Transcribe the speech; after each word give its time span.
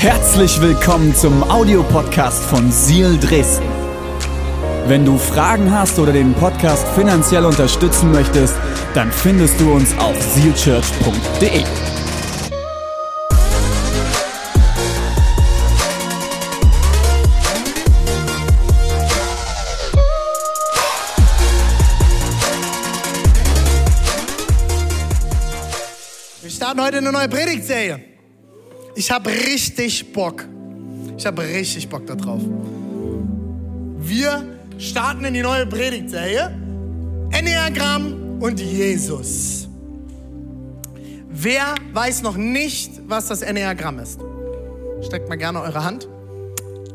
Herzlich 0.00 0.60
willkommen 0.60 1.12
zum 1.12 1.42
Audiopodcast 1.42 2.44
von 2.44 2.70
Seal 2.70 3.18
Dresden. 3.18 3.66
Wenn 4.86 5.04
du 5.04 5.18
Fragen 5.18 5.72
hast 5.72 5.98
oder 5.98 6.12
den 6.12 6.34
Podcast 6.34 6.86
finanziell 6.94 7.44
unterstützen 7.44 8.12
möchtest, 8.12 8.54
dann 8.94 9.10
findest 9.10 9.58
du 9.60 9.72
uns 9.72 9.98
auf 9.98 10.14
sealchurch.de. 10.22 11.64
Wir 26.40 26.50
starten 26.50 26.80
heute 26.80 26.98
eine 26.98 27.10
neue 27.10 27.28
Predigtserie. 27.28 28.17
Ich 28.98 29.12
habe 29.12 29.30
richtig 29.30 30.12
Bock. 30.12 30.44
Ich 31.16 31.24
habe 31.24 31.42
richtig 31.42 31.88
Bock 31.88 32.04
darauf. 32.04 32.42
Wir 33.96 34.58
starten 34.76 35.24
in 35.24 35.34
die 35.34 35.40
neue 35.40 35.66
Predigtserie. 35.66 36.50
Enneagramm 37.30 38.40
und 38.40 38.58
Jesus. 38.58 39.68
Wer 41.28 41.76
weiß 41.92 42.22
noch 42.22 42.36
nicht, 42.36 42.90
was 43.06 43.28
das 43.28 43.42
Enneagramm 43.42 44.00
ist? 44.00 44.18
Steckt 45.02 45.28
mal 45.28 45.38
gerne 45.38 45.60
eure 45.60 45.84
Hand. 45.84 46.08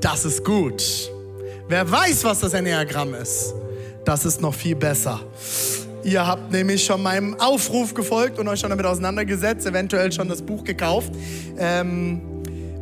Das 0.02 0.26
ist 0.26 0.44
gut. 0.44 1.10
Wer 1.70 1.90
weiß, 1.90 2.26
was 2.26 2.42
das 2.42 2.54
Enneagramm 2.54 3.14
ist? 3.14 3.54
Das 4.04 4.26
ist 4.26 4.42
noch 4.42 4.54
viel 4.54 4.76
besser. 4.76 5.22
Ihr 6.04 6.28
habt 6.28 6.52
nämlich 6.52 6.84
schon 6.84 7.02
meinem 7.02 7.40
Aufruf 7.40 7.94
gefolgt 7.94 8.38
und 8.38 8.48
euch 8.50 8.60
schon 8.60 8.70
damit 8.70 8.86
auseinandergesetzt, 8.86 9.66
eventuell 9.66 10.12
schon 10.12 10.28
das 10.28 10.42
Buch 10.42 10.64
gekauft. 10.66 11.14
Ähm, 11.58 12.22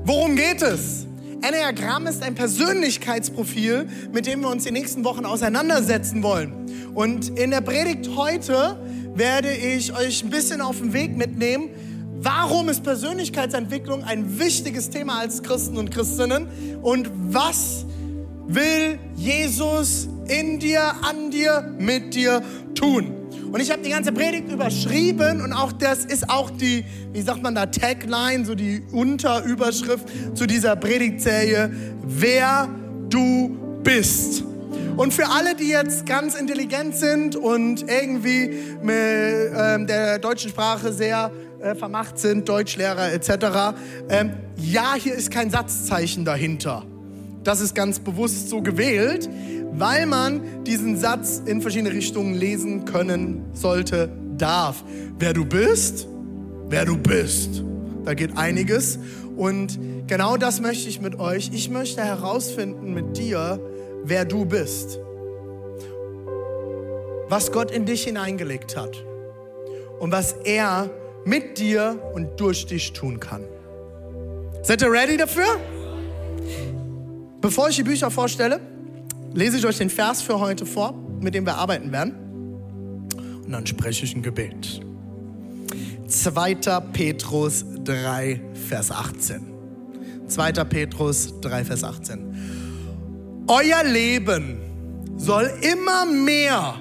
worum 0.03 0.35
geht 0.35 0.63
es? 0.63 1.05
Enneagramm 1.43 2.07
ist 2.07 2.23
ein 2.23 2.35
Persönlichkeitsprofil, 2.35 3.87
mit 4.11 4.25
dem 4.25 4.41
wir 4.41 4.49
uns 4.49 4.63
die 4.63 4.71
nächsten 4.71 5.03
Wochen 5.03 5.25
auseinandersetzen 5.25 6.23
wollen. 6.23 6.53
Und 6.95 7.37
in 7.37 7.51
der 7.51 7.61
Predigt 7.61 8.09
heute 8.15 8.79
werde 9.15 9.51
ich 9.51 9.95
euch 9.95 10.23
ein 10.23 10.29
bisschen 10.29 10.61
auf 10.61 10.77
den 10.77 10.93
Weg 10.93 11.15
mitnehmen. 11.15 11.69
Warum 12.17 12.69
ist 12.69 12.83
Persönlichkeitsentwicklung 12.83 14.03
ein 14.03 14.39
wichtiges 14.39 14.89
Thema 14.89 15.19
als 15.19 15.41
Christen 15.41 15.77
und 15.77 15.91
Christinnen? 15.91 16.47
Und 16.81 17.09
was 17.13 17.85
will 18.47 18.99
Jesus 19.15 20.07
in 20.27 20.59
dir, 20.59 20.93
an 21.03 21.31
dir, 21.31 21.73
mit 21.79 22.13
dir 22.13 22.43
tun? 22.75 23.20
Und 23.51 23.59
ich 23.59 23.69
habe 23.69 23.81
die 23.81 23.89
ganze 23.89 24.13
Predigt 24.13 24.49
überschrieben 24.49 25.41
und 25.41 25.51
auch 25.51 25.73
das 25.73 26.05
ist 26.05 26.29
auch 26.29 26.49
die, 26.49 26.85
wie 27.11 27.21
sagt 27.21 27.43
man 27.43 27.53
da, 27.53 27.65
Tagline, 27.65 28.45
so 28.45 28.55
die 28.55 28.81
Unterüberschrift 28.93 30.07
zu 30.37 30.47
dieser 30.47 30.77
Predigtserie, 30.77 31.69
wer 32.01 32.69
du 33.09 33.57
bist. 33.83 34.45
Und 34.95 35.13
für 35.13 35.27
alle, 35.27 35.55
die 35.55 35.67
jetzt 35.67 36.05
ganz 36.05 36.35
intelligent 36.35 36.95
sind 36.95 37.35
und 37.35 37.89
irgendwie 37.89 38.51
mit 38.81 38.95
ähm, 39.55 39.85
der 39.85 40.19
deutschen 40.19 40.49
Sprache 40.49 40.93
sehr 40.93 41.31
äh, 41.59 41.75
vermacht 41.75 42.19
sind, 42.19 42.47
Deutschlehrer 42.47 43.11
etc., 43.11 43.75
ähm, 44.09 44.31
ja, 44.55 44.93
hier 44.95 45.13
ist 45.13 45.29
kein 45.29 45.49
Satzzeichen 45.49 46.23
dahinter. 46.23 46.85
Das 47.43 47.59
ist 47.59 47.73
ganz 47.73 47.99
bewusst 47.99 48.49
so 48.49 48.61
gewählt, 48.61 49.29
weil 49.71 50.05
man 50.05 50.63
diesen 50.63 50.97
Satz 50.97 51.41
in 51.45 51.61
verschiedene 51.61 51.91
Richtungen 51.91 52.35
lesen 52.35 52.85
können 52.85 53.45
sollte, 53.53 54.09
darf. 54.37 54.83
Wer 55.17 55.33
du 55.33 55.45
bist, 55.45 56.07
wer 56.67 56.85
du 56.85 56.97
bist. 56.97 57.63
Da 58.05 58.13
geht 58.13 58.37
einiges. 58.37 58.99
Und 59.35 59.79
genau 60.07 60.37
das 60.37 60.61
möchte 60.61 60.89
ich 60.89 61.01
mit 61.01 61.19
euch. 61.19 61.51
Ich 61.53 61.69
möchte 61.69 62.03
herausfinden 62.03 62.93
mit 62.93 63.17
dir, 63.17 63.59
wer 64.03 64.25
du 64.25 64.45
bist. 64.45 64.99
Was 67.29 67.51
Gott 67.51 67.71
in 67.71 67.85
dich 67.85 68.03
hineingelegt 68.03 68.75
hat. 68.75 69.03
Und 69.99 70.11
was 70.11 70.33
er 70.43 70.89
mit 71.25 71.59
dir 71.59 71.99
und 72.13 72.39
durch 72.39 72.65
dich 72.65 72.93
tun 72.93 73.19
kann. 73.19 73.43
Seid 74.63 74.81
ihr 74.81 74.91
ready 74.91 75.17
dafür? 75.17 75.59
Bevor 77.41 77.69
ich 77.69 77.75
die 77.75 77.83
Bücher 77.83 78.11
vorstelle, 78.11 78.61
lese 79.33 79.57
ich 79.57 79.65
euch 79.65 79.79
den 79.79 79.89
Vers 79.89 80.21
für 80.21 80.39
heute 80.39 80.65
vor, 80.65 80.93
mit 81.19 81.33
dem 81.33 81.45
wir 81.45 81.55
arbeiten 81.55 81.91
werden. 81.91 82.13
Und 83.43 83.51
dann 83.51 83.65
spreche 83.65 84.05
ich 84.05 84.15
ein 84.15 84.21
Gebet. 84.21 84.81
2. 86.07 86.55
Petrus 86.93 87.65
3, 87.83 88.41
Vers 88.69 88.91
18. 88.91 89.47
2. 90.27 90.51
Petrus 90.65 91.33
3, 91.41 91.65
Vers 91.65 91.83
18. 91.83 93.45
Euer 93.47 93.83
Leben 93.85 94.59
soll 95.17 95.51
immer 95.61 96.05
mehr 96.05 96.75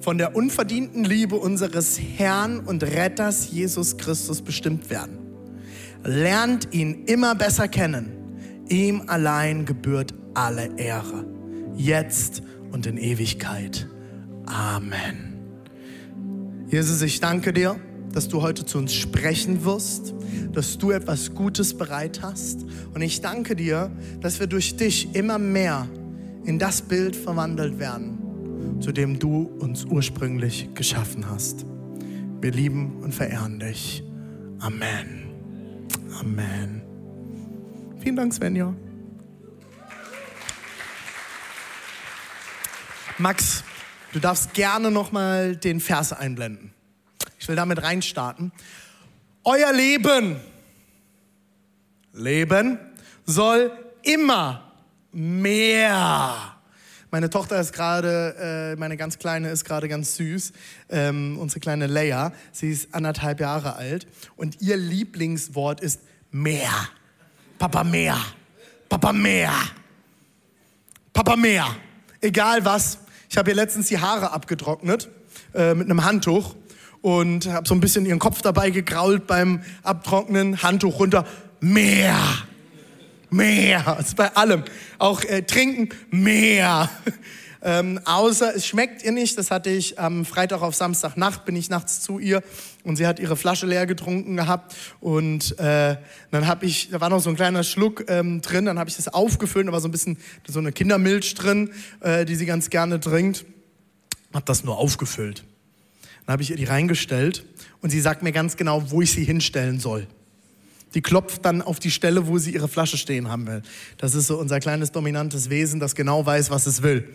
von 0.00 0.18
der 0.18 0.34
unverdienten 0.34 1.04
Liebe 1.04 1.36
unseres 1.36 2.00
Herrn 2.00 2.60
und 2.60 2.82
Retters 2.82 3.50
Jesus 3.50 3.96
Christus 3.96 4.40
bestimmt 4.40 4.88
werden. 4.88 5.18
Lernt 6.02 6.72
ihn 6.72 7.04
immer 7.04 7.34
besser 7.34 7.68
kennen. 7.68 8.23
Ihm 8.68 9.02
allein 9.06 9.64
gebührt 9.64 10.14
alle 10.34 10.76
Ehre 10.76 11.26
jetzt 11.76 12.42
und 12.72 12.86
in 12.86 12.96
Ewigkeit. 12.96 13.88
Amen. 14.46 15.34
Jesus, 16.68 17.02
ich 17.02 17.20
danke 17.20 17.52
dir, 17.52 17.76
dass 18.12 18.28
du 18.28 18.42
heute 18.42 18.64
zu 18.64 18.78
uns 18.78 18.94
sprechen 18.94 19.64
wirst, 19.64 20.14
dass 20.52 20.78
du 20.78 20.92
etwas 20.92 21.34
Gutes 21.34 21.76
bereit 21.76 22.22
hast. 22.22 22.64
Und 22.94 23.02
ich 23.02 23.20
danke 23.20 23.56
dir, 23.56 23.90
dass 24.20 24.40
wir 24.40 24.46
durch 24.46 24.76
dich 24.76 25.14
immer 25.14 25.38
mehr 25.38 25.88
in 26.44 26.58
das 26.58 26.82
Bild 26.82 27.16
verwandelt 27.16 27.78
werden, 27.78 28.80
zu 28.80 28.92
dem 28.92 29.18
du 29.18 29.50
uns 29.58 29.84
ursprünglich 29.84 30.70
geschaffen 30.74 31.28
hast. 31.28 31.66
Wir 32.40 32.52
lieben 32.52 33.02
und 33.02 33.14
verehren 33.14 33.58
dich. 33.58 34.04
Amen. 34.60 35.24
Amen. 36.20 36.83
Vielen 38.04 38.16
Dank, 38.16 38.34
Svenja. 38.34 38.74
Max, 43.16 43.64
du 44.12 44.18
darfst 44.18 44.52
gerne 44.52 44.90
noch 44.90 45.10
mal 45.10 45.56
den 45.56 45.80
Vers 45.80 46.12
einblenden. 46.12 46.74
Ich 47.38 47.48
will 47.48 47.56
damit 47.56 47.82
reinstarten. 47.82 48.52
Euer 49.42 49.72
Leben, 49.72 50.36
Leben 52.12 52.78
soll 53.24 53.72
immer 54.02 54.70
mehr. 55.10 56.58
Meine 57.10 57.30
Tochter 57.30 57.58
ist 57.58 57.72
gerade, 57.72 58.74
äh, 58.74 58.76
meine 58.78 58.98
ganz 58.98 59.18
kleine 59.18 59.48
ist 59.48 59.64
gerade 59.64 59.88
ganz 59.88 60.16
süß. 60.16 60.52
Ähm, 60.90 61.38
unsere 61.38 61.60
kleine 61.60 61.86
Leia, 61.86 62.34
sie 62.52 62.70
ist 62.70 62.94
anderthalb 62.94 63.40
Jahre 63.40 63.76
alt 63.76 64.06
und 64.36 64.60
ihr 64.60 64.76
Lieblingswort 64.76 65.80
ist 65.80 66.02
mehr. 66.30 66.90
Papa 67.58 67.84
mehr. 67.84 68.16
Papa 68.88 69.12
mehr. 69.12 69.52
Papa 71.12 71.36
mehr. 71.36 71.66
Egal 72.20 72.64
was. 72.64 72.98
Ich 73.30 73.36
habe 73.36 73.50
ihr 73.50 73.56
letztens 73.56 73.88
die 73.88 73.98
Haare 73.98 74.32
abgetrocknet 74.32 75.08
äh, 75.54 75.74
mit 75.74 75.90
einem 75.90 76.04
Handtuch 76.04 76.54
und 77.02 77.46
habe 77.46 77.66
so 77.68 77.74
ein 77.74 77.80
bisschen 77.80 78.06
ihren 78.06 78.18
Kopf 78.18 78.42
dabei 78.42 78.70
gegrault 78.70 79.26
beim 79.26 79.62
Abtrocknen. 79.82 80.62
Handtuch 80.62 80.98
runter. 80.98 81.26
Mehr. 81.60 82.16
Mehr. 83.30 83.82
Das 83.84 84.08
ist 84.08 84.16
bei 84.16 84.34
allem. 84.34 84.64
Auch 84.98 85.22
äh, 85.24 85.42
trinken. 85.42 85.88
Mehr. 86.10 86.88
Ähm, 87.66 87.98
außer 88.04 88.54
es 88.54 88.66
schmeckt 88.66 89.02
ihr 89.02 89.12
nicht. 89.12 89.38
Das 89.38 89.50
hatte 89.50 89.70
ich 89.70 89.98
am 89.98 90.26
Freitag 90.26 90.60
auf 90.60 90.74
Samstagnacht, 90.74 91.46
bin 91.46 91.56
ich 91.56 91.70
nachts 91.70 92.02
zu 92.02 92.18
ihr 92.18 92.42
und 92.84 92.96
sie 92.96 93.06
hat 93.06 93.18
ihre 93.18 93.36
Flasche 93.36 93.66
leer 93.66 93.86
getrunken 93.86 94.36
gehabt 94.36 94.76
und 95.00 95.58
äh, 95.58 95.96
dann 96.30 96.46
habe 96.46 96.66
ich, 96.66 96.90
da 96.90 97.00
war 97.00 97.08
noch 97.08 97.20
so 97.20 97.30
ein 97.30 97.36
kleiner 97.36 97.64
Schluck 97.64 98.04
ähm, 98.08 98.42
drin, 98.42 98.66
dann 98.66 98.78
habe 98.78 98.90
ich 98.90 98.96
das 98.96 99.08
aufgefüllt, 99.08 99.66
da 99.66 99.72
war 99.72 99.80
so 99.80 99.88
ein 99.88 99.92
bisschen 99.92 100.18
so 100.46 100.58
eine 100.58 100.72
Kindermilch 100.72 101.34
drin, 101.34 101.70
äh, 102.00 102.26
die 102.26 102.34
sie 102.36 102.44
ganz 102.44 102.68
gerne 102.68 103.00
trinkt. 103.00 103.46
Habe 104.34 104.44
das 104.44 104.62
nur 104.62 104.76
aufgefüllt. 104.76 105.44
Dann 106.26 106.34
habe 106.34 106.42
ich 106.42 106.50
ihr 106.50 106.56
die 106.56 106.64
reingestellt 106.64 107.46
und 107.80 107.90
sie 107.90 108.00
sagt 108.00 108.22
mir 108.22 108.32
ganz 108.32 108.58
genau, 108.58 108.90
wo 108.90 109.00
ich 109.00 109.12
sie 109.12 109.24
hinstellen 109.24 109.80
soll. 109.80 110.06
Die 110.94 111.02
klopft 111.02 111.44
dann 111.44 111.60
auf 111.60 111.80
die 111.80 111.90
Stelle, 111.90 112.28
wo 112.28 112.38
sie 112.38 112.54
ihre 112.54 112.68
Flasche 112.68 112.96
stehen 112.96 113.28
haben 113.28 113.46
will. 113.46 113.62
Das 113.98 114.14
ist 114.14 114.28
so 114.28 114.38
unser 114.38 114.60
kleines 114.60 114.92
dominantes 114.92 115.50
Wesen, 115.50 115.80
das 115.80 115.94
genau 115.94 116.24
weiß, 116.24 116.50
was 116.50 116.66
es 116.66 116.82
will. 116.82 117.08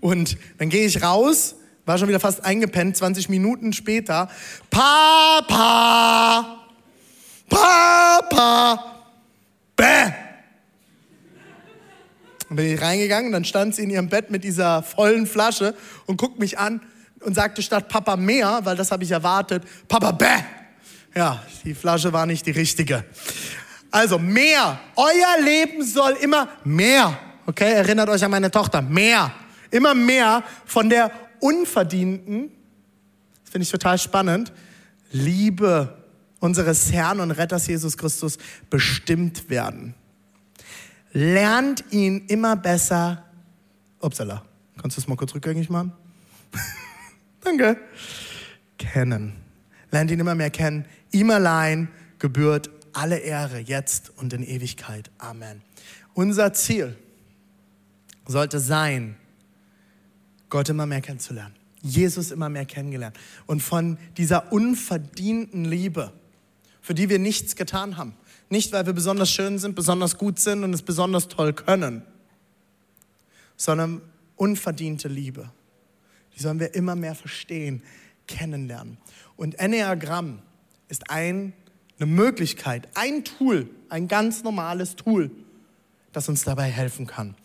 Und 0.00 0.36
dann 0.58 0.68
gehe 0.68 0.84
ich 0.84 1.02
raus, 1.02 1.54
war 1.86 1.96
schon 1.96 2.08
wieder 2.08 2.20
fast 2.20 2.44
eingepennt, 2.44 2.96
20 2.96 3.28
Minuten 3.28 3.72
später. 3.72 4.28
Papa! 4.68 6.56
Papa! 7.48 9.02
Bäh! 9.76 10.12
Und 12.48 12.56
bin 12.56 12.66
ich 12.74 12.80
reingegangen, 12.80 13.30
dann 13.30 13.44
stand 13.44 13.76
sie 13.76 13.84
in 13.84 13.90
ihrem 13.90 14.08
Bett 14.08 14.32
mit 14.32 14.42
dieser 14.42 14.82
vollen 14.82 15.28
Flasche 15.28 15.74
und 16.06 16.16
guckt 16.16 16.40
mich 16.40 16.58
an 16.58 16.80
und 17.20 17.34
sagte 17.34 17.62
statt 17.62 17.88
Papa 17.88 18.16
mehr, 18.16 18.60
weil 18.64 18.76
das 18.76 18.90
habe 18.90 19.04
ich 19.04 19.10
erwartet, 19.12 19.62
Papa 19.86 20.10
bäh. 20.10 20.59
Ja, 21.14 21.42
die 21.64 21.74
Flasche 21.74 22.12
war 22.12 22.26
nicht 22.26 22.46
die 22.46 22.52
richtige. 22.52 23.04
Also 23.90 24.18
mehr. 24.18 24.80
Euer 24.96 25.42
Leben 25.44 25.84
soll 25.84 26.12
immer 26.20 26.48
mehr. 26.64 27.18
Okay, 27.46 27.72
erinnert 27.72 28.08
euch 28.08 28.24
an 28.24 28.30
meine 28.30 28.50
Tochter. 28.50 28.80
Mehr. 28.80 29.32
Immer 29.70 29.94
mehr 29.94 30.44
von 30.64 30.88
der 30.88 31.10
unverdienten, 31.40 32.50
das 33.42 33.50
finde 33.50 33.64
ich 33.64 33.70
total 33.70 33.98
spannend, 33.98 34.52
Liebe 35.10 35.96
unseres 36.38 36.92
Herrn 36.92 37.20
und 37.20 37.32
Retters 37.32 37.66
Jesus 37.66 37.96
Christus 37.96 38.38
bestimmt 38.68 39.50
werden. 39.50 39.94
Lernt 41.12 41.84
ihn 41.90 42.26
immer 42.28 42.56
besser. 42.56 43.24
Upsala. 44.00 44.44
Kannst 44.80 44.96
du 44.96 45.00
es 45.00 45.08
mal 45.08 45.16
kurz 45.16 45.34
rückgängig 45.34 45.68
machen? 45.68 45.92
Danke. 47.42 47.76
Kennen. 48.78 49.34
Lernt 49.90 50.10
ihn 50.10 50.20
immer 50.20 50.34
mehr 50.34 50.50
kennen. 50.50 50.86
Ihm 51.12 51.30
allein 51.30 51.88
gebührt 52.18 52.70
alle 52.92 53.18
Ehre 53.18 53.58
jetzt 53.58 54.12
und 54.16 54.32
in 54.32 54.42
Ewigkeit. 54.42 55.10
Amen. 55.18 55.62
Unser 56.14 56.52
Ziel 56.52 56.96
sollte 58.26 58.60
sein, 58.60 59.16
Gott 60.48 60.68
immer 60.68 60.86
mehr 60.86 61.00
kennenzulernen. 61.00 61.54
Jesus 61.82 62.30
immer 62.30 62.48
mehr 62.48 62.66
kennengelernt. 62.66 63.16
Und 63.46 63.62
von 63.62 63.98
dieser 64.16 64.52
unverdienten 64.52 65.64
Liebe, 65.64 66.12
für 66.82 66.94
die 66.94 67.08
wir 67.08 67.18
nichts 67.18 67.56
getan 67.56 67.96
haben. 67.96 68.14
Nicht, 68.48 68.72
weil 68.72 68.84
wir 68.84 68.92
besonders 68.92 69.30
schön 69.30 69.58
sind, 69.58 69.76
besonders 69.76 70.18
gut 70.18 70.38
sind 70.38 70.64
und 70.64 70.74
es 70.74 70.82
besonders 70.82 71.28
toll 71.28 71.52
können, 71.52 72.02
sondern 73.56 74.02
unverdiente 74.36 75.08
Liebe. 75.08 75.50
Die 76.36 76.42
sollen 76.42 76.58
wir 76.58 76.74
immer 76.74 76.96
mehr 76.96 77.14
verstehen, 77.14 77.82
kennenlernen. 78.26 78.98
Und 79.36 79.58
Enneagramm 79.58 80.42
ist 80.90 81.10
ein, 81.10 81.52
eine 81.98 82.06
Möglichkeit, 82.06 82.88
ein 82.94 83.24
Tool, 83.24 83.68
ein 83.88 84.08
ganz 84.08 84.42
normales 84.42 84.96
Tool, 84.96 85.30
das 86.12 86.28
uns 86.28 86.44
dabei 86.44 86.64
helfen 86.64 87.06
kann. 87.06 87.36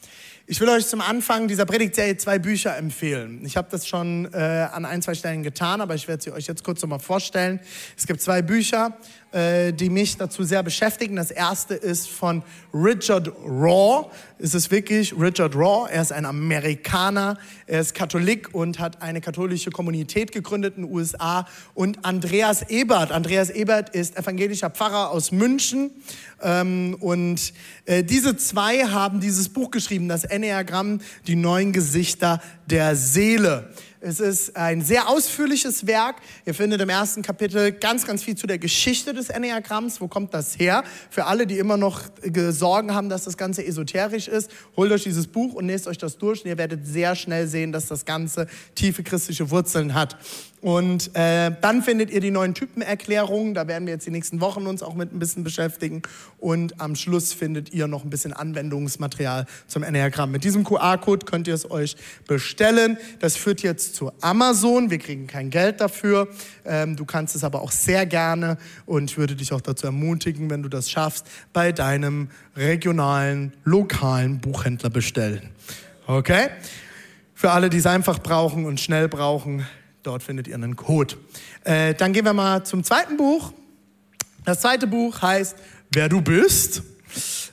Ich 0.47 0.59
will 0.62 0.69
euch 0.69 0.86
zum 0.86 1.01
Anfang 1.01 1.47
dieser 1.47 1.65
Predigtserie 1.65 2.18
zwei 2.18 2.38
Bücher 2.38 2.77
empfehlen. 2.77 3.44
Ich 3.45 3.57
habe 3.57 3.68
das 3.71 3.88
schon 3.88 4.31
äh, 4.31 4.68
an 4.71 4.86
ein, 4.86 5.01
zwei 5.01 5.15
Stellen 5.15 5.42
getan, 5.42 5.81
aber 5.81 5.95
ich 5.95 6.07
werde 6.07 6.21
sie 6.21 6.31
euch 6.31 6.45
jetzt 6.45 6.63
kurz 6.63 6.83
nochmal 6.83 7.00
vorstellen. 7.00 7.59
Es 7.97 8.06
gibt 8.06 8.21
zwei 8.21 8.44
Bücher, 8.44 8.95
die 9.33 9.89
mich 9.89 10.16
dazu 10.16 10.44
sehr 10.44 10.63
beschäftigen. 10.63 11.18
Das 11.18 11.30
erste 11.30 11.74
ist 11.74 12.07
von 12.07 12.42
Richard 12.74 13.27
Raw. 13.45 14.10
Es 14.39 14.54
ist 14.54 14.72
wirklich 14.72 15.13
Richard 15.18 15.56
Raw. 15.56 15.89
Er 15.92 16.01
ist 16.01 16.12
ein 16.12 16.25
Amerikaner, 16.25 17.38
er 17.68 17.81
ist 17.81 17.94
Katholik 17.94 18.54
und 18.54 18.80
hat 18.80 19.01
eine 19.01 19.19
katholische 19.22 19.72
Kommunität 19.72 20.31
gegründet 20.31 20.77
in 20.77 20.83
den 20.83 20.94
USA. 20.94 21.48
Und 21.74 22.06
Andreas 22.06 22.69
Ebert. 22.69 23.12
Andreas 23.12 23.50
Ebert 23.50 23.89
ist 23.89 24.18
evangelischer 24.18 24.69
Pfarrer 24.69 25.12
aus 25.12 25.31
München. 25.31 25.92
Ähm, 26.42 26.95
und 27.00 27.54
äh, 27.86 28.04
diese 28.04 28.38
zwei 28.38 28.86
haben 28.86 29.19
dieses 29.19 29.50
Buch 29.50 29.71
geschrieben, 29.71 30.07
das 30.07 30.24
Enneagramm, 30.24 31.01
die 31.28 31.36
neuen 31.36 31.71
Gesichter 31.71 32.42
der 32.68 32.95
Seele. 32.95 33.69
Es 34.07 34.19
ist 34.19 34.56
ein 34.56 34.84
sehr 34.84 35.10
ausführliches 35.10 35.88
Werk. 35.88 36.18
Ihr 36.46 36.54
findet 36.54 36.80
im 36.80 36.90
ersten 36.90 37.24
Kapitel 37.24 37.72
ganz, 37.72 38.06
ganz 38.06 38.22
viel 38.22 38.36
zu 38.36 38.46
der 38.46 38.60
Geschichte 38.60 39.16
des 39.16 39.31
Enneagramms. 39.31 40.00
Wo 40.00 40.07
kommt 40.07 40.31
das 40.36 40.60
her? 40.60 40.84
Für 41.10 41.25
alle, 41.25 41.48
die 41.48 41.57
immer 41.57 41.75
noch 41.75 42.02
Sorgen 42.50 42.94
haben, 42.94 43.10
dass 43.10 43.24
das 43.24 43.36
Ganze 43.36 43.66
esoterisch 43.66 44.28
ist, 44.28 44.52
holt 44.78 44.92
euch 44.92 45.02
dieses 45.02 45.25
Buch 45.25 45.56
und 45.56 45.66
lest 45.66 45.88
euch 45.88 45.98
das 45.98 46.19
durch 46.19 46.44
und 46.44 46.50
ihr 46.52 46.60
werdet 46.60 46.86
sehr 46.86 47.16
schnell 47.16 47.48
sehen, 47.48 47.72
dass 47.72 47.88
das 47.88 48.06
Ganze 48.06 48.46
tiefe 48.75 49.02
christliche 49.02 49.50
Wurzeln 49.50 49.96
hat. 49.96 50.18
Und 50.65 51.15
äh, 51.15 51.51
dann 51.62 51.83
findet 51.83 52.09
ihr 52.09 52.21
die 52.21 52.31
neuen 52.31 52.56
Typenerklärungen. 52.56 53.53
Da 53.53 53.67
werden 53.67 53.85
wir 53.85 53.94
jetzt 53.94 54.07
die 54.07 54.12
nächsten 54.12 54.41
Wochen 54.41 54.65
uns 54.65 54.81
auch 54.81 54.95
mit 54.95 55.13
ein 55.13 55.19
bisschen 55.19 55.44
beschäftigen. 55.44 56.01
Und 56.39 56.81
am 56.81 56.95
Schluss 56.95 57.33
findet 57.33 57.71
ihr 57.71 57.85
noch 57.85 58.03
ein 58.03 58.09
bisschen 58.09 58.33
Anwendungsmaterial 58.33 59.45
zum 59.67 59.83
Enneagramm. 59.83 60.31
Mit 60.31 60.44
diesem 60.44 60.63
QR-Code 60.63 61.27
könnt 61.27 61.47
ihr 61.47 61.53
es 61.53 61.69
euch 61.69 61.95
bestellen. 62.27 62.97
Das 63.19 63.35
führt 63.35 63.62
jetzt 63.62 63.94
zu 63.94 64.12
Amazon. 64.21 64.89
Wir 64.89 64.97
kriegen 64.97 65.27
kein 65.27 65.51
Geld 65.51 65.81
dafür. 65.81 66.29
Ähm, 66.65 66.95
du 66.95 67.06
kannst 67.06 67.35
es 67.35 67.44
aber 67.44 67.61
auch 67.61 67.71
sehr 67.71 68.07
gerne 68.07 68.57
und 68.88 69.11
ich 69.11 69.19
würde 69.19 69.35
dich 69.35 69.53
auch 69.53 69.61
dazu 69.61 69.85
ermutigen, 69.85 70.50
wenn 70.50 70.63
du 70.63 70.69
das 70.69 70.89
schaffst, 70.89 71.27
bei 71.53 71.73
deinem 71.73 72.29
regionalen, 72.57 73.53
lokalen 73.65 74.39
Buchhändler 74.39 74.89
bestellen. 74.89 75.51
Okay? 76.07 76.47
Für 77.35 77.51
alle, 77.51 77.69
die 77.69 77.77
es 77.77 77.85
einfach 77.85 78.18
brauchen 78.18 78.65
und 78.65 78.79
schnell 78.79 79.07
brauchen, 79.07 79.63
Dort 80.06 80.22
findet 80.22 80.48
ihr 80.48 80.54
einen 80.54 80.75
Code. 80.75 81.16
Äh, 81.63 81.96
dann 81.96 82.13
gehen 82.13 82.25
wir 82.25 82.34
mal 82.34 82.63
zum 82.63 82.84
zweiten 82.84 83.18
Buch. 83.18 83.54
Das 84.46 84.62
zweite 84.62 84.86
Buch 84.86 85.19
heißt 85.19 85.56
Wer 85.92 86.10
du 86.10 86.22
bist 86.22 86.84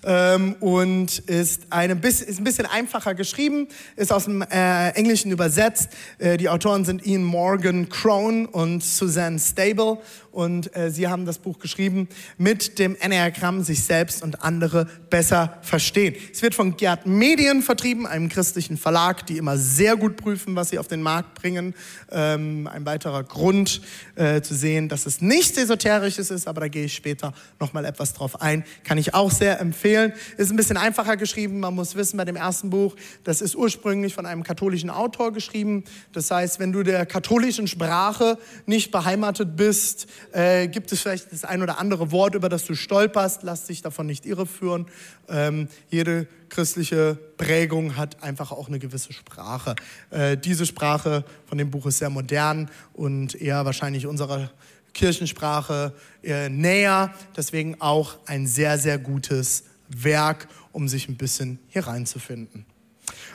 ähm, 0.05 0.57
und 0.61 1.19
ist, 1.21 1.63
eine, 1.71 1.95
ist 1.95 2.39
ein 2.39 2.45
bisschen 2.45 2.67
einfacher 2.67 3.15
geschrieben, 3.15 3.69
ist 3.97 4.13
aus 4.13 4.25
dem 4.25 4.43
äh, 4.43 4.91
Englischen 4.91 5.31
übersetzt. 5.31 5.89
Äh, 6.19 6.37
die 6.37 6.51
Autoren 6.51 6.85
sind 6.85 7.07
Ian 7.07 7.25
Morgan 7.25 7.89
Crone 7.89 8.47
und 8.49 8.85
Suzanne 8.85 9.39
Stable 9.39 9.97
und 10.33 10.75
äh, 10.75 10.91
sie 10.91 11.09
haben 11.09 11.27
das 11.27 11.39
Buch 11.39 11.59
geschrieben 11.59 12.09
mit 12.39 12.79
dem 12.79 12.97
Enneagramm 12.97 13.63
sich 13.63 13.85
selbst 13.85 14.23
und 14.23 14.43
andere 14.43 14.87
besser 15.11 15.59
verstehen. 15.63 16.17
Es 16.33 16.43
wird 16.43 16.55
von 16.55 16.77
Gerd 16.77 17.07
Medien 17.07 17.63
vertrieben, 17.63 18.07
einem 18.07 18.29
christlichen 18.29 18.77
Verlag, 18.77 19.27
die 19.27 19.37
immer 19.37 19.59
sehr 19.59 19.97
gut 19.97 20.17
prüfen, 20.17 20.57
was 20.57 20.71
sie 20.71 20.79
auf 20.79 20.89
den 20.89 21.03
Markt 21.03 21.35
bringen. 21.35 21.75
Ähm, 22.11 22.67
ein 22.67 22.87
weiterer 22.87 23.23
Grund 23.23 23.83
äh, 24.15 24.41
zu 24.41 24.55
sehen, 24.55 24.89
dass 24.89 25.07
es 25.07 25.21
nichts 25.21 25.59
Esoterisches 25.59 26.31
ist, 26.31 26.49
aber 26.49 26.63
da 26.63 26.69
gehe 26.69 26.87
ich 26.87 26.95
später 26.95 27.33
nochmal 27.61 27.85
etwas 27.85 28.15
drauf 28.15 28.41
ein. 28.41 28.65
Kann 28.85 28.99
ich 28.99 29.15
auch 29.15 29.31
sehr 29.31 29.61
empfehlen. 29.61 30.13
Ist 30.39 30.51
ein 30.51 30.57
bisschen 30.57 30.79
einfacher 30.79 31.17
geschrieben. 31.17 31.61
Man 31.61 31.75
muss 31.75 31.95
wissen, 31.95 32.17
bei 32.17 32.25
dem 32.25 32.37
ersten 32.37 32.71
Buch, 32.71 32.97
das 33.25 33.43
ist 33.43 33.55
ursprünglich 33.55 34.15
von 34.15 34.25
einem 34.25 34.43
katholischen 34.43 34.91
Autor 34.91 35.33
geschrieben. 35.33 35.85
Das 36.13 36.31
heißt, 36.31 36.59
wenn 36.59 36.73
du 36.73 36.83
der 36.83 37.05
katholischen 37.05 37.69
Sprache 37.69 38.39
nicht 38.67 38.91
beheimatet 38.91 39.57
bist, 39.57 40.07
äh, 40.33 40.69
gibt 40.69 40.93
es 40.93 41.01
vielleicht 41.01 41.33
das 41.33 41.45
ein 41.45 41.63
oder 41.63 41.79
andere 41.79 42.11
Wort, 42.13 42.35
über 42.35 42.49
das 42.49 42.65
du 42.65 42.75
stolperst. 42.75 43.43
Lass 43.43 43.67
dich 43.67 43.83
davon 43.83 44.07
nicht 44.07 44.27
irreführen. 44.27 44.87
Ähm, 45.29 45.69
jede 45.91 46.27
christliche 46.49 47.19
Prägung 47.37 47.97
hat 47.97 48.23
einfach 48.23 48.53
auch 48.53 48.69
eine 48.69 48.79
gewisse 48.79 49.13
Sprache. 49.13 49.75
Äh, 50.11 50.37
diese 50.37 50.67
Sprache 50.67 51.25
von 51.47 51.59
dem 51.59 51.71
Buch 51.71 51.87
ist 51.87 51.99
sehr 51.99 52.11
modern 52.11 52.71
und 52.93 53.35
eher 53.35 53.65
wahrscheinlich 53.65 54.07
unserer 54.07 54.51
Kirchensprache 54.95 55.95
äh, 56.23 56.49
näher. 56.49 57.13
Deswegen 57.37 57.81
auch 57.81 58.19
ein 58.27 58.47
sehr, 58.47 58.79
sehr 58.79 58.99
gutes 58.99 59.65
Werk, 59.89 60.49
um 60.73 60.89
sich 60.89 61.09
ein 61.09 61.17
bisschen 61.17 61.59
hier 61.69 61.87
reinzufinden. 61.87 62.67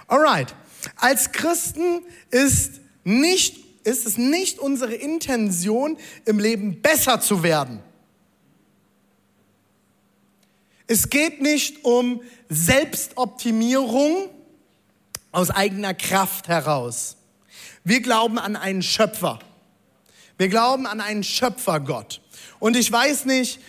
Alright. 0.07 0.55
Als 0.95 1.31
Christen 1.31 2.01
ist 2.29 2.81
nicht 3.03 3.66
ist 3.87 4.05
es 4.05 4.17
nicht 4.17 4.59
unsere 4.59 4.93
Intention, 4.93 5.97
im 6.25 6.39
Leben 6.39 6.81
besser 6.81 7.21
zu 7.21 7.41
werden. 7.41 7.79
Es 10.87 11.09
geht 11.09 11.41
nicht 11.41 11.85
um 11.85 12.21
Selbstoptimierung 12.49 14.29
aus 15.31 15.51
eigener 15.51 15.93
Kraft 15.93 16.49
heraus. 16.49 17.15
Wir 17.85 18.01
glauben 18.01 18.37
an 18.39 18.57
einen 18.57 18.81
Schöpfer. 18.81 19.39
Wir 20.37 20.49
glauben 20.49 20.85
an 20.85 20.99
einen 20.99 21.23
Schöpfergott. 21.23 22.21
Und 22.59 22.75
ich 22.75 22.91
weiß 22.91 23.23
nicht, 23.25 23.59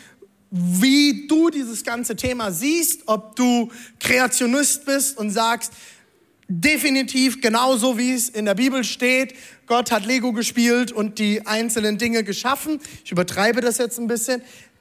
wie 0.50 1.28
du 1.28 1.50
dieses 1.50 1.84
ganze 1.84 2.16
Thema 2.16 2.50
siehst, 2.50 3.02
ob 3.06 3.37
du 3.37 3.70
Kreationist 4.00 4.84
bist 4.84 5.16
und 5.16 5.30
sagst, 5.30 5.72
definitiv 6.49 7.43
genauso 7.43 7.99
wie 7.99 8.12
es 8.12 8.31
in 8.31 8.47
der 8.47 8.55
Bibel 8.55 8.83
steht, 8.83 9.35
Gott 9.67 9.90
hat 9.90 10.07
Lego 10.07 10.33
gespielt 10.33 10.90
und 10.93 11.19
die 11.19 11.47
einzelnen 11.47 11.99
Dinge 11.99 12.25
geschaffen. 12.25 12.81
Ich 13.05 13.12
übertreibe 13.12 13.61
das 13.61 13.76
jetzt 13.76 13.99
ein 13.99 14.07
bisschen. 14.07 14.40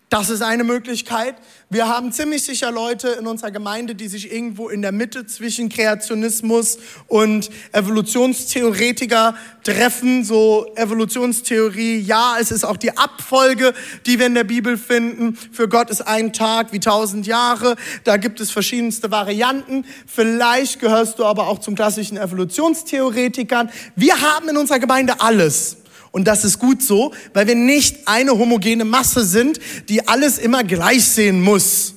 Das 0.10 0.30
ist 0.30 0.42
eine 0.42 0.64
Möglichkeit. 0.64 1.36
Wir 1.70 1.90
haben 1.90 2.14
ziemlich 2.14 2.42
sicher 2.44 2.72
Leute 2.72 3.10
in 3.10 3.28
unserer 3.28 3.52
Gemeinde, 3.52 3.94
die 3.94 4.08
sich 4.08 4.32
irgendwo 4.32 4.70
in 4.70 4.82
der 4.82 4.94
Mitte 4.94 5.26
zwischen 5.26 5.68
Kreationismus 5.68 6.78
und 7.08 7.50
Evolutionstheoretiker 7.74 9.36
treffen. 9.66 10.24
So 10.24 10.72
Evolutionstheorie, 10.76 12.00
ja, 12.00 12.38
es 12.40 12.52
ist 12.52 12.64
auch 12.64 12.78
die 12.78 12.98
Abfolge, 12.98 13.74
die 14.06 14.18
wir 14.18 14.28
in 14.28 14.36
der 14.36 14.46
Bibel 14.46 14.78
finden. 14.78 15.36
Für 15.36 15.68
Gott 15.68 15.90
ist 15.90 16.08
ein 16.08 16.32
Tag 16.32 16.72
wie 16.72 16.80
tausend 16.80 17.28
Jahre. 17.28 17.76
Da 18.06 18.16
gibt 18.16 18.40
es 18.40 18.50
verschiedenste 18.50 19.12
Varianten. 19.12 19.84
Vielleicht 20.06 20.80
gehörst 20.80 21.20
du 21.20 21.26
aber 21.26 21.50
auch 21.50 21.60
zum 21.60 21.76
klassischen 21.76 22.16
Evolutionstheoretikern. 22.16 23.70
Wir 23.98 24.22
haben 24.22 24.48
in 24.48 24.56
unserer 24.56 24.80
Gemeinde 24.80 25.20
alles. 25.20 25.76
Und 26.18 26.24
das 26.24 26.44
ist 26.44 26.58
gut 26.58 26.82
so, 26.82 27.14
weil 27.36 27.46
wir 27.46 27.54
nicht 27.54 28.08
eine 28.08 28.32
homogene 28.32 28.86
Masse 28.86 29.24
sind, 29.24 29.60
die 29.88 30.08
alles 30.08 30.40
immer 30.40 30.64
gleich 30.64 31.06
sehen 31.06 31.44
muss. 31.44 31.94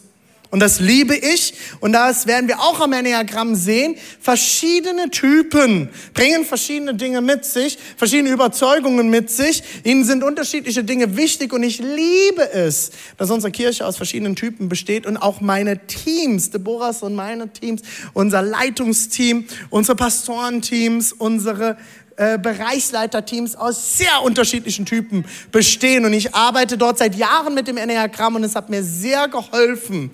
Und 0.51 0.61
das 0.61 0.79
liebe 0.79 1.17
ich. 1.17 1.55
Und 1.81 1.95
das 1.95 2.27
werden 2.27 2.47
wir 2.47 2.61
auch 2.61 2.81
am 2.81 2.93
Enneagramm 2.93 3.55
sehen. 3.55 3.97
Verschiedene 4.21 5.09
Typen 5.09 5.89
bringen 6.13 6.45
verschiedene 6.45 6.95
Dinge 6.95 7.23
mit 7.23 7.47
sich, 7.47 7.79
verschiedene 7.97 8.29
Überzeugungen 8.29 9.09
mit 9.09 9.31
sich. 9.31 9.63
Ihnen 9.85 10.05
sind 10.05 10.23
unterschiedliche 10.23 10.85
Dinge 10.85 11.17
wichtig. 11.17 11.55
Und 11.55 11.63
ich 11.63 11.79
liebe 11.79 12.53
es, 12.53 12.91
dass 13.17 13.31
unsere 13.31 13.51
Kirche 13.51 13.87
aus 13.87 13.97
verschiedenen 13.97 14.37
Typen 14.37 14.69
besteht 14.69 15.07
und 15.07 15.17
auch 15.17 15.41
meine 15.41 15.87
Teams, 15.87 16.51
Deborahs 16.51 17.03
und 17.03 17.15
meine 17.15 17.51
Teams, 17.51 17.81
unser 18.13 18.43
Leitungsteam, 18.43 19.47
unsere 19.71 19.97
Pastorenteams, 19.97 21.15
unsere 21.15 21.79
äh, 22.21 22.37
Bereichsleiterteams 22.37 23.57
aus 23.57 23.97
sehr 23.97 24.23
unterschiedlichen 24.23 24.85
Typen 24.85 25.25
bestehen. 25.53 26.05
Und 26.05 26.13
ich 26.13 26.35
arbeite 26.35 26.77
dort 26.77 26.99
seit 26.99 27.15
Jahren 27.15 27.55
mit 27.55 27.67
dem 27.67 27.79
Enneagramm 27.79 28.35
und 28.37 28.45
es 28.45 28.55
hat 28.55 28.69
mir 28.69 28.83
sehr 28.83 29.27
geholfen, 29.29 30.11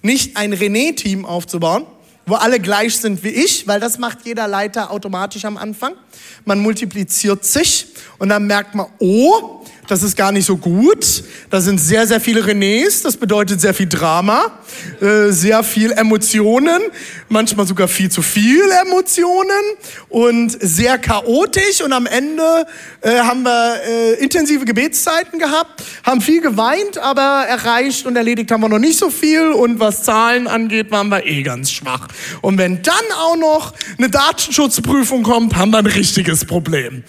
nicht 0.00 0.38
ein 0.38 0.54
René-Team 0.54 1.26
aufzubauen, 1.26 1.84
wo 2.24 2.36
alle 2.36 2.60
gleich 2.60 2.96
sind 2.96 3.22
wie 3.24 3.28
ich, 3.28 3.68
weil 3.68 3.78
das 3.78 3.98
macht 3.98 4.24
jeder 4.24 4.48
Leiter 4.48 4.90
automatisch 4.90 5.44
am 5.44 5.58
Anfang. 5.58 5.92
Man 6.46 6.60
multipliziert 6.60 7.44
sich 7.44 7.88
und 8.18 8.30
dann 8.30 8.46
merkt 8.46 8.74
man, 8.74 8.86
oh, 8.98 9.62
das 9.90 10.04
ist 10.04 10.16
gar 10.16 10.30
nicht 10.30 10.46
so 10.46 10.56
gut. 10.56 11.24
Da 11.50 11.60
sind 11.60 11.78
sehr, 11.78 12.06
sehr 12.06 12.20
viele 12.20 12.42
Renés, 12.42 13.02
das 13.02 13.16
bedeutet 13.16 13.60
sehr 13.60 13.74
viel 13.74 13.88
Drama, 13.88 14.60
äh, 15.00 15.30
sehr 15.30 15.64
viel 15.64 15.90
Emotionen, 15.90 16.80
manchmal 17.28 17.66
sogar 17.66 17.88
viel 17.88 18.08
zu 18.08 18.22
viel 18.22 18.62
Emotionen 18.86 19.50
und 20.08 20.56
sehr 20.60 20.96
chaotisch. 20.98 21.82
Und 21.82 21.92
am 21.92 22.06
Ende 22.06 22.66
äh, 23.00 23.18
haben 23.18 23.42
wir 23.42 23.80
äh, 23.84 24.12
intensive 24.22 24.64
Gebetszeiten 24.64 25.40
gehabt, 25.40 25.82
haben 26.04 26.20
viel 26.20 26.40
geweint, 26.40 26.98
aber 26.98 27.46
erreicht 27.48 28.06
und 28.06 28.14
erledigt 28.14 28.52
haben 28.52 28.60
wir 28.60 28.68
noch 28.68 28.78
nicht 28.78 28.98
so 28.98 29.10
viel. 29.10 29.48
Und 29.48 29.80
was 29.80 30.04
Zahlen 30.04 30.46
angeht, 30.46 30.92
waren 30.92 31.08
wir 31.08 31.26
eh 31.26 31.42
ganz 31.42 31.72
schwach. 31.72 32.06
Und 32.42 32.58
wenn 32.58 32.82
dann 32.82 32.94
auch 33.18 33.36
noch 33.36 33.74
eine 33.98 34.08
Datenschutzprüfung 34.08 35.24
kommt, 35.24 35.56
haben 35.56 35.72
wir 35.72 35.78
ein 35.78 35.86
richtiges 35.86 36.44
Problem. 36.44 37.02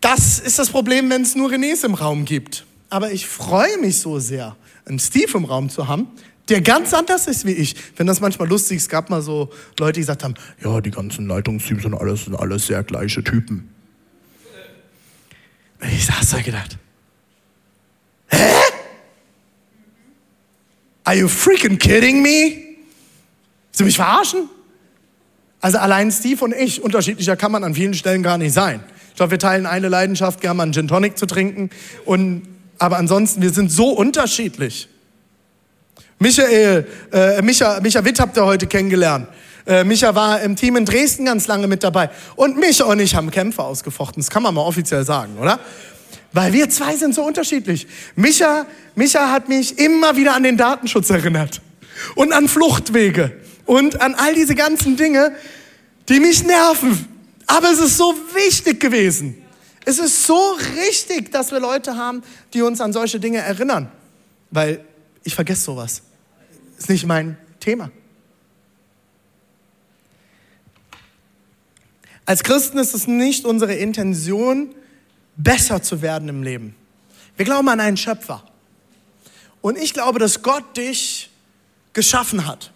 Das 0.00 0.38
ist 0.38 0.58
das 0.58 0.70
Problem, 0.70 1.10
wenn 1.10 1.22
es 1.22 1.34
nur 1.34 1.50
Renés 1.50 1.84
im 1.84 1.94
Raum 1.94 2.24
gibt. 2.24 2.64
Aber 2.88 3.12
ich 3.12 3.26
freue 3.26 3.78
mich 3.78 3.98
so 3.98 4.18
sehr, 4.18 4.56
einen 4.86 4.98
Steve 4.98 5.36
im 5.36 5.44
Raum 5.44 5.68
zu 5.68 5.88
haben, 5.88 6.08
der 6.48 6.60
ganz 6.62 6.94
anders 6.94 7.26
ist 7.26 7.44
wie 7.44 7.52
ich. 7.52 7.76
Wenn 7.96 8.06
das 8.06 8.20
manchmal 8.20 8.48
lustig 8.48 8.78
ist, 8.78 8.88
gab 8.88 9.10
mal 9.10 9.20
so 9.20 9.50
Leute, 9.78 9.94
die 9.94 10.00
gesagt 10.00 10.24
haben, 10.24 10.34
ja, 10.64 10.80
die 10.80 10.90
ganzen 10.90 11.26
Leitungsteams 11.26 11.82
sind 11.82 11.94
alles, 11.94 12.24
sind 12.24 12.36
alles 12.36 12.66
sehr 12.66 12.82
gleiche 12.82 13.22
Typen. 13.22 13.68
Ich 15.80 16.06
saß 16.06 16.30
da 16.30 16.40
gedacht, 16.40 16.78
hä? 18.28 18.36
Are 21.04 21.16
you 21.16 21.28
freaking 21.28 21.78
kidding 21.78 22.22
me? 22.22 22.28
Willst 23.66 23.80
du 23.80 23.84
mich 23.84 23.96
verarschen? 23.96 24.48
Also 25.60 25.78
allein 25.78 26.10
Steve 26.10 26.44
und 26.44 26.54
ich, 26.54 26.82
unterschiedlicher 26.82 27.36
kann 27.36 27.52
man 27.52 27.64
an 27.64 27.74
vielen 27.74 27.94
Stellen 27.94 28.22
gar 28.22 28.38
nicht 28.38 28.52
sein. 28.52 28.82
Ich 29.18 29.20
glaube, 29.20 29.32
wir 29.32 29.40
teilen 29.40 29.66
eine 29.66 29.88
Leidenschaft, 29.88 30.40
gerne 30.40 30.58
mal 30.58 30.62
einen 30.62 30.72
Gin 30.72 30.86
Tonic 30.86 31.18
zu 31.18 31.26
trinken. 31.26 31.70
Und, 32.04 32.42
aber 32.78 32.98
ansonsten, 32.98 33.42
wir 33.42 33.50
sind 33.50 33.68
so 33.68 33.90
unterschiedlich. 33.90 34.88
Michael, 36.20 36.86
äh, 37.12 37.42
Micha, 37.42 37.80
Micha 37.80 38.04
Witt 38.04 38.20
habt 38.20 38.36
ihr 38.36 38.44
heute 38.44 38.68
kennengelernt. 38.68 39.26
Äh, 39.66 39.82
Micha 39.82 40.14
war 40.14 40.40
im 40.42 40.54
Team 40.54 40.76
in 40.76 40.84
Dresden 40.84 41.24
ganz 41.24 41.48
lange 41.48 41.66
mit 41.66 41.82
dabei. 41.82 42.10
Und 42.36 42.58
Micha 42.58 42.84
und 42.84 43.00
ich 43.00 43.16
haben 43.16 43.32
Kämpfe 43.32 43.64
ausgefochten. 43.64 44.22
Das 44.22 44.30
kann 44.30 44.44
man 44.44 44.54
mal 44.54 44.60
offiziell 44.60 45.04
sagen, 45.04 45.36
oder? 45.36 45.58
Weil 46.32 46.52
wir 46.52 46.70
zwei 46.70 46.94
sind 46.94 47.12
so 47.12 47.24
unterschiedlich. 47.24 47.88
Micha, 48.14 48.66
Micha 48.94 49.32
hat 49.32 49.48
mich 49.48 49.80
immer 49.80 50.14
wieder 50.14 50.36
an 50.36 50.44
den 50.44 50.56
Datenschutz 50.56 51.10
erinnert. 51.10 51.60
Und 52.14 52.32
an 52.32 52.46
Fluchtwege. 52.46 53.32
Und 53.66 54.00
an 54.00 54.14
all 54.14 54.36
diese 54.36 54.54
ganzen 54.54 54.96
Dinge, 54.96 55.32
die 56.08 56.20
mich 56.20 56.44
nerven. 56.44 57.17
Aber 57.48 57.72
es 57.72 57.80
ist 57.80 57.96
so 57.96 58.14
wichtig 58.34 58.78
gewesen. 58.78 59.42
Es 59.84 59.98
ist 59.98 60.24
so 60.24 60.56
richtig, 60.76 61.32
dass 61.32 61.50
wir 61.50 61.60
Leute 61.60 61.96
haben, 61.96 62.22
die 62.52 62.62
uns 62.62 62.80
an 62.80 62.92
solche 62.92 63.18
Dinge 63.18 63.38
erinnern. 63.38 63.90
Weil 64.50 64.84
ich 65.24 65.34
vergesse 65.34 65.62
sowas. 65.62 66.02
Ist 66.78 66.90
nicht 66.90 67.06
mein 67.06 67.38
Thema. 67.58 67.90
Als 72.26 72.42
Christen 72.42 72.76
ist 72.76 72.94
es 72.94 73.06
nicht 73.06 73.46
unsere 73.46 73.74
Intention, 73.74 74.74
besser 75.36 75.82
zu 75.82 76.02
werden 76.02 76.28
im 76.28 76.42
Leben. 76.42 76.74
Wir 77.36 77.46
glauben 77.46 77.68
an 77.70 77.80
einen 77.80 77.96
Schöpfer. 77.96 78.44
Und 79.62 79.78
ich 79.78 79.94
glaube, 79.94 80.18
dass 80.18 80.42
Gott 80.42 80.76
dich 80.76 81.30
geschaffen 81.94 82.46
hat. 82.46 82.72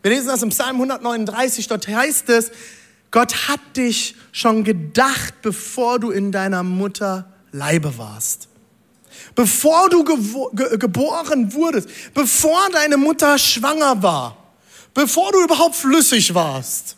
Wir 0.00 0.12
lesen 0.12 0.28
das 0.28 0.42
im 0.42 0.48
Psalm 0.48 0.76
139, 0.76 1.68
dort 1.68 1.86
heißt 1.86 2.30
es, 2.30 2.50
Gott 3.14 3.46
hat 3.46 3.60
dich 3.76 4.16
schon 4.32 4.64
gedacht, 4.64 5.40
bevor 5.40 6.00
du 6.00 6.10
in 6.10 6.32
deiner 6.32 6.64
Mutter 6.64 7.32
Leibe 7.52 7.96
warst. 7.96 8.48
Bevor 9.36 9.88
du 9.88 10.02
ge 10.02 10.78
geboren 10.78 11.52
wurdest, 11.52 11.88
bevor 12.12 12.68
deine 12.72 12.96
Mutter 12.96 13.38
schwanger 13.38 14.02
war, 14.02 14.36
bevor 14.94 15.30
du 15.30 15.44
überhaupt 15.44 15.76
flüssig 15.76 16.34
warst. 16.34 16.96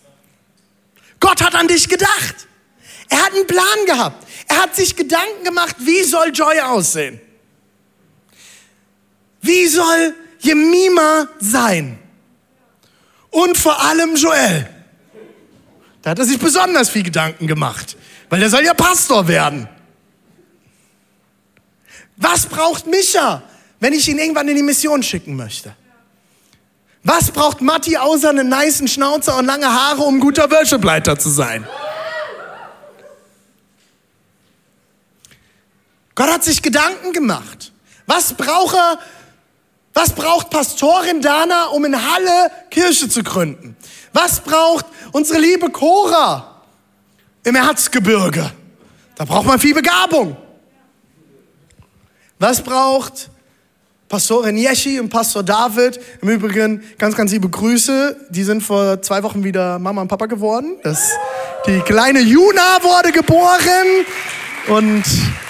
Gott 1.20 1.42
hat 1.42 1.54
an 1.54 1.68
dich 1.68 1.86
gedacht. 1.86 2.48
Er 3.10 3.22
hat 3.22 3.34
einen 3.34 3.46
Plan 3.46 3.84
gehabt. 3.84 4.26
Er 4.48 4.62
hat 4.62 4.74
sich 4.74 4.96
Gedanken 4.96 5.44
gemacht, 5.44 5.76
wie 5.80 6.02
soll 6.02 6.30
Joy 6.32 6.58
aussehen? 6.60 7.20
Wie 9.42 9.66
soll 9.66 10.14
Jemima 10.38 11.28
sein? 11.40 11.98
Und 13.28 13.58
vor 13.58 13.78
allem 13.82 14.16
Joel. 14.16 14.75
Da 16.06 16.12
hat 16.12 16.20
er 16.20 16.24
sich 16.24 16.38
besonders 16.38 16.88
viel 16.88 17.02
Gedanken 17.02 17.48
gemacht, 17.48 17.96
weil 18.28 18.38
der 18.38 18.48
soll 18.48 18.64
ja 18.64 18.74
Pastor 18.74 19.26
werden. 19.26 19.68
Was 22.14 22.46
braucht 22.46 22.86
Micha, 22.86 23.42
wenn 23.80 23.92
ich 23.92 24.08
ihn 24.08 24.16
irgendwann 24.16 24.46
in 24.46 24.54
die 24.54 24.62
Mission 24.62 25.02
schicken 25.02 25.34
möchte? 25.34 25.74
Was 27.02 27.32
braucht 27.32 27.60
Matti 27.60 27.96
außer 27.96 28.30
einen 28.30 28.48
niceen 28.48 28.86
Schnauzer 28.86 29.36
und 29.36 29.46
lange 29.46 29.66
Haare, 29.66 30.02
um 30.02 30.20
guter 30.20 30.48
Worshipleiter 30.48 31.18
zu 31.18 31.28
sein? 31.28 31.66
Gott 36.14 36.30
hat 36.30 36.44
sich 36.44 36.62
Gedanken 36.62 37.14
gemacht. 37.14 37.72
Was 38.06 38.32
braucht 38.32 38.76
er, 38.76 39.00
was 39.96 40.12
braucht 40.12 40.50
Pastorin 40.50 41.22
Dana, 41.22 41.68
um 41.68 41.82
in 41.86 41.96
Halle 41.96 42.50
Kirche 42.70 43.08
zu 43.08 43.22
gründen? 43.22 43.74
Was 44.12 44.40
braucht 44.40 44.84
unsere 45.12 45.40
liebe 45.40 45.70
Cora 45.70 46.60
im 47.42 47.56
Erzgebirge? 47.56 48.52
Da 49.14 49.24
braucht 49.24 49.46
man 49.46 49.58
viel 49.58 49.72
Begabung. 49.72 50.36
Was 52.38 52.60
braucht 52.60 53.30
Pastorin 54.10 54.58
Jeschi 54.58 55.00
und 55.00 55.08
Pastor 55.08 55.42
David? 55.42 55.98
Im 56.20 56.28
Übrigen 56.28 56.84
ganz, 56.98 57.16
ganz 57.16 57.32
liebe 57.32 57.48
Grüße. 57.48 58.26
Die 58.28 58.44
sind 58.44 58.60
vor 58.60 59.00
zwei 59.00 59.22
Wochen 59.22 59.44
wieder 59.44 59.78
Mama 59.78 60.02
und 60.02 60.08
Papa 60.08 60.26
geworden. 60.26 60.76
Das, 60.82 61.12
die 61.66 61.80
kleine 61.80 62.20
Juna 62.20 62.82
wurde 62.82 63.12
geboren. 63.12 64.04
Und 64.68 65.04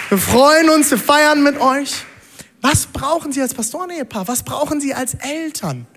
wir 0.07 0.17
freuen 0.17 0.69
uns, 0.69 0.89
wir 0.89 0.97
feiern 0.97 1.43
mit 1.43 1.59
euch. 1.59 2.06
Was 2.69 2.87
brauchen 2.87 3.31
Sie 3.31 3.41
als 3.41 3.53
Pastorenehepaar? 3.53 4.27
Was 4.27 4.43
brauchen 4.43 4.81
Sie 4.81 4.93
als 4.93 5.13
Eltern? 5.13 5.87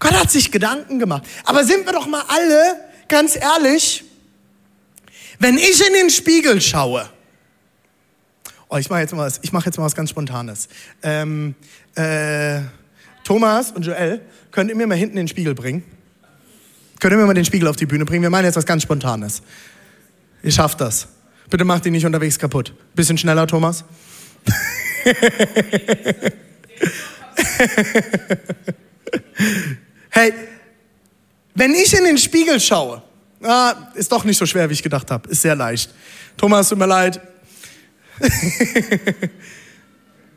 Gott 0.00 0.14
hat 0.14 0.32
sich 0.32 0.50
Gedanken 0.50 0.98
gemacht. 0.98 1.22
Aber 1.44 1.64
sind 1.64 1.86
wir 1.86 1.92
doch 1.92 2.08
mal 2.08 2.24
alle 2.26 2.76
ganz 3.06 3.36
ehrlich, 3.36 4.04
wenn 5.38 5.56
ich 5.58 5.86
in 5.86 5.92
den 5.92 6.10
Spiegel 6.10 6.60
schaue, 6.60 7.08
oh, 8.68 8.78
ich 8.78 8.90
mache 8.90 9.00
jetzt 9.00 9.14
mal 9.14 9.26
was, 9.26 9.38
ich 9.42 9.52
mache 9.52 9.66
jetzt 9.66 9.78
mal 9.78 9.84
was 9.84 9.94
ganz 9.94 10.10
Spontanes. 10.10 10.68
Ähm, 11.04 11.54
äh, 11.94 12.62
Thomas 13.22 13.70
und 13.70 13.86
Joel, 13.86 14.20
könnt 14.50 14.70
ihr 14.70 14.76
mir 14.76 14.88
mal 14.88 14.98
hinten 14.98 15.14
den 15.14 15.28
Spiegel 15.28 15.54
bringen? 15.54 15.84
Könnt 16.98 17.12
ihr 17.12 17.18
mir 17.18 17.26
mal 17.26 17.34
den 17.34 17.44
Spiegel 17.44 17.68
auf 17.68 17.76
die 17.76 17.86
Bühne 17.86 18.04
bringen? 18.04 18.22
Wir 18.22 18.30
meinen 18.30 18.46
jetzt 18.46 18.56
was 18.56 18.66
ganz 18.66 18.82
Spontanes. 18.82 19.40
Ihr 20.42 20.50
schafft 20.50 20.80
das. 20.80 21.06
Bitte 21.48 21.64
macht 21.64 21.86
ihn 21.86 21.92
nicht 21.92 22.06
unterwegs 22.06 22.40
kaputt. 22.40 22.74
Bisschen 22.96 23.18
schneller, 23.18 23.46
Thomas. 23.46 23.84
hey, 30.10 30.32
wenn 31.54 31.74
ich 31.74 31.94
in 31.94 32.04
den 32.04 32.18
Spiegel 32.18 32.60
schaue, 32.60 33.02
ah, 33.42 33.74
ist 33.94 34.12
doch 34.12 34.24
nicht 34.24 34.38
so 34.38 34.46
schwer, 34.46 34.68
wie 34.68 34.74
ich 34.74 34.82
gedacht 34.82 35.10
habe. 35.10 35.28
Ist 35.28 35.42
sehr 35.42 35.56
leicht. 35.56 35.92
Thomas, 36.36 36.68
tut 36.68 36.78
mir 36.78 36.86
leid. 36.86 37.20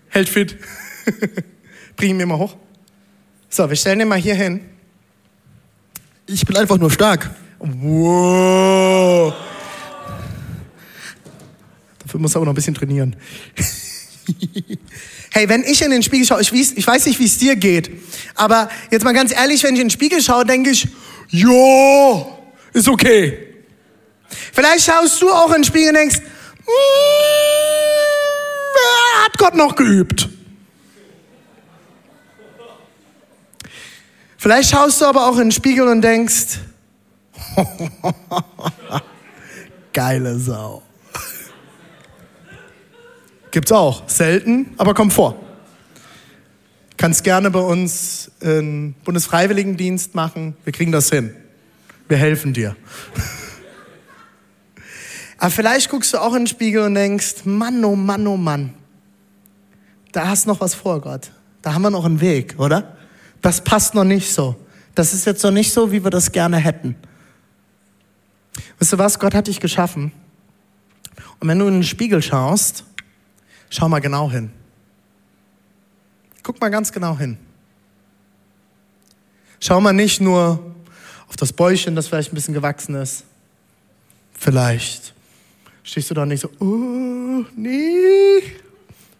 Hält 0.09 0.29
fit. 0.29 0.57
Bring 1.95 2.11
ihn 2.11 2.17
mir 2.17 2.25
mal 2.25 2.37
hoch. 2.37 2.57
So, 3.49 3.69
wir 3.69 3.75
stellen 3.75 4.01
ihn 4.01 4.07
mal 4.07 4.19
hier 4.19 4.35
hin. 4.35 4.61
Ich 6.25 6.45
bin 6.45 6.57
einfach 6.57 6.77
nur 6.77 6.89
stark. 6.89 7.29
Wow. 7.59 9.33
Dafür 11.99 12.19
muss 12.19 12.33
er 12.33 12.37
aber 12.37 12.45
noch 12.45 12.53
ein 12.53 12.55
bisschen 12.55 12.73
trainieren. 12.73 13.15
hey, 15.31 15.49
wenn 15.49 15.63
ich 15.63 15.81
in 15.81 15.91
den 15.91 16.03
Spiegel 16.03 16.25
schaue, 16.25 16.41
ich, 16.41 16.51
ich 16.51 16.87
weiß 16.87 17.05
nicht, 17.05 17.19
wie 17.19 17.25
es 17.25 17.37
dir 17.37 17.55
geht, 17.55 17.91
aber 18.35 18.69
jetzt 18.91 19.03
mal 19.03 19.13
ganz 19.13 19.31
ehrlich, 19.31 19.63
wenn 19.63 19.75
ich 19.75 19.81
in 19.81 19.87
den 19.87 19.91
Spiegel 19.91 20.21
schaue, 20.21 20.45
denke 20.45 20.71
ich, 20.71 20.87
jo, 21.29 22.37
ist 22.73 22.87
okay. 22.87 23.47
Vielleicht 24.53 24.85
schaust 24.85 25.21
du 25.21 25.29
auch 25.29 25.49
in 25.49 25.61
den 25.61 25.63
Spiegel 25.63 25.89
und 25.89 25.95
denkst, 25.95 26.17
hm, 26.17 26.25
hat 29.25 29.37
Gott 29.37 29.55
noch 29.55 29.75
geübt. 29.75 30.29
Vielleicht 34.37 34.71
schaust 34.71 35.01
du 35.01 35.05
aber 35.05 35.27
auch 35.27 35.35
in 35.35 35.49
den 35.49 35.51
Spiegel 35.51 35.87
und 35.87 36.01
denkst, 36.01 36.59
geile 39.93 40.39
Sau. 40.39 40.81
Gibt's 43.51 43.71
auch. 43.71 44.07
Selten, 44.07 44.73
aber 44.77 44.93
kommt 44.93 45.13
vor. 45.13 45.35
Kannst 46.97 47.23
gerne 47.23 47.51
bei 47.51 47.59
uns 47.59 48.31
einen 48.41 48.93
Bundesfreiwilligendienst 49.03 50.15
machen. 50.15 50.55
Wir 50.63 50.71
kriegen 50.71 50.91
das 50.91 51.09
hin. 51.09 51.35
Wir 52.07 52.17
helfen 52.17 52.53
dir. 52.53 52.75
aber 55.37 55.51
vielleicht 55.51 55.89
guckst 55.89 56.13
du 56.13 56.19
auch 56.19 56.33
in 56.33 56.41
den 56.41 56.47
Spiegel 56.47 56.83
und 56.83 56.95
denkst, 56.95 57.45
Mann, 57.45 57.83
oh 57.83 57.95
Mann, 57.95 58.25
oh 58.27 58.37
Mann. 58.37 58.73
Da 60.11 60.27
hast 60.27 60.47
noch 60.47 60.61
was 60.61 60.73
vor, 60.73 61.01
Gott. 61.01 61.31
Da 61.61 61.73
haben 61.73 61.81
wir 61.81 61.89
noch 61.89 62.05
einen 62.05 62.21
Weg, 62.21 62.55
oder? 62.57 62.97
Das 63.41 63.63
passt 63.63 63.95
noch 63.95 64.03
nicht 64.03 64.31
so. 64.31 64.55
Das 64.95 65.13
ist 65.13 65.25
jetzt 65.25 65.43
noch 65.43 65.51
nicht 65.51 65.71
so, 65.73 65.91
wie 65.91 66.03
wir 66.03 66.11
das 66.11 66.31
gerne 66.31 66.57
hätten. 66.57 66.95
Weißt 68.79 68.93
du 68.93 68.97
was? 68.97 69.19
Gott 69.19 69.33
hat 69.33 69.47
dich 69.47 69.59
geschaffen. 69.59 70.11
Und 71.39 71.47
wenn 71.47 71.57
du 71.59 71.67
in 71.67 71.75
den 71.75 71.83
Spiegel 71.83 72.21
schaust, 72.21 72.83
schau 73.71 73.89
mal 73.89 73.99
genau 73.99 74.29
hin. 74.29 74.51
Guck 76.43 76.61
mal 76.61 76.69
ganz 76.69 76.91
genau 76.91 77.17
hin. 77.17 77.37
Schau 79.59 79.81
mal 79.81 79.93
nicht 79.93 80.21
nur 80.21 80.75
auf 81.27 81.35
das 81.37 81.53
Bäuchchen, 81.53 81.95
das 81.95 82.07
vielleicht 82.07 82.31
ein 82.31 82.35
bisschen 82.35 82.53
gewachsen 82.53 82.93
ist. 82.95 83.23
Vielleicht 84.33 85.13
stehst 85.83 86.09
du 86.09 86.13
da 86.13 86.25
nicht 86.25 86.41
so, 86.41 86.49
oh, 86.59 87.45
nee. 87.55 88.43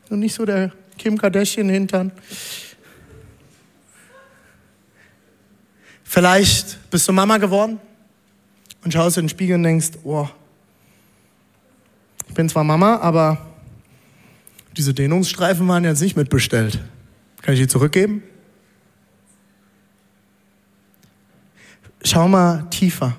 Und 0.10 0.20
nicht 0.20 0.34
so 0.34 0.46
der 0.46 0.72
Kim 0.98 1.18
Kardashian 1.18 1.70
hintern. 1.70 2.12
Vielleicht 6.04 6.90
bist 6.90 7.08
du 7.08 7.14
Mama 7.14 7.38
geworden 7.38 7.80
und 8.84 8.92
schaust 8.92 9.18
in 9.18 9.24
den 9.24 9.30
Spiegel 9.30 9.56
und 9.56 9.64
denkst, 9.64 9.92
oh, 10.04 10.28
ich 12.28 12.34
bin 12.34 12.50
zwar 12.50 12.64
Mama, 12.64 12.98
aber 12.98 13.51
diese 14.78 14.94
Dehnungsstreifen 14.94 15.68
waren 15.68 15.84
jetzt 15.84 16.02
nicht 16.02 16.16
mitbestellt. 16.16 16.80
Kann 17.42 17.54
ich 17.54 17.60
die 17.60 17.68
zurückgeben? 17.68 18.24
Schau 22.04 22.28
mal 22.28 22.68
tiefer. 22.70 23.18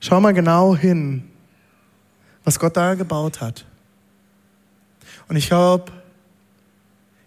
Schau 0.00 0.20
mal 0.20 0.32
genau 0.32 0.74
hin, 0.74 1.28
was 2.44 2.58
Gott 2.58 2.76
da 2.76 2.94
gebaut 2.94 3.40
hat. 3.40 3.66
Und 5.28 5.36
ich 5.36 5.46
glaube, 5.46 5.92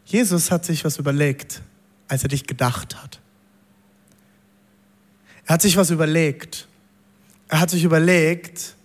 Jesus 0.05 0.51
hat 0.51 0.65
sich 0.65 0.83
was 0.83 0.97
überlegt, 0.97 1.61
als 2.07 2.23
er 2.23 2.29
dich 2.29 2.47
gedacht 2.47 3.01
hat. 3.01 3.19
Er 5.45 5.55
hat 5.55 5.61
sich 5.61 5.77
was 5.77 5.89
überlegt. 5.89 6.67
Er 7.47 7.59
hat 7.59 7.69
sich 7.69 7.83
überlegt, 7.83 8.75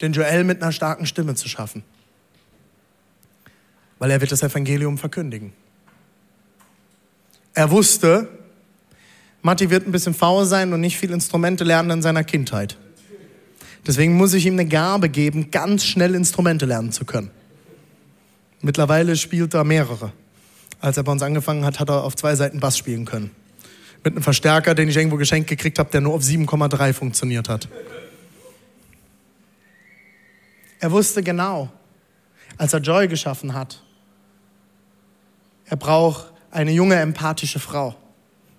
den 0.00 0.12
Joel 0.12 0.44
mit 0.44 0.62
einer 0.62 0.72
starken 0.72 1.06
Stimme 1.06 1.34
zu 1.34 1.48
schaffen. 1.48 1.82
Weil 4.02 4.10
er 4.10 4.20
wird 4.20 4.32
das 4.32 4.42
Evangelium 4.42 4.98
verkündigen. 4.98 5.52
Er 7.54 7.70
wusste, 7.70 8.28
Matti 9.42 9.70
wird 9.70 9.86
ein 9.86 9.92
bisschen 9.92 10.12
faul 10.12 10.44
sein 10.44 10.72
und 10.72 10.80
nicht 10.80 10.98
viel 10.98 11.12
Instrumente 11.12 11.62
lernen 11.62 11.92
in 11.92 12.02
seiner 12.02 12.24
Kindheit. 12.24 12.76
Deswegen 13.86 14.16
muss 14.16 14.34
ich 14.34 14.44
ihm 14.44 14.54
eine 14.54 14.66
Gabe 14.66 15.08
geben, 15.08 15.52
ganz 15.52 15.84
schnell 15.84 16.16
Instrumente 16.16 16.66
lernen 16.66 16.90
zu 16.90 17.04
können. 17.04 17.30
Mittlerweile 18.60 19.14
spielt 19.14 19.54
er 19.54 19.62
mehrere. 19.62 20.12
Als 20.80 20.96
er 20.96 21.04
bei 21.04 21.12
uns 21.12 21.22
angefangen 21.22 21.64
hat, 21.64 21.78
hat 21.78 21.88
er 21.88 22.02
auf 22.02 22.16
zwei 22.16 22.34
Seiten 22.34 22.58
Bass 22.58 22.76
spielen 22.76 23.04
können 23.04 23.30
mit 24.02 24.14
einem 24.14 24.24
Verstärker, 24.24 24.74
den 24.74 24.88
ich 24.88 24.96
irgendwo 24.96 25.16
geschenkt 25.16 25.48
gekriegt 25.48 25.78
habe, 25.78 25.92
der 25.92 26.00
nur 26.00 26.14
auf 26.14 26.22
7,3 26.22 26.92
funktioniert 26.92 27.48
hat. 27.48 27.68
Er 30.80 30.90
wusste 30.90 31.22
genau, 31.22 31.70
als 32.56 32.72
er 32.72 32.80
Joy 32.80 33.06
geschaffen 33.06 33.54
hat, 33.54 33.80
er 35.66 35.76
braucht 35.76 36.32
eine 36.50 36.70
junge, 36.70 36.96
empathische 36.96 37.58
Frau, 37.58 37.94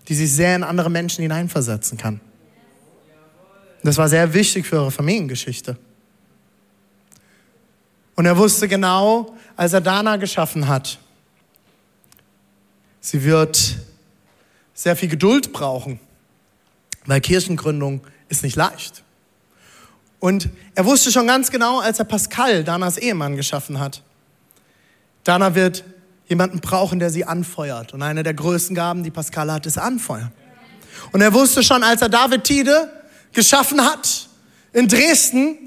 die 0.07 0.15
sich 0.15 0.31
sehr 0.31 0.55
in 0.55 0.63
andere 0.63 0.89
Menschen 0.89 1.21
hineinversetzen 1.21 1.97
kann. 1.97 2.19
Das 3.83 3.97
war 3.97 4.07
sehr 4.07 4.33
wichtig 4.33 4.65
für 4.65 4.77
eure 4.77 4.91
Familiengeschichte. 4.91 5.77
Und 8.15 8.25
er 8.25 8.37
wusste 8.37 8.67
genau, 8.67 9.35
als 9.55 9.73
er 9.73 9.81
Dana 9.81 10.15
geschaffen 10.15 10.67
hat, 10.67 10.99
sie 13.01 13.23
wird 13.23 13.77
sehr 14.73 14.95
viel 14.95 15.09
Geduld 15.09 15.51
brauchen, 15.51 15.99
weil 17.05 17.21
Kirchengründung 17.21 18.01
ist 18.29 18.43
nicht 18.43 18.55
leicht. 18.55 19.03
Und 20.19 20.49
er 20.75 20.85
wusste 20.85 21.11
schon 21.11 21.27
ganz 21.27 21.51
genau, 21.51 21.79
als 21.79 21.99
er 21.99 22.05
Pascal, 22.05 22.63
Danas 22.63 22.97
Ehemann, 22.97 23.35
geschaffen 23.35 23.79
hat, 23.79 24.01
Dana 25.23 25.55
wird 25.55 25.83
jemanden 26.27 26.59
brauchen, 26.59 26.99
der 26.99 27.09
sie 27.09 27.25
anfeuert. 27.25 27.93
Und 27.93 28.01
eine 28.01 28.23
der 28.23 28.33
größten 28.33 28.75
Gaben, 28.75 29.03
die 29.03 29.11
Pascal 29.11 29.51
hat, 29.51 29.65
ist 29.65 29.77
Anfeuern. 29.77 30.31
Und 31.11 31.21
er 31.21 31.33
wusste 31.33 31.63
schon, 31.63 31.83
als 31.83 32.01
er 32.01 32.09
David 32.09 32.43
Tide 32.43 32.91
geschaffen 33.33 33.81
hat 33.83 34.27
in 34.71 34.87
Dresden, 34.87 35.57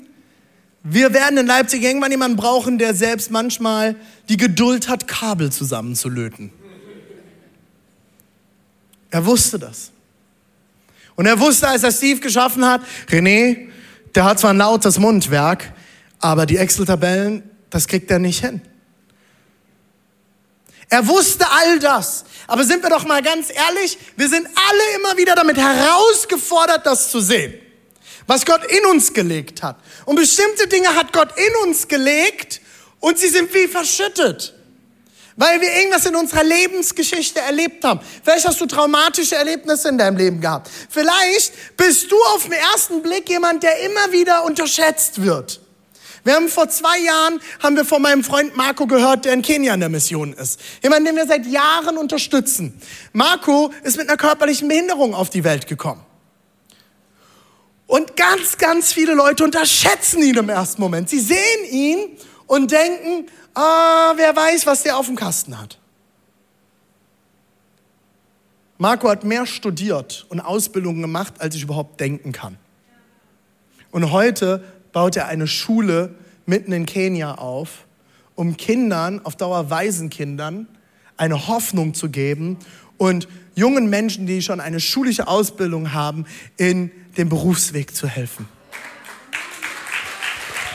wir 0.82 1.12
werden 1.12 1.36
in 1.38 1.46
Leipzig 1.46 1.82
irgendwann 1.82 2.12
jemanden 2.12 2.36
brauchen, 2.36 2.78
der 2.78 2.94
selbst 2.94 3.30
manchmal 3.30 3.96
die 4.28 4.36
Geduld 4.36 4.88
hat, 4.88 5.08
Kabel 5.08 5.50
zusammenzulöten. 5.50 6.52
Er 9.10 9.26
wusste 9.26 9.58
das. 9.58 9.90
Und 11.16 11.26
er 11.26 11.40
wusste, 11.40 11.66
als 11.68 11.82
er 11.82 11.90
Steve 11.90 12.20
geschaffen 12.20 12.64
hat, 12.64 12.82
René, 13.08 13.68
der 14.14 14.24
hat 14.24 14.38
zwar 14.38 14.50
ein 14.50 14.58
lautes 14.58 14.98
Mundwerk, 14.98 15.72
aber 16.20 16.46
die 16.46 16.56
Excel-Tabellen, 16.56 17.42
das 17.70 17.88
kriegt 17.88 18.10
er 18.10 18.18
nicht 18.18 18.44
hin. 18.44 18.60
Er 20.88 21.06
wusste 21.06 21.46
all 21.50 21.78
das. 21.78 22.24
Aber 22.46 22.64
sind 22.64 22.82
wir 22.82 22.90
doch 22.90 23.04
mal 23.04 23.22
ganz 23.22 23.48
ehrlich, 23.50 23.98
wir 24.16 24.28
sind 24.28 24.46
alle 24.46 24.96
immer 24.96 25.16
wieder 25.16 25.34
damit 25.34 25.56
herausgefordert, 25.56 26.86
das 26.86 27.10
zu 27.10 27.20
sehen. 27.20 27.54
Was 28.26 28.44
Gott 28.44 28.64
in 28.66 28.84
uns 28.86 29.12
gelegt 29.12 29.62
hat. 29.62 29.76
Und 30.04 30.16
bestimmte 30.16 30.66
Dinge 30.68 30.94
hat 30.94 31.12
Gott 31.12 31.28
in 31.36 31.68
uns 31.68 31.88
gelegt 31.88 32.60
und 33.00 33.18
sie 33.18 33.28
sind 33.28 33.52
wie 33.54 33.66
verschüttet 33.66 34.56
weil 35.36 35.60
wir 35.60 35.70
irgendwas 35.76 36.06
in 36.06 36.16
unserer 36.16 36.42
Lebensgeschichte 36.42 37.40
erlebt 37.40 37.84
haben. 37.84 38.00
Vielleicht 38.24 38.46
hast 38.46 38.60
du 38.60 38.66
traumatische 38.66 39.36
Erlebnisse 39.36 39.88
in 39.88 39.98
deinem 39.98 40.16
Leben 40.16 40.40
gehabt. 40.40 40.70
Vielleicht 40.88 41.76
bist 41.76 42.10
du 42.10 42.16
auf 42.34 42.44
den 42.44 42.52
ersten 42.52 43.02
Blick 43.02 43.28
jemand, 43.28 43.62
der 43.62 43.80
immer 43.80 44.12
wieder 44.12 44.44
unterschätzt 44.44 45.22
wird. 45.22 45.60
Wir 46.26 46.34
haben 46.34 46.48
vor 46.48 46.68
zwei 46.68 46.98
Jahren, 46.98 47.40
haben 47.62 47.76
wir 47.76 47.84
von 47.84 48.02
meinem 48.02 48.24
Freund 48.24 48.56
Marco 48.56 48.88
gehört, 48.88 49.26
der 49.26 49.32
in 49.32 49.42
Kenia 49.42 49.74
in 49.74 49.78
der 49.78 49.88
Mission 49.88 50.32
ist. 50.32 50.60
Jemand, 50.82 51.06
den 51.06 51.14
wir 51.14 51.24
seit 51.24 51.46
Jahren 51.46 51.96
unterstützen. 51.96 52.76
Marco 53.12 53.72
ist 53.84 53.96
mit 53.96 54.08
einer 54.08 54.16
körperlichen 54.16 54.66
Behinderung 54.66 55.14
auf 55.14 55.30
die 55.30 55.44
Welt 55.44 55.68
gekommen. 55.68 56.04
Und 57.86 58.16
ganz, 58.16 58.58
ganz 58.58 58.92
viele 58.92 59.14
Leute 59.14 59.44
unterschätzen 59.44 60.20
ihn 60.20 60.36
im 60.36 60.48
ersten 60.48 60.82
Moment. 60.82 61.08
Sie 61.08 61.20
sehen 61.20 61.64
ihn 61.70 62.18
und 62.48 62.72
denken, 62.72 63.30
ah, 63.54 64.14
wer 64.16 64.34
weiß, 64.34 64.66
was 64.66 64.82
der 64.82 64.96
auf 64.96 65.06
dem 65.06 65.14
Kasten 65.14 65.56
hat. 65.56 65.78
Marco 68.78 69.08
hat 69.08 69.22
mehr 69.22 69.46
studiert 69.46 70.26
und 70.28 70.40
Ausbildungen 70.40 71.02
gemacht, 71.02 71.34
als 71.38 71.54
ich 71.54 71.62
überhaupt 71.62 72.00
denken 72.00 72.32
kann. 72.32 72.58
Und 73.92 74.10
heute 74.10 74.64
baut 74.96 75.14
er 75.14 75.28
eine 75.28 75.46
Schule 75.46 76.14
mitten 76.46 76.72
in 76.72 76.86
Kenia 76.86 77.34
auf, 77.34 77.84
um 78.34 78.56
Kindern, 78.56 79.20
auf 79.26 79.36
Dauer 79.36 79.68
Waisenkindern, 79.68 80.66
eine 81.18 81.48
Hoffnung 81.48 81.92
zu 81.92 82.08
geben 82.08 82.56
und 82.96 83.28
jungen 83.54 83.90
Menschen, 83.90 84.26
die 84.26 84.40
schon 84.40 84.58
eine 84.58 84.80
schulische 84.80 85.28
Ausbildung 85.28 85.92
haben, 85.92 86.24
in 86.56 86.90
den 87.18 87.28
Berufsweg 87.28 87.94
zu 87.94 88.08
helfen. 88.08 88.48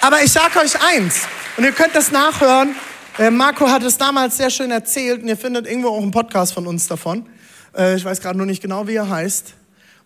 Aber 0.01 0.21
ich 0.21 0.31
sage 0.31 0.59
euch 0.59 0.79
eins, 0.79 1.21
und 1.57 1.63
ihr 1.63 1.71
könnt 1.71 1.95
das 1.95 2.11
nachhören. 2.11 2.75
Äh, 3.17 3.31
Marco 3.31 3.69
hat 3.69 3.81
es 3.81 3.97
damals 3.97 4.37
sehr 4.37 4.51
schön 4.51 4.69
erzählt 4.69 5.23
und 5.23 5.29
ihr 5.29 5.37
findet 5.37 5.65
irgendwo 5.65 5.89
auch 5.89 6.03
einen 6.03 6.11
Podcast 6.11 6.53
von 6.53 6.67
uns 6.67 6.87
davon. 6.87 7.27
Äh, 7.75 7.95
ich 7.95 8.05
weiß 8.05 8.21
gerade 8.21 8.37
nur 8.37 8.45
nicht 8.45 8.61
genau, 8.61 8.87
wie 8.87 8.97
er 8.97 9.09
heißt. 9.09 9.55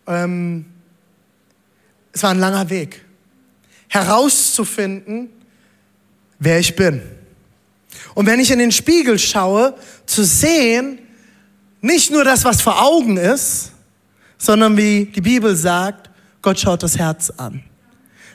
Ähm, 0.07 0.67
es 2.13 2.23
war 2.23 2.29
ein 2.29 2.39
langer 2.39 2.69
Weg, 2.69 3.04
herauszufinden, 3.87 5.29
wer 6.39 6.59
ich 6.59 6.75
bin. 6.75 7.01
Und 8.13 8.25
wenn 8.25 8.39
ich 8.39 8.51
in 8.51 8.59
den 8.59 8.71
Spiegel 8.71 9.19
schaue, 9.19 9.75
zu 10.05 10.23
sehen, 10.23 10.99
nicht 11.81 12.11
nur 12.11 12.23
das, 12.23 12.43
was 12.45 12.61
vor 12.61 12.81
Augen 12.81 13.17
ist, 13.17 13.71
sondern 14.37 14.75
wie 14.77 15.05
die 15.05 15.21
Bibel 15.21 15.55
sagt, 15.55 16.09
Gott 16.41 16.59
schaut 16.59 16.83
das 16.83 16.97
Herz 16.97 17.31
an. 17.37 17.63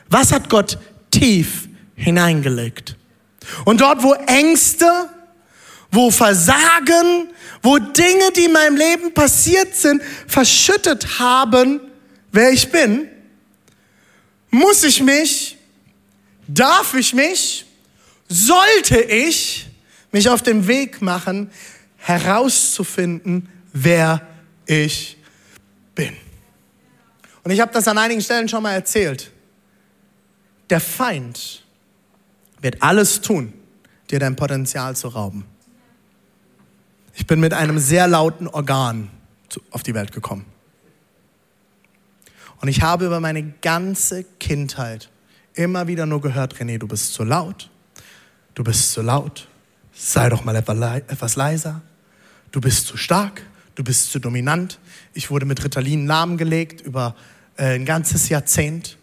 Was 0.09 0.31
hat 0.31 0.49
Gott 0.49 0.77
tief 1.09 1.67
hineingelegt? 1.95 2.95
Und 3.65 3.81
dort, 3.81 4.03
wo 4.03 4.13
Ängste, 4.13 4.85
wo 5.91 6.11
Versagen, 6.11 7.29
wo 7.61 7.77
Dinge, 7.77 8.31
die 8.35 8.45
in 8.45 8.53
meinem 8.53 8.75
Leben 8.75 9.13
passiert 9.13 9.75
sind, 9.75 10.01
verschüttet 10.27 11.19
haben, 11.19 11.81
wer 12.31 12.51
ich 12.51 12.71
bin, 12.71 13.07
muss 14.61 14.83
ich 14.83 15.01
mich, 15.01 15.57
darf 16.47 16.93
ich 16.93 17.13
mich, 17.13 17.65
sollte 18.29 19.01
ich 19.01 19.67
mich 20.11 20.29
auf 20.29 20.41
den 20.41 20.67
Weg 20.67 21.01
machen, 21.01 21.51
herauszufinden, 21.97 23.49
wer 23.73 24.25
ich 24.65 25.17
bin. 25.95 26.15
Und 27.43 27.51
ich 27.51 27.59
habe 27.59 27.73
das 27.73 27.87
an 27.87 27.97
einigen 27.97 28.21
Stellen 28.21 28.47
schon 28.47 28.63
mal 28.63 28.73
erzählt. 28.73 29.31
Der 30.69 30.79
Feind 30.79 31.65
wird 32.61 32.81
alles 32.81 33.21
tun, 33.21 33.53
dir 34.09 34.19
dein 34.19 34.35
Potenzial 34.35 34.95
zu 34.95 35.09
rauben. 35.09 35.45
Ich 37.15 37.27
bin 37.27 37.39
mit 37.39 37.53
einem 37.53 37.77
sehr 37.79 38.07
lauten 38.07 38.47
Organ 38.47 39.09
auf 39.71 39.83
die 39.83 39.93
Welt 39.93 40.11
gekommen. 40.11 40.45
Und 42.61 42.67
ich 42.67 42.81
habe 42.83 43.07
über 43.07 43.19
meine 43.19 43.43
ganze 43.61 44.23
Kindheit 44.39 45.09
immer 45.55 45.87
wieder 45.87 46.05
nur 46.05 46.21
gehört, 46.21 46.55
René, 46.55 46.77
du 46.77 46.87
bist 46.87 47.13
zu 47.13 47.23
laut, 47.23 47.69
du 48.53 48.63
bist 48.63 48.91
zu 48.91 49.01
laut, 49.01 49.47
sei 49.93 50.29
doch 50.29 50.43
mal 50.43 50.55
etwas 50.55 51.35
leiser, 51.35 51.81
du 52.51 52.61
bist 52.61 52.85
zu 52.85 52.97
stark, 52.97 53.41
du 53.75 53.83
bist 53.83 54.11
zu 54.11 54.19
dominant. 54.19 54.79
Ich 55.13 55.31
wurde 55.31 55.45
mit 55.45 55.63
Ritalin 55.63 56.05
lahmgelegt 56.05 56.81
über 56.81 57.15
äh, 57.57 57.75
ein 57.75 57.85
ganzes 57.85 58.29
Jahrzehnt. 58.29 58.97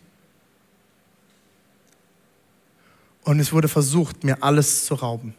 Und 3.24 3.40
es 3.40 3.52
wurde 3.52 3.68
versucht, 3.68 4.22
mir 4.24 4.42
alles 4.42 4.84
zu 4.86 4.94
rauben. 4.94 5.34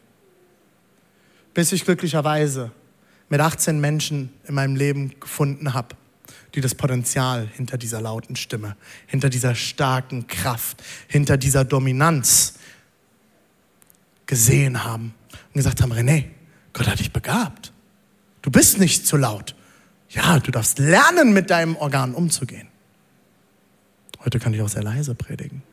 Bis 1.53 1.71
ich 1.71 1.85
glücklicherweise 1.85 2.71
mit 3.29 3.39
18 3.39 3.79
Menschen 3.79 4.31
in 4.45 4.55
meinem 4.55 4.75
Leben 4.75 5.19
gefunden 5.19 5.73
habe, 5.73 5.95
die 6.59 6.61
das 6.61 6.75
Potenzial 6.75 7.47
hinter 7.55 7.77
dieser 7.77 8.01
lauten 8.01 8.35
Stimme, 8.35 8.75
hinter 9.07 9.29
dieser 9.29 9.55
starken 9.55 10.27
Kraft, 10.27 10.83
hinter 11.07 11.37
dieser 11.37 11.63
Dominanz 11.63 12.55
gesehen 14.25 14.83
haben 14.83 15.13
und 15.31 15.53
gesagt 15.53 15.81
haben, 15.81 15.93
René, 15.93 16.25
Gott 16.73 16.87
hat 16.87 16.99
dich 16.99 17.13
begabt. 17.13 17.71
Du 18.41 18.51
bist 18.51 18.77
nicht 18.77 19.07
zu 19.07 19.15
laut. 19.15 19.55
Ja, 20.09 20.39
du 20.39 20.51
darfst 20.51 20.79
lernen, 20.79 21.31
mit 21.31 21.49
deinem 21.49 21.77
Organ 21.77 22.13
umzugehen. 22.13 22.67
Heute 24.25 24.37
kann 24.37 24.53
ich 24.53 24.61
auch 24.61 24.67
sehr 24.67 24.83
leise 24.83 25.15
predigen. 25.15 25.63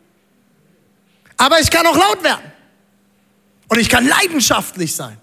Aber 1.37 1.59
ich 1.59 1.72
kann 1.72 1.85
auch 1.88 1.96
laut 1.96 2.22
werden. 2.22 2.53
Und 3.66 3.81
ich 3.81 3.88
kann 3.88 4.07
leidenschaftlich 4.07 4.94
sein. 4.94 5.16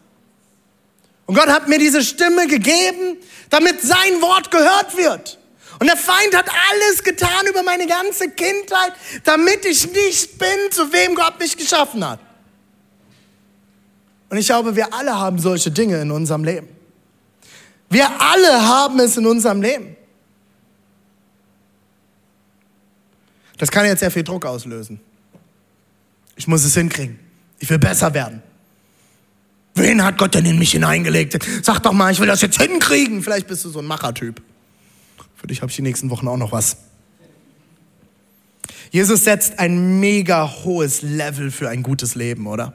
Und 1.25 1.35
Gott 1.35 1.47
hat 1.47 1.69
mir 1.69 1.79
diese 1.79 2.03
Stimme 2.03 2.47
gegeben, 2.47 3.15
damit 3.49 3.79
sein 3.79 4.21
Wort 4.21 4.51
gehört 4.51 4.97
wird. 4.97 5.39
Und 5.83 5.87
der 5.87 5.97
Feind 5.97 6.33
hat 6.33 6.49
alles 6.49 7.03
getan 7.03 7.45
über 7.49 7.61
meine 7.61 7.85
ganze 7.85 8.29
Kindheit, 8.29 8.93
damit 9.25 9.65
ich 9.65 9.91
nicht 9.91 10.37
bin, 10.37 10.71
zu 10.71 10.93
wem 10.93 11.13
Gott 11.13 11.37
mich 11.41 11.57
geschaffen 11.57 12.07
hat. 12.07 12.21
Und 14.29 14.37
ich 14.37 14.45
glaube, 14.45 14.77
wir 14.77 14.93
alle 14.93 15.19
haben 15.19 15.39
solche 15.39 15.71
Dinge 15.71 15.99
in 15.99 16.09
unserem 16.09 16.45
Leben. 16.45 16.69
Wir 17.89 18.07
alle 18.21 18.65
haben 18.65 18.97
es 19.01 19.17
in 19.17 19.25
unserem 19.25 19.61
Leben. 19.61 19.97
Das 23.57 23.69
kann 23.69 23.85
jetzt 23.85 23.99
sehr 23.99 24.11
viel 24.11 24.23
Druck 24.23 24.45
auslösen. 24.45 25.01
Ich 26.37 26.47
muss 26.47 26.63
es 26.63 26.75
hinkriegen. 26.75 27.19
Ich 27.59 27.69
will 27.69 27.79
besser 27.79 28.13
werden. 28.13 28.41
Wen 29.75 30.01
hat 30.01 30.17
Gott 30.17 30.33
denn 30.33 30.45
in 30.45 30.57
mich 30.57 30.71
hineingelegt? 30.71 31.45
Sag 31.61 31.81
doch 31.81 31.91
mal, 31.91 32.09
ich 32.13 32.21
will 32.21 32.27
das 32.27 32.39
jetzt 32.39 32.61
hinkriegen. 32.61 33.21
Vielleicht 33.21 33.47
bist 33.47 33.65
du 33.65 33.69
so 33.69 33.79
ein 33.79 33.85
Machertyp. 33.85 34.41
Für 35.43 35.47
dich 35.47 35.61
habe 35.61 35.69
ich 35.69 35.75
die 35.75 35.81
nächsten 35.81 36.09
Wochen 36.09 36.25
auch 36.29 36.37
noch 36.37 36.53
was. 36.53 36.77
Jesus 38.91 39.25
setzt 39.25 39.59
ein 39.59 39.99
mega 39.99 40.49
hohes 40.63 41.01
Level 41.01 41.51
für 41.51 41.67
ein 41.67 41.83
gutes 41.83 42.15
Leben, 42.15 42.47
oder? 42.47 42.71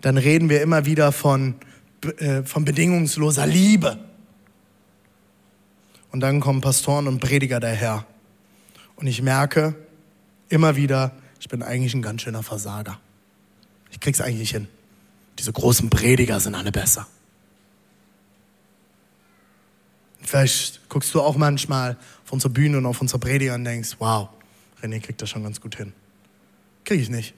Dann 0.00 0.16
reden 0.16 0.48
wir 0.48 0.62
immer 0.62 0.86
wieder 0.86 1.12
von, 1.12 1.56
äh, 2.16 2.42
von 2.44 2.64
bedingungsloser 2.64 3.46
Liebe. 3.46 3.98
Und 6.10 6.20
dann 6.20 6.40
kommen 6.40 6.62
Pastoren 6.62 7.06
und 7.06 7.20
Prediger 7.20 7.60
daher. 7.60 8.06
Und 8.96 9.08
ich 9.08 9.20
merke 9.20 9.74
immer 10.48 10.74
wieder, 10.74 11.12
ich 11.38 11.50
bin 11.50 11.62
eigentlich 11.62 11.92
ein 11.92 12.00
ganz 12.00 12.22
schöner 12.22 12.42
Versager. 12.42 12.98
Ich 13.90 14.00
krieg's 14.00 14.22
eigentlich 14.22 14.38
nicht 14.38 14.52
hin. 14.52 14.68
Diese 15.38 15.52
großen 15.52 15.90
Prediger 15.90 16.40
sind 16.40 16.54
alle 16.54 16.72
besser. 16.72 17.06
Vielleicht 20.30 20.88
guckst 20.88 21.12
du 21.12 21.20
auch 21.20 21.36
manchmal 21.36 21.96
auf 22.24 22.32
unsere 22.32 22.52
Bühne 22.52 22.78
und 22.78 22.86
auf 22.86 23.00
unsere 23.00 23.18
Prediger 23.18 23.56
und 23.56 23.64
denkst, 23.64 23.96
wow, 23.98 24.28
René 24.80 25.00
kriegt 25.00 25.20
das 25.20 25.28
schon 25.28 25.42
ganz 25.42 25.60
gut 25.60 25.74
hin. 25.74 25.92
Krieg 26.84 27.00
ich 27.00 27.10
nicht. 27.10 27.34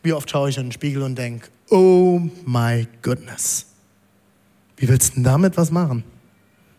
Wie 0.00 0.12
oft 0.12 0.30
schaue 0.30 0.48
ich 0.48 0.58
in 0.58 0.66
den 0.66 0.72
Spiegel 0.72 1.02
und 1.02 1.16
denke, 1.16 1.48
oh 1.70 2.20
my 2.44 2.86
goodness. 3.02 3.66
Wie 4.76 4.86
willst 4.86 5.10
du 5.10 5.14
denn 5.14 5.24
damit 5.24 5.56
was 5.56 5.72
machen? 5.72 6.04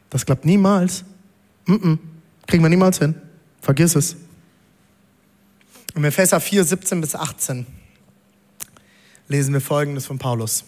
Das 0.10 0.26
klappt 0.26 0.46
niemals. 0.46 1.04
Mm 1.66 1.74
-mm. 1.74 1.98
Kriegen 2.48 2.64
wir 2.64 2.70
niemals 2.70 3.00
hin. 3.00 3.14
Vergiss 3.60 3.94
es. 3.94 4.16
In 5.96 6.04
Epheser 6.06 6.40
4, 6.40 6.64
17 6.64 7.02
bis 7.02 7.14
18 7.14 7.66
lesen 9.28 9.54
wir 9.54 9.60
Folgendes 9.60 10.06
von 10.06 10.18
Paulus. 10.18 10.64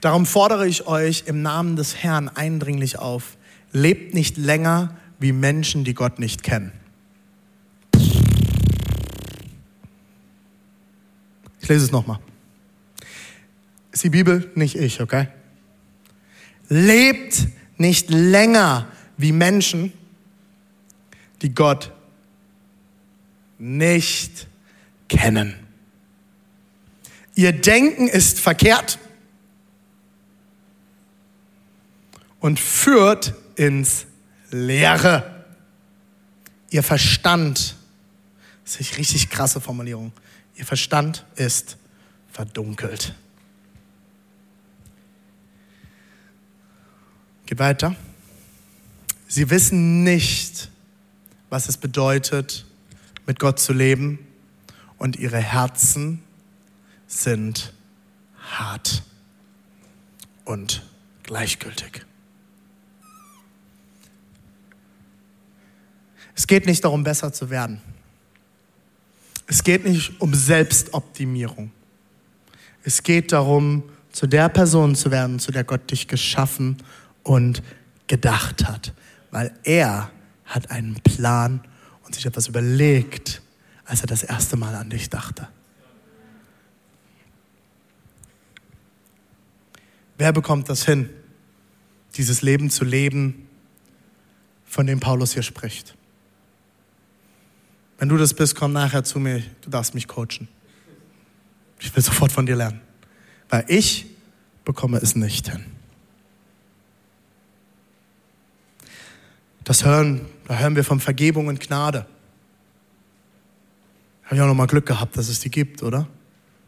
Darum 0.00 0.26
fordere 0.26 0.66
ich 0.66 0.86
euch 0.86 1.24
im 1.26 1.42
Namen 1.42 1.76
des 1.76 1.96
Herrn 1.96 2.28
eindringlich 2.28 2.98
auf, 2.98 3.36
lebt 3.72 4.14
nicht 4.14 4.36
länger 4.36 4.96
wie 5.18 5.32
Menschen, 5.32 5.84
die 5.84 5.94
Gott 5.94 6.18
nicht 6.18 6.42
kennen. 6.42 6.72
Ich 11.60 11.68
lese 11.68 11.84
es 11.84 11.92
nochmal. 11.92 12.18
Ist 13.92 14.04
die 14.04 14.10
Bibel, 14.10 14.50
nicht 14.54 14.76
ich, 14.76 15.00
okay? 15.00 15.28
Lebt 16.68 17.48
nicht 17.76 18.10
länger 18.10 18.86
wie 19.16 19.32
Menschen, 19.32 19.92
die 21.42 21.54
Gott 21.54 21.92
nicht 23.58 24.46
kennen. 25.08 25.54
Ihr 27.34 27.52
Denken 27.52 28.08
ist 28.08 28.40
verkehrt 28.40 28.98
und 32.48 32.58
führt 32.58 33.34
ins 33.56 34.06
Leere. 34.50 35.44
Ihr 36.70 36.82
Verstand, 36.82 37.76
das 38.64 38.80
ist 38.80 38.88
eine 38.90 38.98
richtig 39.00 39.28
krasse 39.28 39.60
Formulierung, 39.60 40.12
ihr 40.56 40.64
Verstand 40.64 41.26
ist 41.36 41.76
verdunkelt. 42.32 43.14
Geht 47.44 47.58
weiter. 47.58 47.94
Sie 49.26 49.50
wissen 49.50 50.02
nicht, 50.02 50.70
was 51.50 51.68
es 51.68 51.76
bedeutet, 51.76 52.64
mit 53.26 53.38
Gott 53.38 53.60
zu 53.60 53.74
leben 53.74 54.20
und 54.96 55.16
ihre 55.16 55.36
Herzen 55.36 56.22
sind 57.06 57.74
hart 58.40 59.02
und 60.46 60.82
gleichgültig. 61.24 62.07
Es 66.38 66.46
geht 66.46 66.66
nicht 66.66 66.84
darum, 66.84 67.02
besser 67.02 67.32
zu 67.32 67.50
werden. 67.50 67.80
Es 69.48 69.64
geht 69.64 69.84
nicht 69.84 70.20
um 70.20 70.32
Selbstoptimierung. 70.32 71.72
Es 72.84 73.02
geht 73.02 73.32
darum, 73.32 73.82
zu 74.12 74.28
der 74.28 74.48
Person 74.48 74.94
zu 74.94 75.10
werden, 75.10 75.40
zu 75.40 75.50
der 75.50 75.64
Gott 75.64 75.90
dich 75.90 76.06
geschaffen 76.06 76.76
und 77.24 77.60
gedacht 78.06 78.68
hat. 78.68 78.94
Weil 79.32 79.52
er 79.64 80.12
hat 80.44 80.70
einen 80.70 80.94
Plan 81.02 81.60
und 82.04 82.14
sich 82.14 82.24
etwas 82.24 82.46
überlegt, 82.46 83.42
als 83.84 84.02
er 84.02 84.06
das 84.06 84.22
erste 84.22 84.56
Mal 84.56 84.76
an 84.76 84.90
dich 84.90 85.10
dachte. 85.10 85.48
Wer 90.18 90.32
bekommt 90.32 90.68
das 90.68 90.84
hin, 90.84 91.10
dieses 92.14 92.42
Leben 92.42 92.70
zu 92.70 92.84
leben, 92.84 93.48
von 94.64 94.86
dem 94.86 95.00
Paulus 95.00 95.32
hier 95.32 95.42
spricht? 95.42 95.97
Wenn 97.98 98.08
du 98.08 98.16
das 98.16 98.32
bist, 98.32 98.54
komm 98.54 98.72
nachher 98.72 99.02
zu 99.04 99.18
mir, 99.18 99.42
du 99.60 99.70
darfst 99.70 99.94
mich 99.94 100.06
coachen. 100.06 100.48
Ich 101.80 101.94
will 101.94 102.02
sofort 102.02 102.32
von 102.32 102.46
dir 102.46 102.56
lernen. 102.56 102.80
Weil 103.48 103.64
ich 103.68 104.06
bekomme 104.64 104.98
es 104.98 105.16
nicht 105.16 105.50
hin. 105.50 105.64
Das 109.64 109.84
hören, 109.84 110.26
da 110.46 110.58
hören 110.58 110.76
wir 110.76 110.84
von 110.84 111.00
Vergebung 111.00 111.48
und 111.48 111.60
Gnade. 111.60 112.06
Habe 114.24 114.36
ich 114.36 114.40
auch 114.40 114.46
noch 114.46 114.54
mal 114.54 114.66
Glück 114.66 114.86
gehabt, 114.86 115.16
dass 115.16 115.28
es 115.28 115.40
die 115.40 115.50
gibt, 115.50 115.82
oder? 115.82 116.06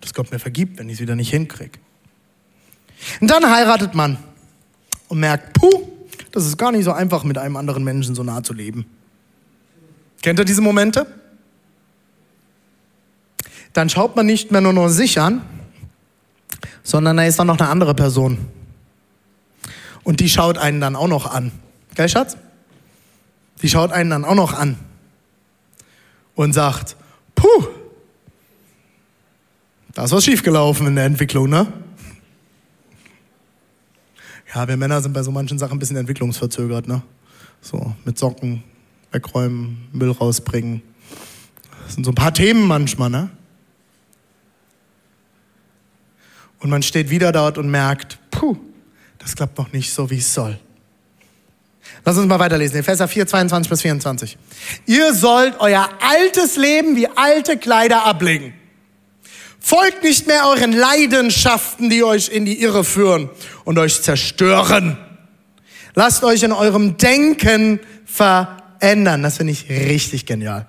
Dass 0.00 0.14
Gott 0.14 0.30
mir 0.30 0.38
vergibt, 0.38 0.78
wenn 0.78 0.88
ich 0.88 0.94
es 0.94 1.00
wieder 1.00 1.14
nicht 1.14 1.30
hinkriege. 1.30 1.78
Und 3.20 3.30
dann 3.30 3.48
heiratet 3.50 3.94
man 3.94 4.18
und 5.08 5.20
merkt, 5.20 5.54
puh, 5.54 5.88
das 6.32 6.46
ist 6.46 6.56
gar 6.56 6.72
nicht 6.72 6.84
so 6.84 6.92
einfach, 6.92 7.24
mit 7.24 7.38
einem 7.38 7.56
anderen 7.56 7.84
Menschen 7.84 8.14
so 8.14 8.22
nah 8.22 8.42
zu 8.42 8.52
leben. 8.52 8.86
Kennt 10.22 10.38
ihr 10.38 10.44
diese 10.44 10.60
Momente? 10.60 11.19
Dann 13.72 13.88
schaut 13.88 14.16
man 14.16 14.26
nicht 14.26 14.50
mehr 14.50 14.60
nur 14.60 14.72
noch 14.72 14.88
sich 14.88 15.20
an, 15.20 15.42
sondern 16.82 17.16
da 17.16 17.24
ist 17.24 17.38
dann 17.38 17.46
noch 17.46 17.58
eine 17.58 17.68
andere 17.68 17.94
Person. 17.94 18.38
Und 20.02 20.20
die 20.20 20.28
schaut 20.28 20.58
einen 20.58 20.80
dann 20.80 20.96
auch 20.96 21.08
noch 21.08 21.26
an. 21.26 21.52
Gell, 21.94 22.08
Schatz? 22.08 22.36
Die 23.62 23.68
schaut 23.68 23.92
einen 23.92 24.10
dann 24.10 24.24
auch 24.24 24.34
noch 24.34 24.54
an 24.54 24.76
und 26.34 26.52
sagt, 26.52 26.96
puh, 27.34 27.66
da 29.92 30.04
ist 30.04 30.12
was 30.12 30.24
schiefgelaufen 30.24 30.86
in 30.86 30.96
der 30.96 31.04
Entwicklung, 31.04 31.50
ne? 31.50 31.66
Ja, 34.54 34.66
wir 34.66 34.76
Männer 34.76 35.00
sind 35.00 35.12
bei 35.12 35.22
so 35.22 35.30
manchen 35.30 35.58
Sachen 35.58 35.76
ein 35.76 35.78
bisschen 35.78 35.96
entwicklungsverzögert, 35.96 36.88
ne? 36.88 37.02
So, 37.60 37.94
mit 38.04 38.18
Socken 38.18 38.64
wegräumen, 39.12 39.88
Müll 39.92 40.10
rausbringen. 40.10 40.82
Das 41.84 41.94
sind 41.94 42.04
so 42.04 42.12
ein 42.12 42.14
paar 42.14 42.32
Themen 42.32 42.66
manchmal, 42.66 43.10
ne? 43.10 43.30
Und 46.60 46.70
man 46.70 46.82
steht 46.82 47.10
wieder 47.10 47.32
dort 47.32 47.58
und 47.58 47.70
merkt, 47.70 48.18
puh, 48.30 48.56
das 49.18 49.34
klappt 49.34 49.58
noch 49.58 49.72
nicht 49.72 49.92
so, 49.92 50.10
wie 50.10 50.18
es 50.18 50.32
soll. 50.32 50.58
Lass 52.04 52.16
uns 52.16 52.26
mal 52.26 52.38
weiterlesen. 52.38 52.78
Epheser 52.78 53.08
4, 53.08 53.26
22 53.26 53.70
bis 53.70 53.82
24. 53.82 54.38
Ihr 54.86 55.12
sollt 55.14 55.58
euer 55.58 55.88
altes 56.00 56.56
Leben 56.56 56.96
wie 56.96 57.08
alte 57.08 57.56
Kleider 57.58 58.04
ablegen. 58.04 58.54
Folgt 59.58 60.02
nicht 60.02 60.26
mehr 60.26 60.46
euren 60.46 60.72
Leidenschaften, 60.72 61.90
die 61.90 62.02
euch 62.02 62.30
in 62.30 62.46
die 62.46 62.62
Irre 62.62 62.82
führen 62.84 63.28
und 63.64 63.78
euch 63.78 64.02
zerstören. 64.02 64.96
Lasst 65.94 66.24
euch 66.24 66.42
in 66.42 66.52
eurem 66.52 66.96
Denken 66.96 67.80
verändern. 68.06 69.22
Das 69.22 69.36
finde 69.36 69.52
ich 69.52 69.68
richtig 69.68 70.24
genial. 70.24 70.66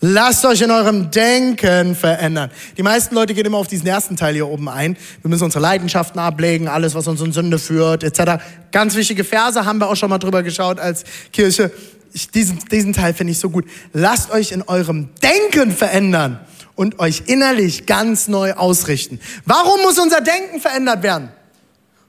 Lasst 0.00 0.44
euch 0.44 0.60
in 0.60 0.70
eurem 0.70 1.10
Denken 1.10 1.96
verändern. 1.96 2.52
Die 2.76 2.84
meisten 2.84 3.16
Leute 3.16 3.34
gehen 3.34 3.44
immer 3.46 3.58
auf 3.58 3.66
diesen 3.66 3.88
ersten 3.88 4.16
Teil 4.16 4.34
hier 4.34 4.46
oben 4.46 4.68
ein. 4.68 4.96
Wir 5.22 5.28
müssen 5.28 5.42
unsere 5.42 5.60
Leidenschaften 5.60 6.20
ablegen, 6.20 6.68
alles, 6.68 6.94
was 6.94 7.08
uns 7.08 7.20
in 7.20 7.32
Sünde 7.32 7.58
führt, 7.58 8.04
etc. 8.04 8.40
Ganz 8.70 8.94
wichtige 8.94 9.24
Verse 9.24 9.64
haben 9.64 9.80
wir 9.80 9.88
auch 9.88 9.96
schon 9.96 10.10
mal 10.10 10.18
drüber 10.18 10.44
geschaut 10.44 10.78
als 10.78 11.02
Kirche. 11.32 11.72
Ich, 12.12 12.30
diesen, 12.30 12.60
diesen 12.70 12.92
Teil 12.92 13.12
finde 13.12 13.32
ich 13.32 13.40
so 13.40 13.50
gut. 13.50 13.64
Lasst 13.92 14.30
euch 14.30 14.52
in 14.52 14.62
eurem 14.62 15.08
Denken 15.20 15.72
verändern 15.72 16.38
und 16.76 17.00
euch 17.00 17.24
innerlich 17.26 17.86
ganz 17.86 18.28
neu 18.28 18.52
ausrichten. 18.52 19.18
Warum 19.46 19.82
muss 19.82 19.98
unser 19.98 20.20
Denken 20.20 20.60
verändert 20.60 21.02
werden? 21.02 21.30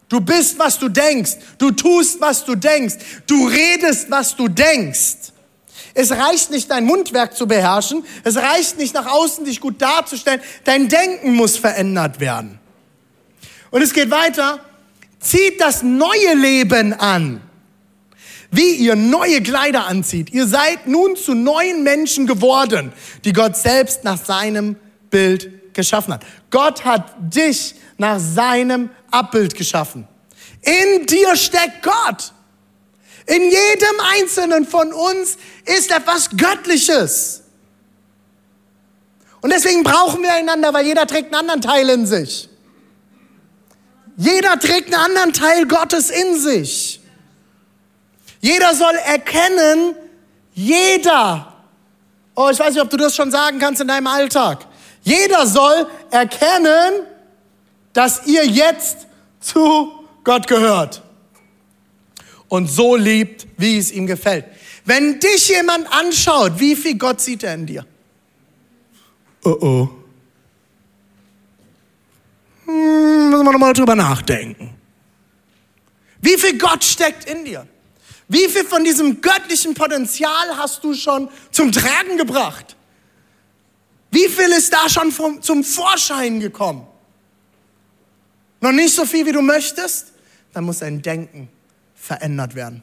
Du 0.10 0.22
bist, 0.22 0.60
was 0.60 0.78
du 0.78 0.90
denkst. 0.90 1.38
Du 1.58 1.72
tust, 1.72 2.22
was 2.22 2.46
du 2.46 2.54
denkst. 2.54 2.96
Du 3.26 3.48
redest, 3.48 4.12
was 4.12 4.36
du 4.36 4.48
denkst. 4.48 5.34
Es 6.00 6.12
reicht 6.12 6.50
nicht, 6.50 6.72
dein 6.72 6.86
Mundwerk 6.86 7.36
zu 7.36 7.46
beherrschen. 7.46 8.06
Es 8.24 8.38
reicht 8.38 8.78
nicht, 8.78 8.94
nach 8.94 9.06
außen 9.06 9.44
dich 9.44 9.60
gut 9.60 9.82
darzustellen. 9.82 10.40
Dein 10.64 10.88
Denken 10.88 11.34
muss 11.34 11.58
verändert 11.58 12.22
werden. 12.22 12.58
Und 13.70 13.82
es 13.82 13.92
geht 13.92 14.10
weiter. 14.10 14.62
Zieht 15.20 15.60
das 15.60 15.84
neue 15.84 16.36
Leben 16.36 16.94
an. 16.94 17.42
Wie 18.50 18.76
ihr 18.76 18.96
neue 18.96 19.44
Kleider 19.44 19.88
anzieht. 19.88 20.32
Ihr 20.32 20.48
seid 20.48 20.88
nun 20.88 21.18
zu 21.18 21.34
neuen 21.34 21.84
Menschen 21.84 22.28
geworden, 22.28 22.94
die 23.26 23.34
Gott 23.34 23.58
selbst 23.58 24.06
nach 24.06 24.24
seinem 24.24 24.78
Bild 25.10 25.74
geschaffen 25.74 26.14
hat. 26.14 26.26
Gott 26.50 26.86
hat 26.86 27.14
dich 27.20 27.76
nach 27.98 28.20
seinem 28.20 28.90
Abbild 29.12 29.54
geschaffen. 29.54 30.08
In 30.62 31.06
dir 31.06 31.36
steckt 31.36 31.84
Gott. 31.84 32.32
In 33.26 33.44
jedem 33.44 34.00
einzelnen 34.18 34.66
von 34.66 34.94
uns 34.94 35.38
ist 35.66 35.92
etwas 35.92 36.30
Göttliches. 36.36 37.44
Und 39.42 39.52
deswegen 39.52 39.84
brauchen 39.84 40.22
wir 40.22 40.34
einander, 40.34 40.74
weil 40.74 40.86
jeder 40.86 41.08
trägt 41.08 41.34
einen 41.34 41.50
anderen 41.50 41.62
Teil 41.62 41.90
in 41.90 42.06
sich. 42.06 42.50
Jeder 44.18 44.60
trägt 44.60 44.94
einen 44.94 45.06
anderen 45.06 45.34
Teil 45.34 45.66
Gottes 45.66 46.10
in 46.10 46.38
sich. 46.40 47.00
Jeder 48.42 48.74
soll 48.74 48.96
erkennen, 48.96 49.96
jeder, 50.54 51.54
oh, 52.36 52.50
ich 52.50 52.60
weiß 52.60 52.74
nicht, 52.74 52.82
ob 52.82 52.90
du 52.90 52.98
das 52.98 53.16
schon 53.16 53.32
sagen 53.32 53.60
kannst 53.60 53.82
in 53.82 53.88
deinem 53.88 54.08
Alltag. 54.08 54.66
Jeder 55.04 55.46
soll 55.48 55.88
erkennen, 56.12 57.06
dass 57.94 58.26
ihr 58.26 58.46
jetzt 58.46 59.08
zu 59.40 60.06
Gott 60.24 60.48
gehört 60.48 61.02
und 62.50 62.68
so 62.68 62.96
liebt, 62.96 63.48
wie 63.58 63.78
es 63.78 63.92
ihm 63.92 64.08
gefällt. 64.08 64.46
Wenn 64.84 65.20
dich 65.20 65.48
jemand 65.50 65.92
anschaut, 65.92 66.60
wie 66.60 66.76
viel 66.76 66.98
Gott 66.98 67.22
sieht 67.22 67.44
er 67.44 67.54
in 67.54 67.66
dir? 67.66 67.86
Oh 69.44 69.58
oh. 69.62 69.90
Hm, 72.66 73.30
müssen 73.30 73.46
wir 73.46 73.52
nochmal 73.52 73.74
drüber 73.74 73.96
nachdenken. 73.96 74.76
Wie 76.22 76.38
viel 76.38 76.58
Gott 76.58 76.84
steckt 76.84 77.30
in 77.30 77.46
dir? 77.46 77.68
Wie 78.28 78.48
viel 78.50 78.66
von 78.66 78.84
diesem 78.84 79.22
göttlichen 79.22 79.74
Potenzial 79.74 80.58
hast 80.58 80.84
du 80.84 80.94
schon 80.94 81.30
zum 81.52 81.72
Tragen 81.72 82.18
gebracht? 82.18 82.76
Wie 84.12 84.28
viel 84.28 84.50
ist 84.50 84.74
da 84.74 84.90
schon 84.90 85.12
vom, 85.12 85.42
zum 85.42 85.64
Vorschein 85.64 86.40
gekommen? 86.40 86.86
Noch 88.60 88.72
nicht 88.72 88.94
so 88.94 89.06
viel, 89.06 89.26
wie 89.26 89.32
du 89.32 89.42
möchtest? 89.42 90.14
Dann 90.52 90.66
muss 90.66 90.80
dein 90.80 91.02
Denken 91.02 91.50
verändert 92.10 92.56
werden. 92.56 92.82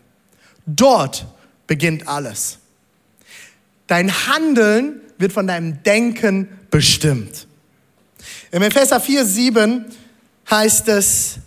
Dort 0.67 1.27
beginnt 1.67 2.07
alles. 2.07 2.59
Dein 3.89 4.09
Handeln 4.29 5.01
wird 5.19 5.33
von 5.33 5.49
deinem 5.49 5.83
Denken 5.83 6.49
bestimmt. 6.71 7.49
Im 8.53 8.63
Epheser 8.63 9.01
4, 9.01 9.25
7 9.25 9.85
heißt 10.49 10.87
es, 10.89 11.39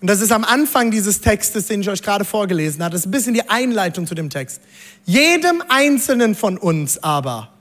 und 0.00 0.08
das 0.08 0.20
ist 0.20 0.32
am 0.32 0.42
Anfang 0.42 0.90
dieses 0.90 1.20
Textes, 1.20 1.68
den 1.68 1.82
ich 1.82 1.88
euch 1.88 2.02
gerade 2.02 2.24
vorgelesen 2.24 2.82
habe, 2.82 2.90
das 2.90 3.02
ist 3.02 3.06
ein 3.06 3.12
bisschen 3.12 3.34
die 3.34 3.48
Einleitung 3.48 4.04
zu 4.04 4.16
dem 4.16 4.28
Text. 4.28 4.60
Jedem 5.04 5.62
Einzelnen 5.68 6.34
von 6.34 6.58
uns 6.58 7.00
aber 7.00 7.52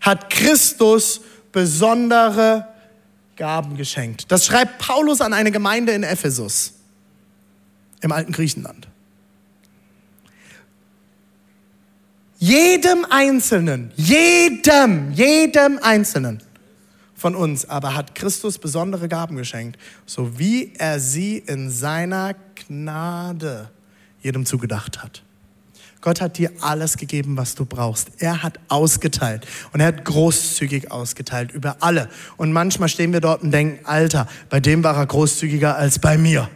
hat 0.00 0.30
Christus 0.30 1.20
besondere 1.52 2.66
Gaben 3.36 3.76
geschenkt. 3.76 4.32
Das 4.32 4.46
schreibt 4.46 4.78
Paulus 4.78 5.20
an 5.20 5.34
eine 5.34 5.50
Gemeinde 5.50 5.92
in 5.92 6.04
Ephesus 6.04 6.72
im 8.00 8.12
alten 8.12 8.32
Griechenland. 8.32 8.88
Jedem 12.38 13.06
Einzelnen, 13.08 13.92
jedem, 13.96 15.12
jedem 15.12 15.78
Einzelnen 15.82 16.42
von 17.14 17.34
uns 17.34 17.68
aber 17.68 17.94
hat 17.94 18.14
Christus 18.14 18.58
besondere 18.58 19.08
Gaben 19.08 19.36
geschenkt, 19.36 19.80
so 20.04 20.38
wie 20.38 20.72
er 20.76 21.00
sie 21.00 21.38
in 21.38 21.70
seiner 21.70 22.34
Gnade 22.54 23.70
jedem 24.20 24.44
zugedacht 24.44 25.02
hat. 25.02 25.22
Gott 26.02 26.20
hat 26.20 26.36
dir 26.36 26.52
alles 26.60 26.98
gegeben, 26.98 27.36
was 27.36 27.54
du 27.54 27.64
brauchst. 27.64 28.10
Er 28.18 28.42
hat 28.42 28.60
ausgeteilt 28.68 29.46
und 29.72 29.80
er 29.80 29.86
hat 29.86 30.04
großzügig 30.04 30.92
ausgeteilt 30.92 31.52
über 31.52 31.78
alle. 31.80 32.08
Und 32.36 32.52
manchmal 32.52 32.88
stehen 32.88 33.12
wir 33.12 33.20
dort 33.20 33.42
und 33.42 33.50
denken, 33.50 33.84
Alter, 33.86 34.28
bei 34.50 34.60
dem 34.60 34.84
war 34.84 34.96
er 34.96 35.06
großzügiger 35.06 35.74
als 35.74 35.98
bei 35.98 36.18
mir. 36.18 36.48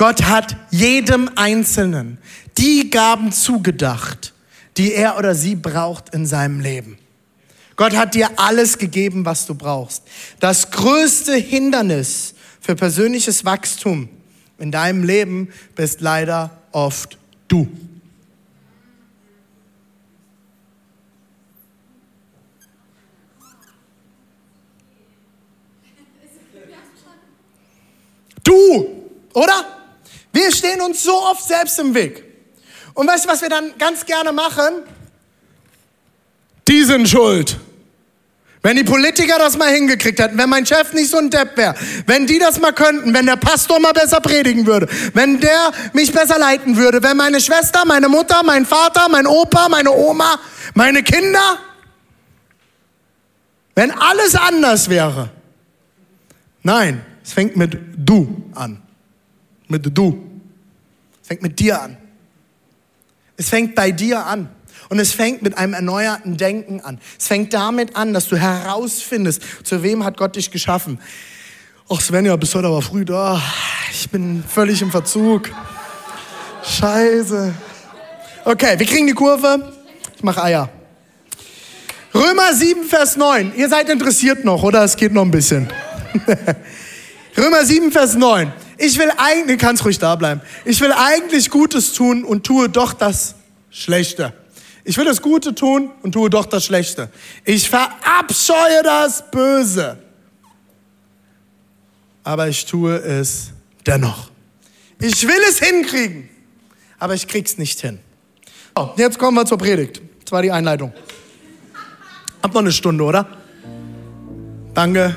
Gott 0.00 0.22
hat 0.22 0.56
jedem 0.70 1.28
Einzelnen 1.36 2.16
die 2.56 2.88
Gaben 2.88 3.32
zugedacht, 3.32 4.32
die 4.78 4.94
er 4.94 5.18
oder 5.18 5.34
sie 5.34 5.56
braucht 5.56 6.14
in 6.14 6.24
seinem 6.24 6.60
Leben. 6.60 6.96
Gott 7.76 7.94
hat 7.94 8.14
dir 8.14 8.30
alles 8.36 8.78
gegeben, 8.78 9.26
was 9.26 9.44
du 9.44 9.54
brauchst. 9.54 10.04
Das 10.38 10.70
größte 10.70 11.34
Hindernis 11.34 12.32
für 12.62 12.74
persönliches 12.76 13.44
Wachstum 13.44 14.08
in 14.56 14.72
deinem 14.72 15.04
Leben 15.04 15.50
bist 15.76 16.00
leider 16.00 16.48
oft 16.72 17.18
du. 17.48 17.68
Du, 28.42 29.04
oder? 29.34 29.79
Wir 30.32 30.52
stehen 30.52 30.80
uns 30.80 31.02
so 31.02 31.14
oft 31.14 31.46
selbst 31.46 31.78
im 31.78 31.94
Weg. 31.94 32.24
Und 32.94 33.06
weißt 33.06 33.24
du, 33.24 33.28
was 33.28 33.42
wir 33.42 33.48
dann 33.48 33.76
ganz 33.78 34.04
gerne 34.06 34.32
machen? 34.32 34.82
Die 36.68 36.84
sind 36.84 37.08
schuld. 37.08 37.58
Wenn 38.62 38.76
die 38.76 38.84
Politiker 38.84 39.38
das 39.38 39.56
mal 39.56 39.72
hingekriegt 39.72 40.18
hätten, 40.18 40.36
wenn 40.36 40.50
mein 40.50 40.66
Chef 40.66 40.92
nicht 40.92 41.10
so 41.10 41.16
ein 41.16 41.30
Depp 41.30 41.56
wäre, 41.56 41.74
wenn 42.06 42.26
die 42.26 42.38
das 42.38 42.60
mal 42.60 42.72
könnten, 42.72 43.14
wenn 43.14 43.24
der 43.24 43.36
Pastor 43.36 43.80
mal 43.80 43.92
besser 43.92 44.20
predigen 44.20 44.66
würde, 44.66 44.86
wenn 45.14 45.40
der 45.40 45.72
mich 45.94 46.12
besser 46.12 46.38
leiten 46.38 46.76
würde, 46.76 47.02
wenn 47.02 47.16
meine 47.16 47.40
Schwester, 47.40 47.84
meine 47.86 48.10
Mutter, 48.10 48.42
mein 48.44 48.66
Vater, 48.66 49.08
mein 49.08 49.26
Opa, 49.26 49.70
meine 49.70 49.90
Oma, 49.90 50.38
meine 50.74 51.02
Kinder, 51.02 51.58
wenn 53.74 53.92
alles 53.92 54.34
anders 54.34 54.90
wäre. 54.90 55.30
Nein, 56.62 57.02
es 57.24 57.32
fängt 57.32 57.56
mit 57.56 57.78
du 57.96 58.42
an. 58.54 58.82
Mit 59.70 59.86
du. 59.96 60.22
Es 61.22 61.28
fängt 61.28 61.42
mit 61.42 61.58
dir 61.58 61.80
an. 61.80 61.96
Es 63.36 63.48
fängt 63.48 63.74
bei 63.74 63.92
dir 63.92 64.26
an. 64.26 64.50
Und 64.88 64.98
es 64.98 65.12
fängt 65.12 65.42
mit 65.42 65.56
einem 65.56 65.74
erneuerten 65.74 66.36
Denken 66.36 66.80
an. 66.80 66.98
Es 67.18 67.28
fängt 67.28 67.54
damit 67.54 67.94
an, 67.94 68.12
dass 68.12 68.28
du 68.28 68.36
herausfindest, 68.36 69.42
zu 69.64 69.82
wem 69.82 70.04
hat 70.04 70.16
Gott 70.16 70.34
dich 70.34 70.50
geschaffen. 70.50 70.98
Ach 71.88 72.00
Svenja, 72.00 72.34
bist 72.36 72.54
heute 72.54 72.66
aber 72.66 72.82
früh 72.82 73.04
da. 73.04 73.40
Ich 73.92 74.10
bin 74.10 74.42
völlig 74.46 74.82
im 74.82 74.90
Verzug. 74.90 75.50
Scheiße. 76.64 77.54
Okay, 78.44 78.78
wir 78.78 78.86
kriegen 78.86 79.06
die 79.06 79.14
Kurve. 79.14 79.72
Ich 80.16 80.22
mache 80.24 80.42
Eier. 80.42 80.68
Römer 82.12 82.52
7, 82.52 82.84
Vers 82.84 83.16
9. 83.16 83.52
Ihr 83.56 83.68
seid 83.68 83.88
interessiert 83.88 84.44
noch, 84.44 84.64
oder? 84.64 84.82
Es 84.82 84.96
geht 84.96 85.12
noch 85.12 85.22
ein 85.22 85.30
bisschen. 85.30 85.68
Römer 87.36 87.64
7, 87.64 87.92
Vers 87.92 88.16
9. 88.16 88.52
Ich 88.82 88.98
will 88.98 89.12
eigentlich, 89.18 89.58
kannst 89.58 89.84
ruhig 89.84 89.98
da 89.98 90.16
bleiben. 90.16 90.40
Ich 90.64 90.80
will 90.80 90.90
eigentlich 90.90 91.50
Gutes 91.50 91.92
tun 91.92 92.24
und 92.24 92.46
tue 92.46 92.70
doch 92.70 92.94
das 92.94 93.34
Schlechte. 93.70 94.32
Ich 94.84 94.96
will 94.96 95.04
das 95.04 95.20
Gute 95.20 95.54
tun 95.54 95.90
und 96.00 96.12
tue 96.12 96.30
doch 96.30 96.46
das 96.46 96.64
Schlechte. 96.64 97.10
Ich 97.44 97.68
verabscheue 97.68 98.82
das 98.82 99.30
Böse. 99.30 99.98
Aber 102.24 102.48
ich 102.48 102.64
tue 102.64 102.96
es 102.96 103.50
dennoch. 103.84 104.30
Ich 104.98 105.28
will 105.28 105.42
es 105.46 105.58
hinkriegen, 105.58 106.30
aber 106.98 107.12
ich 107.12 107.28
krieg's 107.28 107.58
nicht 107.58 107.80
hin. 107.82 107.98
So, 108.74 108.94
jetzt 108.96 109.18
kommen 109.18 109.36
wir 109.36 109.44
zur 109.44 109.58
Predigt. 109.58 110.00
Das 110.24 110.32
war 110.32 110.40
die 110.40 110.52
Einleitung. 110.52 110.94
Hab 112.42 112.54
noch 112.54 112.62
eine 112.62 112.72
Stunde, 112.72 113.04
oder? 113.04 113.26
Danke. 114.72 115.14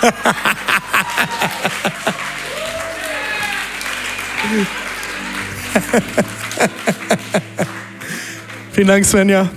Vielen 8.72 8.88
Dank, 8.88 9.04
Svenja. 9.04 9.48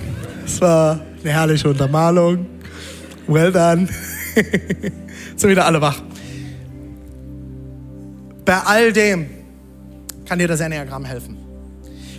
Es 0.44 0.60
war 0.60 1.00
eine 1.22 1.32
herrliche 1.32 1.68
Untermalung. 1.68 2.46
Well 3.26 3.50
done. 3.50 3.88
Sind 5.36 5.50
wieder 5.50 5.66
alle 5.66 5.80
wach. 5.80 6.00
Bei 8.44 8.60
all 8.60 8.92
dem 8.92 9.26
kann 10.28 10.38
dir 10.38 10.46
das 10.48 10.60
Enneagramm 10.60 11.04
helfen. 11.04 11.43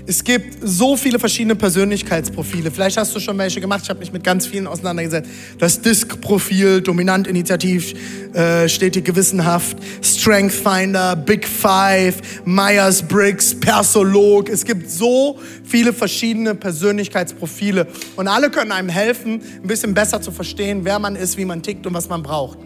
Es 0.07 0.23
gibt 0.23 0.57
so 0.61 0.95
viele 0.95 1.17
verschiedene 1.17 1.55
Persönlichkeitsprofile. 1.55 2.69
Vielleicht 2.69 2.95
hast 2.97 3.15
du 3.15 3.19
schon 3.19 3.35
welche 3.39 3.59
gemacht. 3.59 3.81
Ich 3.83 3.89
habe 3.89 3.99
mich 3.99 4.13
mit 4.13 4.23
ganz 4.23 4.45
vielen 4.45 4.67
auseinandergesetzt. 4.67 5.27
Das 5.57 5.81
Disk-Profil, 5.81 6.81
dominant, 6.81 7.25
initiativ, 7.25 7.95
äh, 8.33 8.69
stetig, 8.69 9.03
gewissenhaft, 9.03 9.77
Strength 10.03 10.53
Finder, 10.53 11.15
Big 11.15 11.47
Five, 11.47 12.17
Myers-Briggs, 12.45 13.59
Persolog. 13.59 14.49
Es 14.49 14.63
gibt 14.63 14.91
so 14.91 15.39
viele 15.63 15.91
verschiedene 15.91 16.53
Persönlichkeitsprofile 16.53 17.87
und 18.15 18.27
alle 18.27 18.51
können 18.51 18.71
einem 18.71 18.89
helfen, 18.89 19.41
ein 19.63 19.67
bisschen 19.67 19.95
besser 19.95 20.21
zu 20.21 20.31
verstehen, 20.31 20.81
wer 20.83 20.99
man 20.99 21.15
ist, 21.15 21.35
wie 21.37 21.45
man 21.45 21.63
tickt 21.63 21.87
und 21.87 21.95
was 21.95 22.09
man 22.09 22.21
braucht. 22.21 22.59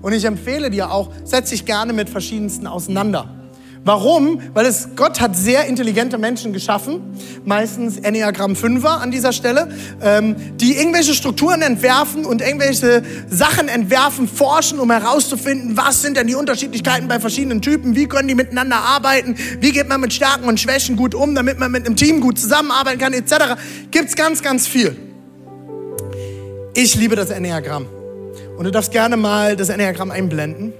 Und 0.00 0.14
ich 0.14 0.24
empfehle 0.24 0.70
dir 0.70 0.90
auch, 0.90 1.12
setz 1.24 1.50
dich 1.50 1.66
gerne 1.66 1.92
mit 1.92 2.08
verschiedensten 2.08 2.66
auseinander. 2.66 3.45
Warum? 3.86 4.42
Weil 4.52 4.66
es, 4.66 4.88
Gott 4.96 5.20
hat 5.20 5.36
sehr 5.36 5.66
intelligente 5.66 6.18
Menschen 6.18 6.52
geschaffen, 6.52 7.02
meistens 7.44 7.98
Enneagramm 7.98 8.54
5er 8.54 8.98
an 8.98 9.12
dieser 9.12 9.32
Stelle, 9.32 9.68
ähm, 10.02 10.34
die 10.56 10.76
irgendwelche 10.76 11.14
Strukturen 11.14 11.62
entwerfen 11.62 12.26
und 12.26 12.42
irgendwelche 12.42 13.04
Sachen 13.30 13.68
entwerfen, 13.68 14.26
forschen, 14.26 14.80
um 14.80 14.90
herauszufinden, 14.90 15.76
was 15.76 16.02
sind 16.02 16.16
denn 16.16 16.26
die 16.26 16.34
Unterschiedlichkeiten 16.34 17.06
bei 17.06 17.20
verschiedenen 17.20 17.62
Typen, 17.62 17.94
wie 17.94 18.08
können 18.08 18.26
die 18.26 18.34
miteinander 18.34 18.78
arbeiten, 18.78 19.36
wie 19.60 19.70
geht 19.70 19.88
man 19.88 20.00
mit 20.00 20.12
Stärken 20.12 20.48
und 20.48 20.58
Schwächen 20.58 20.96
gut 20.96 21.14
um, 21.14 21.36
damit 21.36 21.60
man 21.60 21.70
mit 21.70 21.86
einem 21.86 21.94
Team 21.94 22.20
gut 22.20 22.40
zusammenarbeiten 22.40 22.98
kann, 22.98 23.12
etc. 23.12 23.54
Gibt 23.92 24.08
es 24.08 24.16
ganz, 24.16 24.42
ganz 24.42 24.66
viel. 24.66 24.96
Ich 26.74 26.96
liebe 26.96 27.14
das 27.14 27.30
Enneagramm. 27.30 27.86
Und 28.58 28.64
du 28.64 28.72
darfst 28.72 28.90
gerne 28.90 29.16
mal 29.16 29.54
das 29.54 29.68
Enneagramm 29.68 30.10
einblenden. 30.10 30.72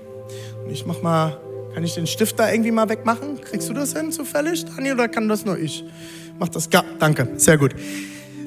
Und 0.64 0.73
ich 0.73 0.85
mach 0.85 1.03
mal 1.03 1.38
kann 1.77 1.85
ich 1.85 1.93
den 1.93 2.07
Stift 2.07 2.39
da 2.39 2.51
irgendwie 2.51 2.71
mal 2.71 2.89
wegmachen? 2.89 3.39
Kriegst 3.39 3.69
du 3.69 3.75
das 3.75 3.93
hin 3.93 4.11
zufällig, 4.11 4.65
Daniel, 4.65 4.95
oder 4.95 5.09
kann 5.09 5.29
das 5.29 5.45
nur 5.45 5.59
ich? 5.59 5.85
Mach 6.39 6.49
das. 6.49 6.71
Ja, 6.73 6.83
danke. 6.99 7.29
Sehr 7.37 7.59
gut. 7.59 7.75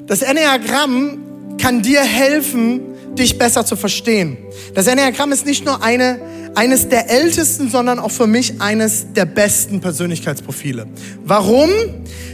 Das 0.08 0.22
Enneagramm 0.22 1.56
kann 1.56 1.80
dir 1.80 2.00
helfen, 2.00 2.80
dich 3.14 3.38
besser 3.38 3.64
zu 3.64 3.76
verstehen. 3.76 4.36
Das 4.74 4.88
Enneagramm 4.88 5.30
ist 5.30 5.46
nicht 5.46 5.64
nur 5.64 5.80
eine, 5.80 6.18
eines 6.56 6.88
der 6.88 7.08
ältesten, 7.08 7.70
sondern 7.70 8.00
auch 8.00 8.10
für 8.10 8.26
mich 8.26 8.60
eines 8.60 9.12
der 9.12 9.26
besten 9.26 9.80
Persönlichkeitsprofile. 9.80 10.88
Warum? 11.22 11.70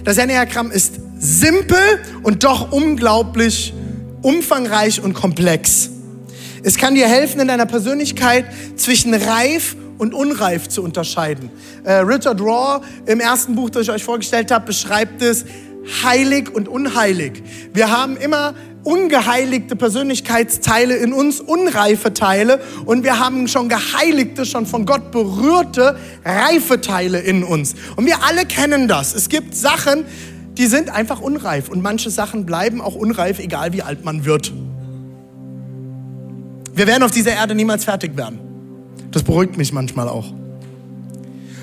Das 0.02 0.16
Enneagramm 0.16 0.70
ist 0.70 0.94
simpel 1.18 1.76
und 2.22 2.42
doch 2.42 2.72
unglaublich 2.72 3.74
umfangreich 4.22 5.02
und 5.02 5.12
komplex. 5.12 5.90
Es 6.62 6.78
kann 6.78 6.94
dir 6.94 7.06
helfen, 7.06 7.38
in 7.40 7.48
deiner 7.48 7.66
Persönlichkeit 7.66 8.46
zwischen 8.76 9.12
reif 9.12 9.76
und 9.98 10.14
unreif 10.14 10.68
zu 10.68 10.82
unterscheiden. 10.82 11.50
Äh, 11.84 11.94
Richard 11.94 12.40
Raw 12.40 12.84
im 13.06 13.20
ersten 13.20 13.54
Buch, 13.54 13.70
das 13.70 13.82
ich 13.82 13.90
euch 13.90 14.04
vorgestellt 14.04 14.50
habe, 14.50 14.66
beschreibt 14.66 15.22
es 15.22 15.44
heilig 16.04 16.54
und 16.54 16.68
unheilig. 16.68 17.42
Wir 17.72 17.90
haben 17.90 18.16
immer 18.16 18.54
ungeheiligte 18.82 19.74
Persönlichkeitsteile 19.74 20.96
in 20.96 21.12
uns, 21.12 21.40
unreife 21.40 22.14
Teile 22.14 22.60
und 22.84 23.02
wir 23.02 23.18
haben 23.18 23.48
schon 23.48 23.68
geheiligte, 23.68 24.46
schon 24.46 24.64
von 24.64 24.86
Gott 24.86 25.10
berührte, 25.10 25.98
reife 26.24 26.80
Teile 26.80 27.18
in 27.18 27.42
uns. 27.42 27.74
Und 27.96 28.06
wir 28.06 28.22
alle 28.24 28.46
kennen 28.46 28.86
das. 28.86 29.14
Es 29.14 29.28
gibt 29.28 29.56
Sachen, 29.56 30.04
die 30.56 30.66
sind 30.66 30.88
einfach 30.88 31.20
unreif 31.20 31.68
und 31.68 31.82
manche 31.82 32.10
Sachen 32.10 32.46
bleiben 32.46 32.80
auch 32.80 32.94
unreif, 32.94 33.40
egal 33.40 33.72
wie 33.72 33.82
alt 33.82 34.04
man 34.04 34.24
wird. 34.24 34.52
Wir 36.72 36.86
werden 36.86 37.02
auf 37.02 37.10
dieser 37.10 37.32
Erde 37.32 37.54
niemals 37.54 37.84
fertig 37.84 38.16
werden. 38.16 38.45
Das 39.16 39.22
beruhigt 39.22 39.56
mich 39.56 39.72
manchmal 39.72 40.10
auch. 40.10 40.26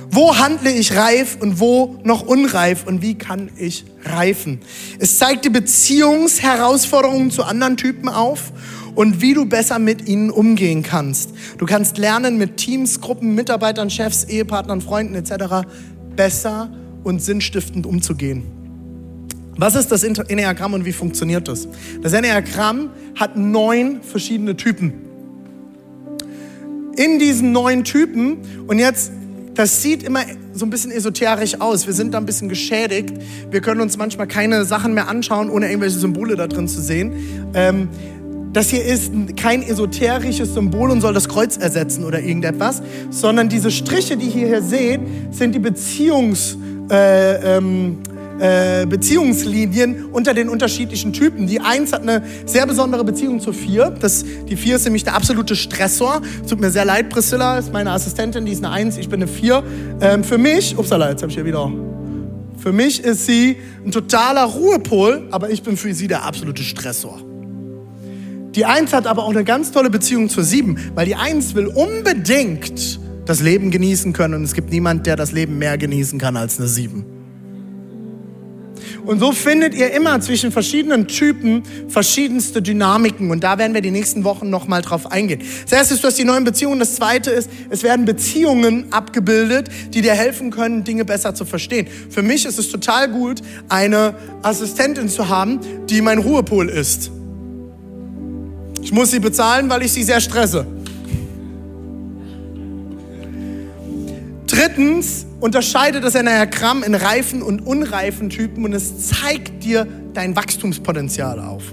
Wo 0.10 0.40
handle 0.40 0.72
ich 0.72 0.96
reif 0.96 1.38
und 1.40 1.60
wo 1.60 2.00
noch 2.04 2.24
unreif 2.24 2.88
und 2.88 3.04
wie 3.04 3.14
kann 3.14 3.52
ich 3.56 3.86
reifen? 4.06 4.60
Es 4.98 5.20
zeigt 5.20 5.46
die 5.46 5.52
Beziehungsherausforderungen 5.52 7.30
zu 7.30 7.44
anderen 7.44 7.78
Typen 7.78 8.10
auf 8.10 8.52
und 8.96 9.22
wie 9.22 9.36
du 9.36 9.46
besser 9.46 9.78
mit 9.78 10.10
ihnen 10.10 10.32
umgehen 10.32 10.82
kannst. 10.82 11.30
Du 11.60 11.68
kannst 11.68 12.00
lernen, 12.00 12.40
mit 12.40 12.58
Teams, 12.58 13.02
Gruppen, 13.02 13.36
Mitarbeitern, 13.36 13.92
Chefs, 13.92 14.24
Ehepartnern, 14.24 14.82
Freunden 14.82 15.14
etc. 15.14 15.68
besser 16.16 16.72
und 17.04 17.22
sinnstiftend 17.22 17.86
umzugehen. 17.86 18.46
Was 19.58 19.76
ist 19.76 19.92
das 19.92 20.04
Enneagramm 20.04 20.74
und 20.74 20.86
wie 20.86 20.92
funktioniert 20.92 21.48
das? 21.48 21.68
Das 22.02 22.14
Enneagramm 22.14 22.90
hat 23.14 23.38
neun 23.38 24.02
verschiedene 24.02 24.58
Typen 24.58 25.13
in 26.96 27.20
diesen 27.20 27.52
neuen 27.52 27.84
Typen. 27.84 28.38
Und 28.68 28.80
jetzt, 28.80 29.12
das 29.56 29.82
sieht 29.82 30.04
immer 30.04 30.22
so 30.54 30.66
ein 30.66 30.70
bisschen 30.70 30.92
esoterisch 30.92 31.60
aus. 31.60 31.88
Wir 31.88 31.94
sind 31.94 32.14
da 32.14 32.20
ein 32.20 32.26
bisschen 32.26 32.50
geschädigt. 32.50 33.14
Wir 33.50 33.62
können 33.62 33.82
uns 33.82 33.98
manchmal 33.98 34.28
keine 34.28 34.66
Sachen 34.66 34.94
mehr 34.94 35.08
anschauen, 35.08 35.50
ohne 35.50 35.68
irgendwelche 35.68 35.98
Symbole 35.98 36.36
da 36.36 36.48
drin 36.48 36.68
zu 36.68 36.82
sehen. 36.82 37.14
Ähm, 37.54 37.90
das 38.54 38.70
hier 38.70 38.86
ist 38.86 39.12
kein 39.36 39.64
esoterisches 39.64 40.54
Symbol 40.54 40.92
und 40.92 41.02
soll 41.02 41.16
das 41.16 41.28
Kreuz 41.28 41.58
ersetzen 41.58 42.04
oder 42.04 42.20
irgendetwas, 42.20 42.84
sondern 43.10 43.50
diese 43.50 43.72
Striche, 43.72 44.16
die 44.16 44.28
ihr 44.28 44.48
hier 44.48 44.62
seht, 44.62 45.02
sind 45.32 45.56
die 45.56 45.60
Beziehungs... 45.60 46.58
Äh, 46.92 47.58
ähm, 47.58 47.98
äh, 48.44 48.86
Beziehungslinien 48.86 50.08
unter 50.12 50.34
den 50.34 50.50
unterschiedlichen 50.50 51.14
Typen. 51.14 51.48
Die 51.48 51.62
Eins 51.62 51.94
hat 51.94 52.02
eine 52.02 52.24
sehr 52.46 52.68
besondere 52.68 53.06
Beziehung 53.06 53.40
zur 53.40 53.54
Vier. 53.54 53.90
Das, 53.90 54.26
die 54.50 54.58
Vier 54.58 54.76
ist 54.76 54.84
nämlich 54.84 55.06
der 55.06 55.16
absolute 55.16 55.56
Stressor. 55.56 56.22
Tut 56.50 56.60
mir 56.60 56.70
sehr 56.70 56.84
leid, 56.84 57.10
Priscilla 57.10 57.58
ist 57.58 57.72
meine 57.72 57.92
Assistentin, 57.92 58.46
die 58.46 58.52
ist 58.52 58.62
eine 58.62 58.74
Eins, 58.74 58.98
ich 58.98 59.08
bin 59.08 59.22
eine 59.22 59.32
Vier. 59.32 59.64
Ähm, 60.02 60.26
für 60.26 60.38
mich, 60.38 60.78
upsala, 60.78 61.10
jetzt 61.10 61.22
habe 61.22 61.30
ich 61.30 61.36
hier 61.36 61.46
wieder 61.46 61.72
für 62.58 62.72
mich 62.72 63.04
ist 63.04 63.26
sie 63.26 63.58
ein 63.86 63.92
totaler 63.92 64.44
Ruhepol, 64.44 65.28
aber 65.32 65.50
ich 65.50 65.64
bin 65.64 65.76
für 65.76 65.94
sie 65.94 66.08
der 66.08 66.24
absolute 66.24 66.64
Stressor. 66.64 67.20
Die 68.56 68.64
Eins 68.64 68.94
hat 68.94 69.06
aber 69.06 69.24
auch 69.24 69.32
eine 69.32 69.44
ganz 69.44 69.72
tolle 69.72 69.90
Beziehung 69.90 70.30
zur 70.30 70.44
Sieben, 70.44 70.78
weil 70.96 71.06
die 71.06 71.16
Eins 71.16 71.56
will 71.56 71.68
unbedingt 71.68 73.02
das 73.26 73.42
Leben 73.42 73.70
genießen 73.70 74.14
können 74.14 74.36
und 74.36 74.44
es 74.44 74.54
gibt 74.54 74.70
niemand, 74.70 75.06
der 75.08 75.18
das 75.18 75.32
Leben 75.34 75.58
mehr 75.58 75.78
genießen 75.78 76.20
kann 76.20 76.38
als 76.38 76.58
eine 76.58 76.68
Sieben. 76.68 77.23
Und 79.06 79.20
so 79.20 79.34
findet 79.34 79.74
ihr 79.76 79.92
immer 79.92 80.20
zwischen 80.22 80.52
verschiedenen 80.52 81.08
Typen 81.08 81.64
verschiedenste 81.90 82.62
Dynamiken. 82.62 83.32
Und 83.32 83.44
da 83.44 83.58
werden 83.58 83.74
wir 83.74 83.82
die 83.82 83.92
nächsten 83.92 84.24
Wochen 84.24 84.50
nochmal 84.50 84.82
drauf 84.82 85.12
eingehen. 85.12 85.42
Das 85.64 85.74
erste 85.74 85.94
ist, 85.96 86.04
du 86.04 86.08
hast 86.08 86.18
die 86.18 86.24
neuen 86.24 86.46
Beziehungen. 86.46 86.80
Das 86.80 86.96
zweite 86.96 87.32
ist, 87.32 87.50
es 87.70 87.84
werden 87.84 88.06
Beziehungen 88.06 88.92
abgebildet, 88.92 89.70
die 89.94 90.02
dir 90.02 90.14
helfen 90.14 90.52
können, 90.52 90.84
Dinge 90.84 91.04
besser 91.04 91.36
zu 91.36 91.44
verstehen. 91.44 91.88
Für 92.10 92.22
mich 92.22 92.46
ist 92.46 92.58
es 92.58 92.70
total 92.70 93.10
gut, 93.10 93.42
eine 93.68 94.16
Assistentin 94.42 95.10
zu 95.10 95.28
haben, 95.28 95.60
die 95.90 96.02
mein 96.02 96.20
Ruhepol 96.20 96.70
ist. 96.70 97.12
Ich 98.82 98.92
muss 98.92 99.12
sie 99.12 99.20
bezahlen, 99.20 99.70
weil 99.70 99.84
ich 99.84 99.92
sie 99.92 100.04
sehr 100.04 100.22
stresse. 100.22 100.66
Drittens 104.48 105.26
unterscheidet 105.44 106.06
das 106.06 106.16
Enneagramm 106.16 106.84
in 106.84 106.96
reifen 106.96 107.42
und 107.42 107.68
unreifen 107.68 108.30
Typen 108.30 108.64
und 108.64 108.72
es 108.72 109.10
zeigt 109.10 109.62
dir 109.62 109.86
dein 110.14 110.38
Wachstumspotenzial 110.38 111.38
auf. 111.38 111.64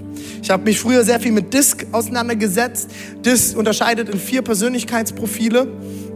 Ich 0.43 0.49
habe 0.49 0.63
mich 0.63 0.77
früher 0.77 1.05
sehr 1.05 1.21
viel 1.21 1.31
mit 1.31 1.53
DISC 1.53 1.87
auseinandergesetzt. 1.93 2.89
DISC 3.25 3.55
unterscheidet 3.55 4.09
in 4.09 4.19
vier 4.19 4.41
Persönlichkeitsprofile 4.41 5.67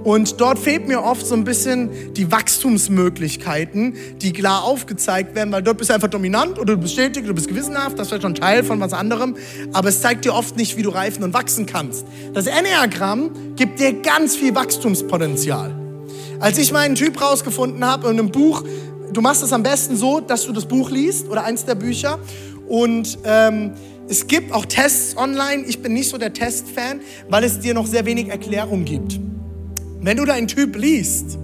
und 0.04 0.42
dort 0.42 0.60
fehlt 0.60 0.90
mir 0.90 1.02
oft 1.02 1.26
so 1.26 1.34
ein 1.34 1.46
bisschen 1.46 2.14
die 2.14 2.30
Wachstumsmöglichkeiten, 2.30 3.94
die 4.22 4.34
klar 4.34 4.66
aufgezeigt 4.66 5.34
werden, 5.34 5.54
weil 5.54 5.64
dort 5.64 5.78
bist 5.78 5.92
du 5.92 5.94
einfach 5.94 6.10
dominant 6.10 6.60
oder 6.60 6.76
du 6.76 6.82
bist 6.82 6.96
stetig, 6.96 7.26
du 7.26 7.34
bist 7.34 7.48
gewissenhaft, 7.48 7.98
das 7.98 8.12
ist 8.12 8.22
schon 8.22 8.36
Teil 8.36 8.66
von 8.66 8.82
was 8.82 8.92
anderem, 8.92 9.38
aber 9.72 9.88
es 9.88 10.02
zeigt 10.02 10.26
dir 10.26 10.34
oft 10.34 10.58
nicht, 10.58 10.76
wie 10.76 10.82
du 10.82 10.90
reifen 10.90 11.24
und 11.24 11.34
wachsen 11.34 11.66
kannst. 11.66 12.06
Das 12.34 12.48
Enneagramm 12.48 13.32
gibt 13.56 13.80
dir 13.80 13.94
ganz 13.94 14.36
viel 14.36 14.54
Wachstumspotenzial. 14.54 15.85
Als 16.40 16.58
ich 16.58 16.72
meinen 16.72 16.96
Typ 16.96 17.22
rausgefunden 17.22 17.84
habe 17.86 18.10
in 18.10 18.20
einem 18.20 18.32
Buch, 18.32 18.64
du 19.14 19.22
machst 19.22 19.44
es 19.44 19.54
am 19.54 19.64
besten 19.64 19.96
so, 19.96 20.20
dass 20.20 20.46
du 20.46 20.52
das 20.52 20.66
Buch 20.66 20.90
liest 20.90 21.30
oder 21.30 21.44
eins 21.44 21.66
der 21.66 21.76
Bücher 21.76 22.20
und 22.68 23.18
ähm, 23.24 23.72
es 24.08 24.28
gibt 24.28 24.52
auch 24.52 24.66
Tests 24.66 25.18
online. 25.18 25.64
Ich 25.68 25.82
bin 25.82 25.94
nicht 25.94 26.10
so 26.10 26.18
der 26.18 26.34
Testfan, 26.34 27.02
weil 27.30 27.44
es 27.44 27.60
dir 27.60 27.74
noch 27.74 27.88
sehr 27.88 28.06
wenig 28.06 28.30
Erklärung 28.30 28.86
gibt. 28.86 29.20
Wenn 30.02 30.18
du 30.18 30.26
deinen 30.26 30.48
Typ 30.48 30.76
liest, 30.76 31.40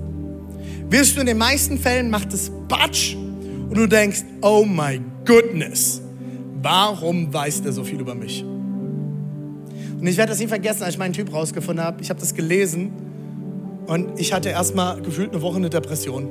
wirst 0.90 1.16
du 1.16 1.22
in 1.22 1.26
den 1.26 1.38
meisten 1.38 1.80
Fällen 1.80 2.10
macht 2.10 2.34
es 2.34 2.52
Batsch 2.68 3.16
und 3.16 3.76
du 3.76 3.88
denkst, 3.88 4.24
oh 4.42 4.64
my 4.66 5.02
goodness, 5.26 6.02
warum 6.62 7.34
weiß 7.34 7.64
der 7.64 7.72
so 7.72 7.84
viel 7.84 8.00
über 8.00 8.14
mich? 8.14 8.44
Und 8.44 10.08
ich 10.08 10.18
werde 10.18 10.32
das 10.32 10.40
nie 10.40 10.48
vergessen, 10.48 10.84
als 10.84 10.94
ich 10.94 11.00
meinen 11.00 11.14
Typ 11.14 11.32
rausgefunden 11.34 11.84
habe. 11.84 12.02
Ich 12.02 12.10
habe 12.10 12.20
das 12.20 12.34
gelesen 12.34 12.92
und 13.88 14.20
ich 14.20 14.34
hatte 14.34 14.50
erstmal 14.50 15.02
gefühlt 15.02 15.32
eine 15.32 15.42
Woche 15.42 15.58
eine 15.58 15.70
Depression, 15.70 16.30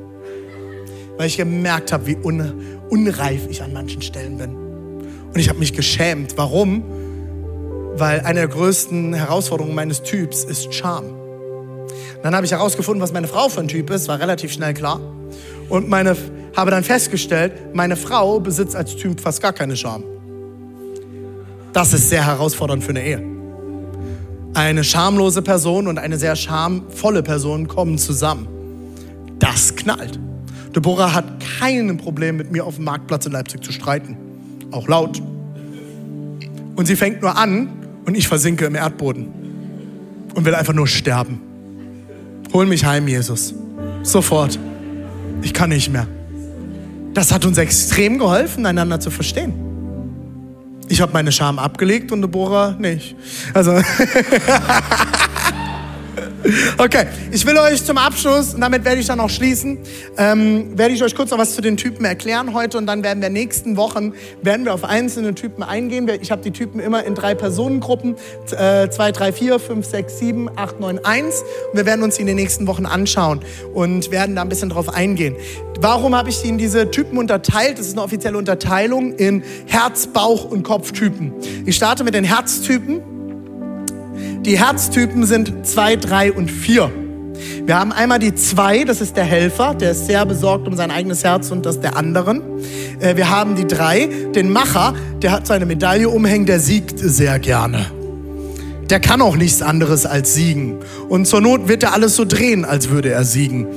weil 1.17 1.27
ich 1.27 1.37
gemerkt 1.37 1.93
habe, 1.93 2.07
wie 2.07 2.17
un 2.17 2.53
unreif 2.89 3.47
ich 3.49 3.63
an 3.63 3.73
manchen 3.73 4.03
Stellen 4.03 4.39
bin. 4.39 4.55
Und 5.33 5.39
ich 5.39 5.49
habe 5.49 5.59
mich 5.59 5.73
geschämt. 5.73 6.37
Warum? 6.37 6.83
Weil 7.95 8.21
eine 8.21 8.41
der 8.41 8.49
größten 8.49 9.15
Herausforderungen 9.15 9.75
meines 9.75 10.03
Typs 10.03 10.45
ist 10.45 10.75
Charme. 10.75 11.13
Dann 12.23 12.35
habe 12.35 12.45
ich 12.45 12.53
herausgefunden, 12.53 13.01
was 13.03 13.13
meine 13.13 13.29
Frau 13.29 13.49
für 13.49 13.61
ein 13.61 13.69
Typ 13.69 13.91
ist, 13.91 14.09
war 14.09 14.19
relativ 14.19 14.53
schnell 14.53 14.75
klar. 14.75 15.01
Und 15.69 15.89
meine, 15.89 16.17
habe 16.57 16.71
dann 16.71 16.83
festgestellt, 16.83 17.75
meine 17.75 17.97
Frau 17.97 18.41
besitzt 18.41 18.75
als 18.75 18.97
Typ 18.97 19.21
fast 19.21 19.41
gar 19.41 19.53
keine 19.53 19.77
Charme. 19.77 20.05
Das 21.73 21.93
ist 21.93 22.09
sehr 22.09 22.27
herausfordernd 22.27 22.83
für 22.83 22.91
eine 22.91 23.05
Ehe. 23.05 23.40
Eine 24.55 24.85
schamlose 24.85 25.43
Person 25.43 25.87
und 25.87 25.99
eine 25.99 26.19
sehr 26.19 26.37
schamvolle 26.37 27.23
Person 27.23 27.69
kommen 27.69 27.99
zusammen. 27.99 28.49
Das 29.39 29.77
knallt. 29.77 30.19
Deborah 30.75 31.15
hat 31.15 31.25
kein 31.59 31.97
Problem 31.97 32.37
mit 32.37 32.53
mir 32.53 32.65
auf 32.65 32.77
dem 32.77 32.85
Marktplatz 32.85 33.27
in 33.27 33.33
Leipzig 33.33 33.65
zu 33.65 33.73
streiten. 33.73 34.17
Auch 34.71 34.87
laut. 34.89 35.21
Und 36.77 36.87
sie 36.87 36.97
fängt 36.97 37.23
nur 37.23 37.37
an 37.37 37.69
und 38.07 38.17
ich 38.17 38.29
versinke 38.29 38.65
im 38.67 38.75
Erdboden 38.75 39.29
und 40.35 40.45
will 40.45 40.55
einfach 40.55 40.75
nur 40.75 40.87
sterben. 40.87 41.41
Hol 42.53 42.67
mich 42.67 42.85
heim, 42.85 43.07
Jesus. 43.09 43.55
Sofort. 44.03 44.59
Ich 45.43 45.55
kann 45.55 45.71
nicht 45.71 45.93
mehr. 45.93 46.07
Das 47.15 47.33
hat 47.33 47.45
uns 47.45 47.59
extrem 47.59 48.19
geholfen, 48.19 48.67
einander 48.67 49.01
zu 49.01 49.11
verstehen. 49.11 49.70
Ich 50.91 51.01
habe 51.01 51.13
meine 51.13 51.31
Scham 51.31 51.61
abgelegt 51.61 52.11
und 52.11 52.21
Deborah 52.21 52.75
nicht. 52.77 53.15
Also. 53.55 53.81
Okay, 56.79 57.07
ich 57.31 57.45
will 57.45 57.59
euch 57.59 57.85
zum 57.85 57.99
Abschluss, 57.99 58.55
und 58.55 58.63
damit 58.63 58.85
werde 58.85 59.01
ich 59.01 59.07
dann 59.07 59.21
auch 59.21 59.29
schließen, 59.29 59.79
ähm, 60.17 60.79
werde 60.79 60.95
ich 60.95 61.03
euch 61.03 61.15
kurz 61.15 61.31
noch 61.31 61.39
was 61.39 61.55
zu 61.55 61.61
den 61.61 61.77
Typen 61.77 62.05
erklären 62.05 62.55
heute 62.55 62.79
und 62.79 62.87
dann 62.87 63.03
werden 63.03 63.21
wir 63.21 63.29
nächsten 63.29 63.77
Wochen, 63.77 64.15
werden 64.43 64.65
wir 64.65 64.73
auf 64.73 64.85
einzelne 64.85 65.35
Typen 65.35 65.63
eingehen. 65.63 66.11
Ich 66.21 66.31
habe 66.31 66.43
die 66.43 66.51
Typen 66.51 66.81
immer 66.81 67.05
in 67.05 67.15
drei 67.15 67.35
Personengruppen, 67.35 68.17
äh, 68.57 68.89
2, 68.89 69.13
3, 69.13 69.33
4, 69.33 69.59
5, 69.59 69.87
6, 69.87 70.19
7, 70.19 70.51
8, 70.57 70.81
9, 70.81 71.05
1 71.05 71.45
und 71.73 71.77
wir 71.77 71.87
werden 71.87 72.03
uns 72.03 72.17
die 72.17 72.23
in 72.23 72.27
den 72.27 72.37
nächsten 72.37 72.67
Wochen 72.67 72.87
anschauen 72.87 73.41
und 73.75 74.11
werden 74.11 74.35
da 74.35 74.43
ein 74.43 74.49
bisschen 74.49 74.71
drauf 74.71 74.89
eingehen. 74.89 75.37
Warum 75.81 76.15
habe 76.15 76.31
ich 76.31 76.45
in 76.45 76.59
diese 76.59 76.91
Typen 76.91 77.19
unterteilt? 77.19 77.79
Das 77.79 77.87
ist 77.87 77.93
eine 77.93 78.03
offizielle 78.03 78.39
Unterteilung 78.39 79.15
in 79.15 79.43
Herz, 79.67 80.07
Bauch 80.07 80.45
und 80.45 80.63
Kopftypen. 80.63 81.33
Ich 81.67 81.77
starte 81.77 82.05
mit 82.05 82.15
den 82.15 82.25
Herztypen. 82.25 83.20
Die 84.43 84.59
Herztypen 84.59 85.27
sind 85.27 85.67
2, 85.67 85.97
3 85.97 86.33
und 86.33 86.51
4. 86.51 86.91
Wir 87.65 87.79
haben 87.79 87.93
einmal 87.93 88.19
die 88.19 88.35
2, 88.35 88.85
das 88.85 89.01
ist 89.01 89.17
der 89.17 89.25
Helfer, 89.25 89.75
der 89.75 89.93
ist 89.93 90.07
sehr 90.07 90.25
besorgt 90.27 90.67
um 90.67 90.77
sein 90.77 90.91
eigenes 90.91 91.25
Herz 91.25 91.51
und 91.51 91.65
das 91.67 91.81
der 91.81 91.97
anderen. 91.97 92.43
Äh, 93.01 93.17
wir 93.17 93.31
haben 93.31 93.55
die 93.55 93.67
3, 93.67 94.09
den 94.35 94.51
Macher, 94.51 94.95
der 95.23 95.33
hat 95.33 95.47
seine 95.47 95.67
Medaille 95.67 96.09
umhängen, 96.09 96.47
der 96.47 96.61
siegt 96.61 96.99
sehr 96.99 97.39
gerne. 97.39 97.87
Der 98.89 98.99
kann 98.99 99.23
auch 99.23 99.37
nichts 99.37 99.63
anderes 99.63 100.05
als 100.05 100.35
siegen. 100.35 100.79
Und 101.09 101.27
zur 101.27 101.41
Not 101.41 101.69
wird 101.69 101.83
er 101.83 101.95
alles 101.95 102.17
so 102.17 102.25
drehen, 102.25 102.65
als 102.65 102.91
würde 102.91 103.11
er 103.11 103.25
siegen. 103.25 103.69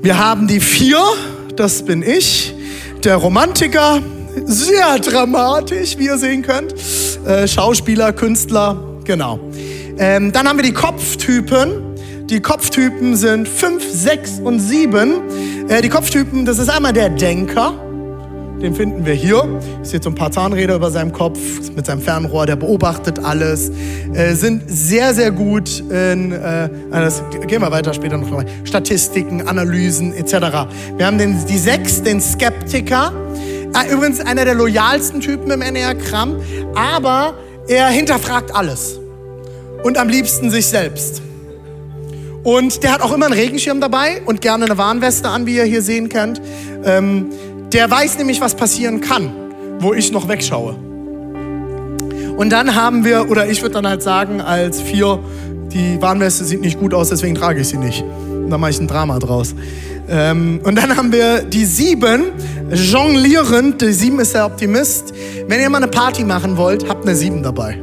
Wir 0.00 0.18
haben 0.18 0.46
die 0.46 0.60
4, 0.60 0.98
das 1.56 1.82
bin 1.82 2.02
ich, 2.02 2.54
der 3.02 3.16
Romantiker, 3.16 4.00
sehr 4.44 4.98
dramatisch, 4.98 5.98
wie 5.98 6.06
ihr 6.06 6.18
sehen 6.18 6.42
könnt. 6.42 6.74
Äh, 7.26 7.48
Schauspieler, 7.48 8.12
Künstler, 8.12 8.95
Genau. 9.06 9.38
Ähm, 9.98 10.32
dann 10.32 10.48
haben 10.48 10.58
wir 10.58 10.64
die 10.64 10.74
Kopftypen. 10.74 11.94
Die 12.26 12.40
Kopftypen 12.40 13.14
sind 13.14 13.48
5, 13.48 13.84
6 13.88 14.40
und 14.40 14.58
7. 14.58 15.68
Äh, 15.68 15.80
die 15.80 15.88
Kopftypen, 15.88 16.44
das 16.44 16.58
ist 16.58 16.68
einmal 16.68 16.92
der 16.92 17.08
Denker. 17.10 17.72
Den 18.60 18.74
finden 18.74 19.06
wir 19.06 19.14
hier. 19.14 19.60
Ich 19.82 19.90
sehe 19.90 20.02
so 20.02 20.10
ein 20.10 20.16
paar 20.16 20.32
Zahnräder 20.32 20.74
über 20.74 20.90
seinem 20.90 21.12
Kopf 21.12 21.38
mit 21.76 21.86
seinem 21.86 22.00
Fernrohr, 22.00 22.46
der 22.46 22.56
beobachtet 22.56 23.20
alles. 23.20 23.70
Äh, 24.12 24.34
sind 24.34 24.64
sehr, 24.66 25.14
sehr 25.14 25.30
gut 25.30 25.80
in, 25.80 26.32
äh, 26.32 26.68
das 26.90 27.22
gehen 27.46 27.60
wir 27.60 27.70
weiter 27.70 27.94
später 27.94 28.16
noch 28.16 28.30
mal, 28.30 28.46
Statistiken, 28.64 29.46
Analysen 29.46 30.14
etc. 30.14 30.66
Wir 30.96 31.06
haben 31.06 31.18
den, 31.18 31.46
die 31.46 31.58
6, 31.58 32.02
den 32.02 32.20
Skeptiker. 32.20 33.12
Ah, 33.72 33.84
übrigens 33.92 34.20
einer 34.20 34.44
der 34.44 34.54
loyalsten 34.54 35.20
Typen 35.20 35.50
im 35.50 35.60
Enneagramm, 35.60 36.40
aber 36.74 37.34
er 37.68 37.88
hinterfragt 37.88 38.54
alles 38.54 38.98
und 39.82 39.98
am 39.98 40.08
liebsten 40.08 40.50
sich 40.50 40.66
selbst. 40.66 41.22
Und 42.42 42.84
der 42.84 42.92
hat 42.92 43.02
auch 43.02 43.12
immer 43.12 43.26
einen 43.26 43.34
Regenschirm 43.34 43.80
dabei 43.80 44.22
und 44.24 44.40
gerne 44.40 44.66
eine 44.66 44.78
Warnweste 44.78 45.28
an, 45.28 45.46
wie 45.46 45.56
ihr 45.56 45.64
hier 45.64 45.82
sehen 45.82 46.08
könnt. 46.08 46.40
Ähm, 46.84 47.26
der 47.72 47.90
weiß 47.90 48.18
nämlich, 48.18 48.40
was 48.40 48.54
passieren 48.54 49.00
kann, 49.00 49.32
wo 49.80 49.92
ich 49.92 50.12
noch 50.12 50.28
wegschaue. 50.28 50.76
Und 52.36 52.50
dann 52.50 52.74
haben 52.74 53.04
wir, 53.04 53.30
oder 53.30 53.48
ich 53.48 53.62
würde 53.62 53.74
dann 53.74 53.88
halt 53.88 54.02
sagen, 54.02 54.40
als 54.40 54.80
vier, 54.80 55.18
die 55.72 56.00
Warnweste 56.00 56.44
sieht 56.44 56.60
nicht 56.60 56.78
gut 56.78 56.94
aus, 56.94 57.08
deswegen 57.08 57.34
trage 57.34 57.62
ich 57.62 57.68
sie 57.68 57.78
nicht. 57.78 58.02
Und 58.02 58.50
dann 58.50 58.60
mache 58.60 58.70
ich 58.70 58.80
ein 58.80 58.86
Drama 58.86 59.18
draus. 59.18 59.54
Ähm, 60.08 60.60
und 60.62 60.76
dann 60.76 60.96
haben 60.96 61.12
wir 61.12 61.42
die 61.42 61.64
sieben, 61.64 62.32
jonglierend. 62.70 63.80
Die 63.82 63.92
sieben 63.92 64.20
ist 64.20 64.34
der 64.34 64.46
Optimist. 64.46 65.12
Wenn 65.48 65.60
ihr 65.60 65.70
mal 65.70 65.78
eine 65.78 65.88
Party 65.88 66.24
machen 66.24 66.56
wollt, 66.56 66.88
habt 66.88 67.04
eine 67.04 67.16
sieben 67.16 67.42
dabei. 67.42 67.80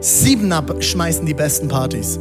Siebener 0.00 0.64
schmeißen 0.80 1.26
die 1.26 1.34
besten 1.34 1.68
Partys. 1.68 2.18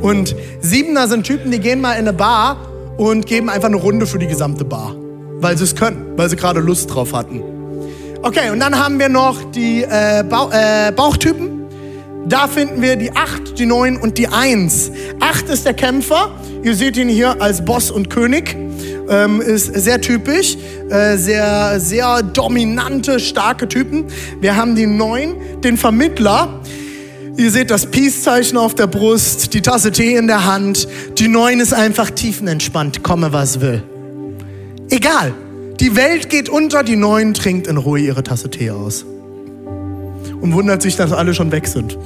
Und 0.00 0.34
Siebener 0.60 1.08
sind 1.08 1.24
Typen, 1.24 1.50
die 1.50 1.60
gehen 1.60 1.80
mal 1.80 1.92
in 1.92 2.00
eine 2.00 2.12
Bar 2.12 2.56
und 2.96 3.26
geben 3.26 3.48
einfach 3.48 3.68
eine 3.68 3.76
Runde 3.76 4.06
für 4.06 4.18
die 4.18 4.26
gesamte 4.26 4.64
Bar. 4.64 4.94
Weil 5.40 5.56
sie 5.56 5.64
es 5.64 5.74
können, 5.74 6.12
weil 6.16 6.28
sie 6.28 6.36
gerade 6.36 6.60
Lust 6.60 6.94
drauf 6.94 7.12
hatten. 7.12 7.42
Okay, 8.22 8.50
und 8.50 8.60
dann 8.60 8.78
haben 8.78 8.98
wir 8.98 9.10
noch 9.10 9.50
die 9.52 9.82
äh, 9.82 10.24
Bauch, 10.28 10.50
äh, 10.52 10.92
Bauchtypen. 10.92 11.53
Da 12.26 12.48
finden 12.48 12.80
wir 12.80 12.96
die 12.96 13.14
8, 13.14 13.58
die 13.58 13.66
9 13.66 13.98
und 13.98 14.16
die 14.16 14.28
1. 14.28 14.90
8 15.20 15.48
ist 15.50 15.66
der 15.66 15.74
Kämpfer. 15.74 16.30
Ihr 16.62 16.74
seht 16.74 16.96
ihn 16.96 17.08
hier 17.08 17.40
als 17.42 17.64
Boss 17.64 17.90
und 17.90 18.08
König. 18.08 18.56
Ähm, 19.10 19.42
ist 19.42 19.66
sehr 19.74 20.00
typisch. 20.00 20.56
Äh, 20.88 21.18
sehr, 21.18 21.78
sehr 21.80 22.22
dominante, 22.22 23.20
starke 23.20 23.68
Typen. 23.68 24.06
Wir 24.40 24.56
haben 24.56 24.74
die 24.74 24.86
9, 24.86 25.60
den 25.62 25.76
Vermittler. 25.76 26.60
Ihr 27.36 27.50
seht 27.50 27.70
das 27.70 27.86
Peace-Zeichen 27.86 28.56
auf 28.56 28.74
der 28.74 28.86
Brust, 28.86 29.52
die 29.52 29.60
Tasse 29.60 29.92
Tee 29.92 30.14
in 30.14 30.26
der 30.26 30.46
Hand. 30.46 30.88
Die 31.18 31.28
9 31.28 31.60
ist 31.60 31.74
einfach 31.74 32.10
tiefenentspannt, 32.10 33.02
komme 33.02 33.32
was 33.32 33.60
will. 33.60 33.82
Egal. 34.88 35.34
Die 35.80 35.96
Welt 35.96 36.30
geht 36.30 36.48
unter, 36.48 36.84
die 36.84 36.96
Neuen 36.96 37.34
trinkt 37.34 37.66
in 37.66 37.76
Ruhe 37.76 37.98
ihre 37.98 38.22
Tasse 38.22 38.48
Tee 38.48 38.70
aus. 38.70 39.04
Und 40.44 40.52
wundert 40.52 40.82
sich, 40.82 40.94
dass 40.94 41.10
alle 41.10 41.32
schon 41.32 41.50
weg 41.52 41.66
sind. 41.66 41.96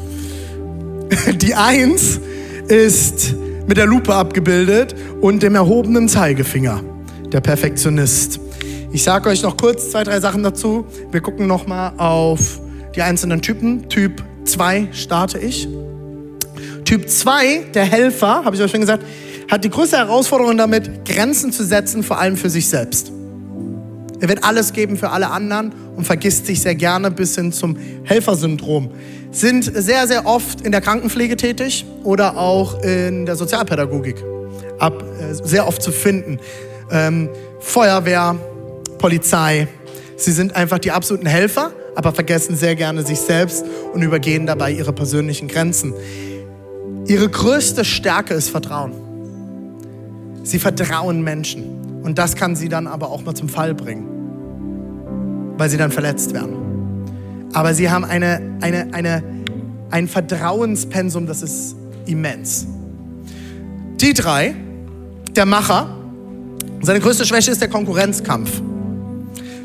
Die 1.43 1.57
Eins 1.57 2.21
ist 2.69 3.35
mit 3.67 3.77
der 3.77 3.87
Lupe 3.87 4.15
abgebildet 4.15 4.95
und 5.21 5.43
dem 5.43 5.57
erhobenen 5.57 6.09
Zeigefinger, 6.09 6.81
der 7.33 7.41
Perfektionist. 7.41 8.39
Ich 8.93 9.03
sage 9.03 9.29
euch 9.29 9.43
noch 9.43 9.57
kurz 9.57 9.91
zwei, 9.91 10.05
drei 10.05 10.21
Sachen 10.21 10.45
dazu. 10.45 10.87
Wir 11.11 11.21
gucken 11.21 11.49
nochmal 11.49 11.95
auf 11.97 12.61
die 12.95 13.03
einzelnen 13.03 13.43
Typen. 13.43 13.89
Typ 13.89 14.23
2 14.45 14.91
starte 14.93 15.39
ich. 15.41 15.67
Typ 16.85 17.11
2, 17.11 17.71
der 17.75 17.87
Helfer, 17.87 18.45
habe 18.45 18.55
ich 18.55 18.63
euch 18.63 18.71
schon 18.71 18.83
gesagt, 18.83 19.05
hat 19.51 19.65
die 19.65 19.71
größte 19.71 19.97
Herausforderung 19.97 20.57
damit, 20.57 21.05
Grenzen 21.05 21.51
zu 21.51 21.65
setzen, 21.65 22.05
vor 22.05 22.21
allem 22.21 22.37
für 22.37 22.51
sich 22.51 22.69
selbst. 22.69 23.11
Er 24.21 24.29
wird 24.29 24.45
alles 24.45 24.73
geben 24.73 24.97
für 24.97 25.11
alle 25.11 25.31
anderen 25.31 25.73
und 25.97 26.05
vergisst 26.05 26.47
sich 26.47 26.61
sehr 26.61 26.75
gerne 26.75 27.11
bis 27.11 27.37
hin 27.37 27.53
zum 27.53 27.77
Helfersyndrom. 28.05 28.91
Sind 29.31 29.65
sehr, 29.65 30.07
sehr 30.07 30.27
oft 30.27 30.63
in 30.63 30.73
der 30.73 30.81
Krankenpflege 30.81 31.37
tätig 31.37 31.85
oder 32.03 32.37
auch 32.37 32.83
in 32.83 33.27
der 33.27 33.37
Sozialpädagogik. 33.37 34.25
Ab, 34.79 35.05
äh, 35.21 35.35
sehr 35.35 35.67
oft 35.67 35.83
zu 35.83 35.93
finden. 35.93 36.39
Ähm, 36.91 37.29
Feuerwehr, 37.61 38.37
Polizei. 38.99 39.69
Sie 40.17 40.33
sind 40.33 40.57
einfach 40.57 40.79
die 40.79 40.91
absoluten 40.91 41.27
Helfer, 41.27 41.73
aber 41.95 42.13
vergessen 42.13 42.57
sehr 42.57 42.75
gerne 42.75 43.05
sich 43.05 43.21
selbst 43.21 43.65
und 43.93 44.03
übergehen 44.03 44.47
dabei 44.47 44.73
ihre 44.73 44.93
persönlichen 44.93 45.47
Grenzen. 45.47 45.95
Ihre 47.07 47.29
größte 47.29 47.85
Stärke 47.85 48.35
ist 48.35 48.51
Vertrauen. 48.51 48.93
Sie 50.43 50.59
vertrauen 50.59 51.23
Menschen. 51.23 51.88
Und 52.09 52.17
das 52.17 52.37
kann 52.37 52.57
sie 52.57 52.71
dann 52.71 52.87
aber 52.87 53.11
auch 53.11 53.23
mal 53.23 53.35
zum 53.35 53.51
Fall 53.51 53.75
bringen, 53.75 54.07
weil 55.59 55.69
sie 55.69 55.77
dann 55.77 55.91
verletzt 55.91 56.33
werden. 56.33 56.55
Aber 57.53 57.75
sie 57.75 57.91
haben 57.91 58.07
eine, 58.07 58.41
eine, 58.63 58.95
eine, 58.95 59.23
ein 59.91 60.09
Vertrauenspensum, 60.09 61.27
das 61.27 61.43
ist 61.43 61.77
immens. 62.07 62.67
Die 64.01 64.15
drei, 64.15 64.55
der 65.37 65.45
Macher, 65.45 65.99
seine 66.81 67.01
größte 67.01 67.27
Schwäche 67.27 67.51
ist 67.51 67.61
der 67.61 67.69
Konkurrenzkampf. 67.69 68.63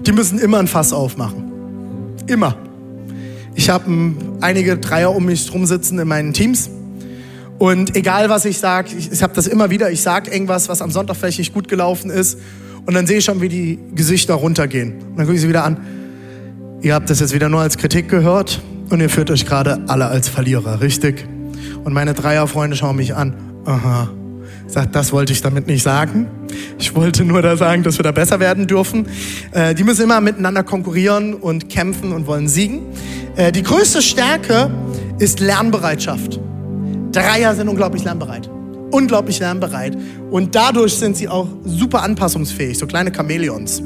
Die 0.06 0.12
müssen 0.12 0.38
immer 0.38 0.60
ein 0.60 0.68
Fass 0.68 0.92
aufmachen. 0.92 1.46
Immer. 2.28 2.58
Ich 3.56 3.70
habe 3.70 3.90
einige 4.42 4.78
Dreier 4.78 5.16
um 5.16 5.28
mich 5.28 5.50
drum 5.50 5.66
sitzen 5.66 5.98
in 5.98 6.10
meinen 6.10 6.34
Teams. 6.34 6.70
Und 7.60 7.96
egal 7.96 8.30
was 8.30 8.46
ich 8.46 8.58
sage, 8.58 8.90
ich, 8.98 9.12
ich 9.12 9.24
habe 9.24 9.34
das 9.34 9.48
immer 9.48 9.70
wieder, 9.70 9.92
ich 9.92 10.02
sage 10.02 10.32
irgendwas, 10.32 10.70
was 10.70 10.82
am 10.82 10.92
Sonntag 10.92 11.16
vielleicht 11.16 11.40
nicht 11.40 11.54
gut 11.54 11.68
gelaufen 11.68 12.10
ist. 12.10 12.40
Und 12.86 12.94
dann 12.94 13.08
sehe 13.08 13.20
ich 13.20 13.26
schon, 13.26 13.42
wie 13.42 13.50
die 13.50 13.80
Gesichter 13.96 14.34
runtergehen. 14.34 14.94
Und 14.94 15.18
dann 15.18 15.26
gucke 15.26 15.36
ich 15.36 15.42
sie 15.42 15.50
wieder 15.50 15.64
an. 15.64 15.78
Ihr 16.82 16.94
habt 16.94 17.10
das 17.10 17.22
jetzt 17.22 17.34
wieder 17.34 17.48
nur 17.48 17.62
als 17.62 17.78
Kritik 17.78 18.10
gehört 18.10 18.62
und 18.90 19.00
ihr 19.00 19.10
führt 19.10 19.32
euch 19.32 19.46
gerade 19.46 19.84
alle 19.88 20.08
als 20.08 20.28
Verlierer, 20.28 20.82
richtig? 20.82 21.26
Und 21.86 21.94
meine 21.94 22.14
Dreierfreunde 22.14 22.76
schauen 22.76 22.98
mich 22.98 23.16
an. 23.16 23.36
Aha. 23.66 24.10
Sagt, 24.68 24.96
das 24.96 25.12
wollte 25.12 25.32
ich 25.32 25.42
damit 25.42 25.68
nicht 25.68 25.84
sagen. 25.84 26.28
Ich 26.80 26.96
wollte 26.96 27.24
nur 27.24 27.42
da 27.42 27.56
sagen, 27.56 27.84
dass 27.84 28.00
wir 28.00 28.04
da 28.04 28.12
besser 28.12 28.40
werden 28.40 28.68
dürfen. 28.68 29.08
Äh, 29.52 29.76
die 29.76 29.84
müssen 29.84 30.04
immer 30.04 30.20
miteinander 30.20 30.64
konkurrieren 30.64 31.34
und 31.34 31.70
kämpfen 31.70 32.12
und 32.12 32.28
wollen 32.28 32.48
siegen. 32.48 32.82
Äh, 33.36 33.52
die 33.52 33.64
größte 33.64 34.02
Stärke 34.02 34.72
ist 35.20 35.40
Lernbereitschaft. 35.40 36.40
Dreier 37.14 37.56
sind 37.56 37.70
unglaublich 37.70 38.04
lernbereit. 38.04 38.50
Unglaublich 38.92 39.40
lernbereit. 39.40 39.98
Und 40.30 40.56
dadurch 40.56 40.96
sind 40.96 41.16
sie 41.16 41.30
auch 41.30 41.48
super 41.64 42.04
anpassungsfähig, 42.04 42.78
so 42.78 42.88
kleine 42.88 43.12
Chamäleons. 43.16 43.82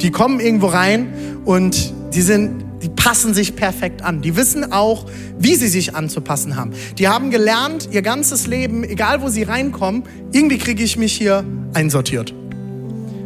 Die 0.00 0.10
kommen 0.10 0.40
irgendwo 0.40 0.68
rein 0.68 1.12
und 1.44 1.92
die 2.14 2.22
sind, 2.22 2.64
die 2.82 2.88
passen 2.88 3.34
sich 3.34 3.56
perfekt 3.56 4.02
an. 4.02 4.22
Die 4.22 4.36
wissen 4.36 4.72
auch, 4.72 5.06
wie 5.38 5.54
sie 5.54 5.68
sich 5.68 5.94
anzupassen 5.94 6.56
haben. 6.56 6.72
Die 6.98 7.08
haben 7.08 7.30
gelernt, 7.30 7.88
ihr 7.90 8.02
ganzes 8.02 8.46
Leben, 8.46 8.84
egal 8.84 9.22
wo 9.22 9.28
sie 9.28 9.42
reinkommen, 9.42 10.04
irgendwie 10.32 10.58
kriege 10.58 10.82
ich 10.82 10.96
mich 10.96 11.12
hier 11.12 11.44
einsortiert. 11.74 12.32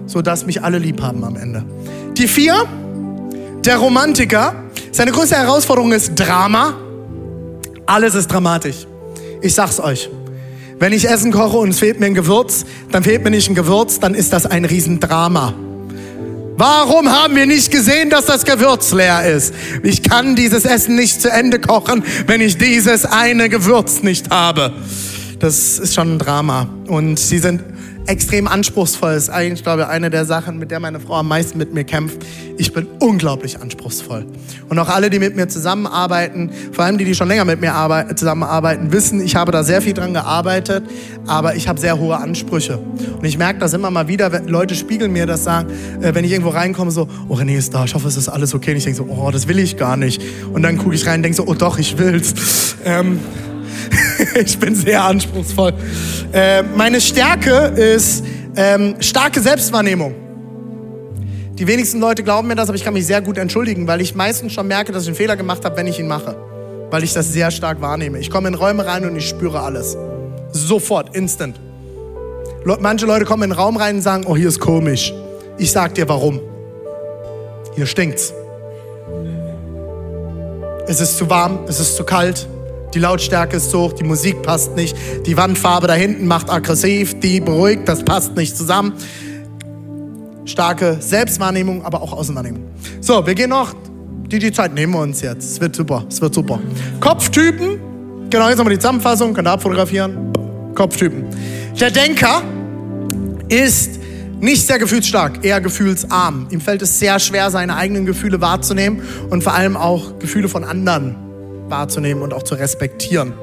Sodass 0.07 0.47
mich 0.47 0.63
alle 0.63 0.79
lieb 0.79 1.03
haben 1.03 1.25
am 1.25 1.37
Ende. 1.37 1.65
Die 2.17 2.29
vier, 2.29 2.65
der 3.65 3.79
Romantiker. 3.79 4.55
Seine 4.93 5.13
größte 5.13 5.37
Herausforderung 5.37 5.93
ist 5.93 6.15
Drama. 6.15 6.75
Alles 7.87 8.15
ist 8.15 8.29
dramatisch. 8.29 8.87
Ich 9.47 9.55
sag's 9.55 9.79
euch. 9.79 10.11
Wenn 10.81 10.93
ich 10.93 11.09
Essen 11.09 11.31
koche 11.31 11.59
und 11.59 11.69
es 11.69 11.79
fehlt 11.79 12.01
mir 12.01 12.07
ein 12.07 12.15
Gewürz, 12.15 12.65
dann 12.91 13.05
fehlt 13.05 13.23
mir 13.23 13.31
nicht 13.31 13.49
ein 13.49 13.55
Gewürz, 13.55 14.01
dann 14.01 14.13
ist 14.13 14.33
das 14.33 14.45
ein 14.45 14.65
Riesendrama. 14.65 15.55
Warum 16.57 17.09
haben 17.09 17.37
wir 17.37 17.47
nicht 17.47 17.71
gesehen, 17.71 18.11
dass 18.11 18.27
das 18.27 18.45
Gewürz 18.45 18.91
leer 18.91 19.25
ist? 19.25 19.55
Ich 19.85 20.03
kann 20.03 20.35
dieses 20.35 20.65
Essen 20.65 20.97
nicht 20.97 21.23
zu 21.23 21.31
Ende 21.31 21.61
kochen, 21.61 22.03
wenn 22.27 22.41
ich 22.41 22.59
dieses 22.59 23.05
eine 23.05 23.49
Gewürz 23.49 24.03
nicht 24.03 24.31
habe. 24.31 24.73
Das 25.39 25.79
ist 25.79 25.95
schon 25.95 26.15
ein 26.15 26.19
Drama. 26.19 26.69
Und 26.89 27.21
sie 27.21 27.39
sind 27.39 27.63
extrem 28.07 28.47
anspruchsvoll. 28.47 29.13
Ist 29.13 29.31
eigentlich, 29.31 29.63
glaube 29.63 29.83
ich, 29.83 29.89
eine 29.89 30.11
der 30.11 30.25
Sachen, 30.25 30.59
mit 30.59 30.71
der 30.71 30.81
meine 30.81 31.01
Frau 31.01 31.15
am 31.15 31.29
meisten 31.29 31.59
mit 31.59 31.75
mir 31.75 31.85
kämpft. 31.85 32.19
Ich 32.57 32.73
bin 32.73 32.87
unglaublich 33.01 33.61
anspruchsvoll. 33.61 34.27
Und 34.69 34.79
auch 34.79 34.89
alle, 34.89 35.11
die 35.11 35.19
mit 35.19 35.37
mir 35.37 35.49
zusammenarbeiten, 35.49 36.51
vor 36.73 36.85
allem 36.85 36.99
die, 36.99 37.05
die 37.05 37.15
schon 37.15 37.29
länger 37.29 37.45
mit 37.45 37.61
mir 37.61 37.75
arbeiten, 37.75 38.17
zusammenarbeiten, 38.17 38.93
wissen, 38.93 39.21
ich 39.21 39.37
habe 39.37 39.53
da 39.53 39.63
sehr 39.63 39.83
viel 39.83 39.93
dran 39.93 40.15
gearbeitet, 40.15 40.85
aber 41.27 41.55
ich 41.55 41.69
habe 41.69 41.79
sehr 41.81 41.99
hohe 41.99 42.17
Ansprüche. 42.17 42.79
Und 42.79 43.25
ich 43.25 43.39
merke 43.39 43.59
das 43.59 43.73
immer 43.73 43.91
mal 43.91 44.09
wieder, 44.09 44.33
wenn 44.33 44.49
Leute 44.49 44.75
spiegeln 44.75 45.13
mir 45.13 45.27
das, 45.27 45.45
sagen, 45.45 45.71
äh, 46.01 46.15
wenn 46.15 46.25
ich 46.25 46.33
irgendwo 46.33 46.51
reinkomme, 46.51 46.91
so, 46.91 47.09
oh 47.29 47.35
René 47.35 47.57
ist 47.57 47.75
da, 47.75 47.85
ich 47.85 47.95
hoffe, 47.95 48.09
es 48.09 48.17
ist 48.17 48.29
alles 48.29 48.55
okay. 48.55 48.71
Und 48.71 48.79
ich 48.79 48.85
denke 48.85 48.99
so, 48.99 49.05
oh, 49.05 49.31
das 49.31 49.49
will 49.49 49.59
ich 49.59 49.77
gar 49.77 49.97
nicht. 49.97 50.23
Und 50.53 50.63
dann 50.63 50.79
gucke 50.79 50.95
ich 50.95 51.07
rein 51.07 51.17
und 51.17 51.23
denke 51.25 51.37
so, 51.37 51.47
oh 51.47 51.55
doch, 51.55 51.79
ich 51.79 51.99
will's. 51.99 52.77
Ähm, 52.85 53.21
ich 54.45 54.59
bin 54.59 54.75
sehr 54.75 55.03
anspruchsvoll. 55.05 55.73
Äh, 56.33 56.63
meine 56.63 57.01
Stärke 57.01 57.51
ist 57.51 58.25
ähm, 58.57 58.97
starke 59.01 59.41
Selbstwahrnehmung. 59.41 60.15
Die 61.55 61.67
wenigsten 61.67 62.01
Leute 62.01 62.23
glauben 62.23 62.49
mir 62.49 62.55
das, 62.55 62.69
aber 62.69 62.77
ich 62.77 62.85
kann 62.85 62.93
mich 62.93 63.07
sehr 63.07 63.23
gut 63.23 63.39
entschuldigen, 63.39 63.87
weil 63.87 64.03
ich 64.03 64.15
meistens 64.15 64.53
schon 64.53 64.69
merke, 64.69 64.93
dass 64.93 65.05
ich 65.05 65.09
einen 65.09 65.17
Fehler 65.17 65.37
gemacht 65.37 65.65
habe, 65.65 65.77
wenn 65.77 65.87
ich 65.87 65.99
ihn 65.99 66.07
mache. 66.07 66.37
Weil 66.91 67.03
ich 67.03 67.15
das 67.15 67.33
sehr 67.33 67.51
stark 67.51 67.81
wahrnehme. 67.81 68.19
Ich 68.19 68.31
komme 68.31 68.49
in 68.49 68.55
Räume 68.55 68.85
rein 68.85 69.07
und 69.07 69.17
ich 69.17 69.27
spüre 69.27 69.61
alles. 69.61 69.97
Sofort, 70.53 71.17
instant. 71.17 71.59
Manche 72.81 73.07
Leute 73.07 73.25
kommen 73.25 73.45
in 73.45 73.51
den 73.51 73.59
Raum 73.59 73.77
rein 73.77 73.97
und 73.97 74.03
sagen, 74.03 74.25
oh, 74.27 74.37
hier 74.37 74.49
ist 74.49 74.61
komisch. 74.61 75.15
Ich 75.57 75.73
sag 75.73 75.95
dir 75.95 76.09
warum. 76.09 76.41
Hier 77.75 77.87
stinkt's. 77.87 78.35
Es 80.87 81.01
ist 81.01 81.17
zu 81.17 81.31
warm, 81.31 81.61
es 81.67 81.81
ist 81.81 81.97
zu 81.97 82.05
kalt, 82.05 82.47
die 82.97 83.01
Lautstärke 83.01 83.59
ist 83.59 83.75
hoch, 83.75 83.93
die 83.93 84.05
Musik 84.05 84.43
passt 84.43 84.75
nicht, 84.75 84.97
die 85.27 85.37
Wandfarbe 85.37 85.87
da 85.87 85.93
hinten 85.93 86.27
macht 86.27 86.49
aggressiv, 86.49 87.21
die 87.21 87.41
beruhigt, 87.41 87.87
das 87.87 88.03
passt 88.03 88.35
nicht 88.37 88.57
zusammen. 88.57 88.95
Starke 90.47 90.97
Selbstwahrnehmung, 91.01 91.85
aber 91.85 92.01
auch 92.01 92.15
Außenwahrnehmung. 92.15 92.65
So, 93.03 93.27
wir 93.27 93.35
gehen 93.35 93.51
noch, 93.51 93.75
die, 94.29 94.39
die 94.39 94.51
Zeit 94.51 94.73
nehmen 94.73 94.95
wir 94.95 95.01
uns 95.01 95.21
jetzt. 95.21 95.45
Es 95.45 95.61
wird 95.61 95.77
super, 95.77 96.07
es 96.09 96.23
wird 96.23 96.33
super. 96.33 96.59
Kopftypen, 97.01 98.31
genau, 98.31 98.49
jetzt 98.49 98.57
nochmal 98.57 98.73
die 98.73 98.81
Zusammenfassung, 98.81 99.35
könnt 99.35 99.47
ihr 99.47 99.53
abfotografieren. 99.53 100.33
Kopftypen. 100.75 101.27
Der 101.79 101.91
Denker 101.91 102.41
ist 103.49 104.01
nicht 104.41 104.67
sehr 104.67 104.79
gefühlsstark, 104.79 105.45
eher 105.45 105.61
gefühlsarm. 105.61 106.47
Ihm 106.51 106.63
fällt 106.63 106.81
es 106.81 106.99
sehr 106.99 107.19
schwer, 107.19 107.51
seine 107.51 107.77
eigenen 107.77 108.07
Gefühle 108.07 108.41
wahrzunehmen 108.41 109.03
und 109.29 109.45
vor 109.45 109.53
allem 109.53 109.77
auch 109.77 110.19
Gefühle 110.19 110.49
von 110.49 110.65
anderen 110.65 111.26
wahrzunehmen 111.69 112.23
und 112.23 112.33
auch 112.33 112.43
zu 112.43 112.55
respektieren, 112.55 113.35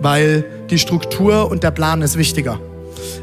weil 0.00 0.44
die 0.70 0.78
Struktur 0.78 1.50
und 1.50 1.62
der 1.62 1.70
Plan 1.70 2.02
ist 2.02 2.16
wichtiger. 2.16 2.58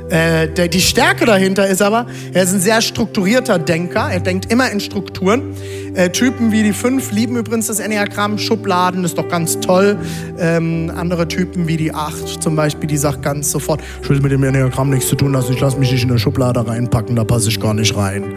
Äh, 0.09 0.49
der, 0.49 0.67
die 0.67 0.81
Stärke 0.81 1.25
dahinter 1.25 1.67
ist 1.67 1.81
aber, 1.81 2.05
er 2.33 2.43
ist 2.43 2.53
ein 2.53 2.59
sehr 2.59 2.81
strukturierter 2.81 3.59
Denker. 3.59 4.09
Er 4.11 4.19
denkt 4.19 4.51
immer 4.51 4.69
in 4.69 4.79
Strukturen. 4.79 5.53
Äh, 5.93 6.09
Typen 6.09 6.51
wie 6.51 6.63
die 6.63 6.73
fünf 6.73 7.11
lieben 7.11 7.37
übrigens 7.37 7.67
das 7.67 7.79
Enneagramm. 7.79 8.37
Schubladen 8.37 9.03
ist 9.03 9.17
doch 9.17 9.29
ganz 9.29 9.59
toll. 9.59 9.97
Ähm, 10.37 10.91
andere 10.95 11.27
Typen 11.27 11.67
wie 11.67 11.77
die 11.77 11.93
acht 11.93 12.43
zum 12.43 12.55
Beispiel, 12.55 12.87
die 12.87 12.97
sagt 12.97 13.21
ganz 13.21 13.51
sofort, 13.51 13.81
ich 14.03 14.09
will 14.09 14.19
mit 14.19 14.31
dem 14.31 14.43
Enneagramm 14.43 14.89
nichts 14.89 15.07
zu 15.07 15.15
tun 15.15 15.31
lassen. 15.31 15.53
Ich 15.53 15.59
lasse 15.61 15.77
mich 15.77 15.91
nicht 15.91 16.03
in 16.03 16.09
eine 16.09 16.19
Schublade 16.19 16.67
reinpacken, 16.67 17.15
da 17.15 17.23
passe 17.23 17.49
ich 17.49 17.59
gar 17.59 17.73
nicht 17.73 17.95
rein. 17.95 18.33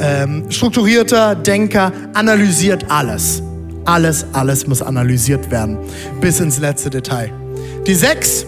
Ähm, 0.00 0.44
strukturierter 0.50 1.34
Denker 1.34 1.92
analysiert 2.14 2.86
alles. 2.88 3.42
Alles, 3.88 4.26
alles 4.34 4.66
muss 4.66 4.82
analysiert 4.82 5.50
werden, 5.50 5.78
bis 6.20 6.40
ins 6.40 6.58
letzte 6.58 6.90
Detail. 6.90 7.32
Die 7.86 7.94
sechs, 7.94 8.44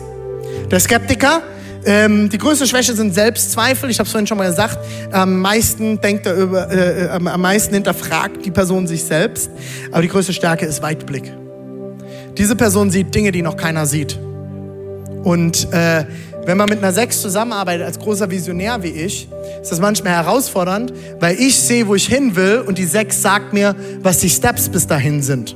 der 0.71 0.79
Skeptiker, 0.79 1.41
ähm, 1.87 2.29
die 2.29 2.37
größte 2.37 2.67
Schwäche 2.67 2.93
sind 2.95 3.15
Selbstzweifel. 3.15 3.89
Ich 3.89 3.99
habe 3.99 4.07
es 4.07 4.13
vorhin 4.13 4.27
schon 4.27 4.37
mal 4.37 4.51
gesagt. 4.51 4.79
Am 5.13 5.41
meisten 5.41 5.99
denkt 5.99 6.27
er 6.27 6.35
über, 6.35 6.71
äh, 6.71 7.09
am 7.09 7.41
meisten 7.41 7.73
hinterfragt 7.73 8.45
die 8.45 8.51
Person 8.51 8.87
sich 8.87 9.03
selbst. 9.03 9.51
Aber 9.91 10.03
die 10.03 10.09
größte 10.09 10.35
Stärke 10.35 10.67
ist 10.67 10.83
Weitblick. 10.83 11.33
Diese 12.37 12.55
Person 12.55 12.91
sieht 12.91 13.15
Dinge, 13.15 13.33
die 13.33 13.41
noch 13.41 13.57
keiner 13.57 13.87
sieht. 13.87 14.19
Und 15.25 15.73
äh, 15.73 16.05
wenn 16.47 16.57
man 16.57 16.69
mit 16.69 16.79
einer 16.79 16.93
6 16.93 17.21
zusammenarbeitet, 17.21 17.87
als 17.87 17.99
großer 17.99 18.31
Visionär 18.31 18.83
wie 18.83 18.89
ich, 18.89 19.29
ist 19.61 19.71
das 19.71 19.81
manchmal 19.81 20.15
herausfordernd, 20.15 20.93
weil 21.21 21.39
ich 21.39 21.59
sehe, 21.59 21.87
wo 21.87 21.95
ich 21.95 22.07
hin 22.07 22.35
will 22.37 22.65
und 22.67 22.79
die 22.79 22.85
6 22.85 23.21
sagt 23.21 23.53
mir, 23.53 23.77
was 24.03 24.19
die 24.19 24.31
Steps 24.31 24.69
bis 24.69 24.87
dahin 24.87 25.23
sind. 25.23 25.55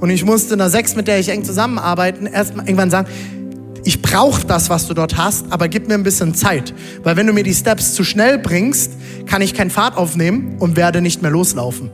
Und 0.00 0.10
ich 0.10 0.24
musste 0.24 0.54
einer 0.54 0.70
6, 0.70 0.96
mit 0.96 1.08
der 1.08 1.18
ich 1.18 1.28
eng 1.28 1.44
zusammenarbeiten, 1.44 2.26
erst 2.26 2.56
mal 2.56 2.62
irgendwann 2.62 2.90
sagen, 2.90 3.08
ich 3.84 4.02
brauche 4.02 4.44
das, 4.44 4.68
was 4.70 4.86
du 4.86 4.94
dort 4.94 5.16
hast, 5.16 5.46
aber 5.50 5.68
gib 5.68 5.88
mir 5.88 5.94
ein 5.94 6.02
bisschen 6.02 6.34
Zeit. 6.34 6.74
Weil 7.04 7.16
wenn 7.16 7.26
du 7.26 7.32
mir 7.32 7.44
die 7.44 7.54
Steps 7.54 7.94
zu 7.94 8.04
schnell 8.04 8.38
bringst, 8.38 8.92
kann 9.26 9.40
ich 9.40 9.54
keinen 9.54 9.70
Fahrt 9.70 9.96
aufnehmen 9.96 10.56
und 10.58 10.76
werde 10.76 11.00
nicht 11.00 11.22
mehr 11.22 11.30
loslaufen. 11.30 11.90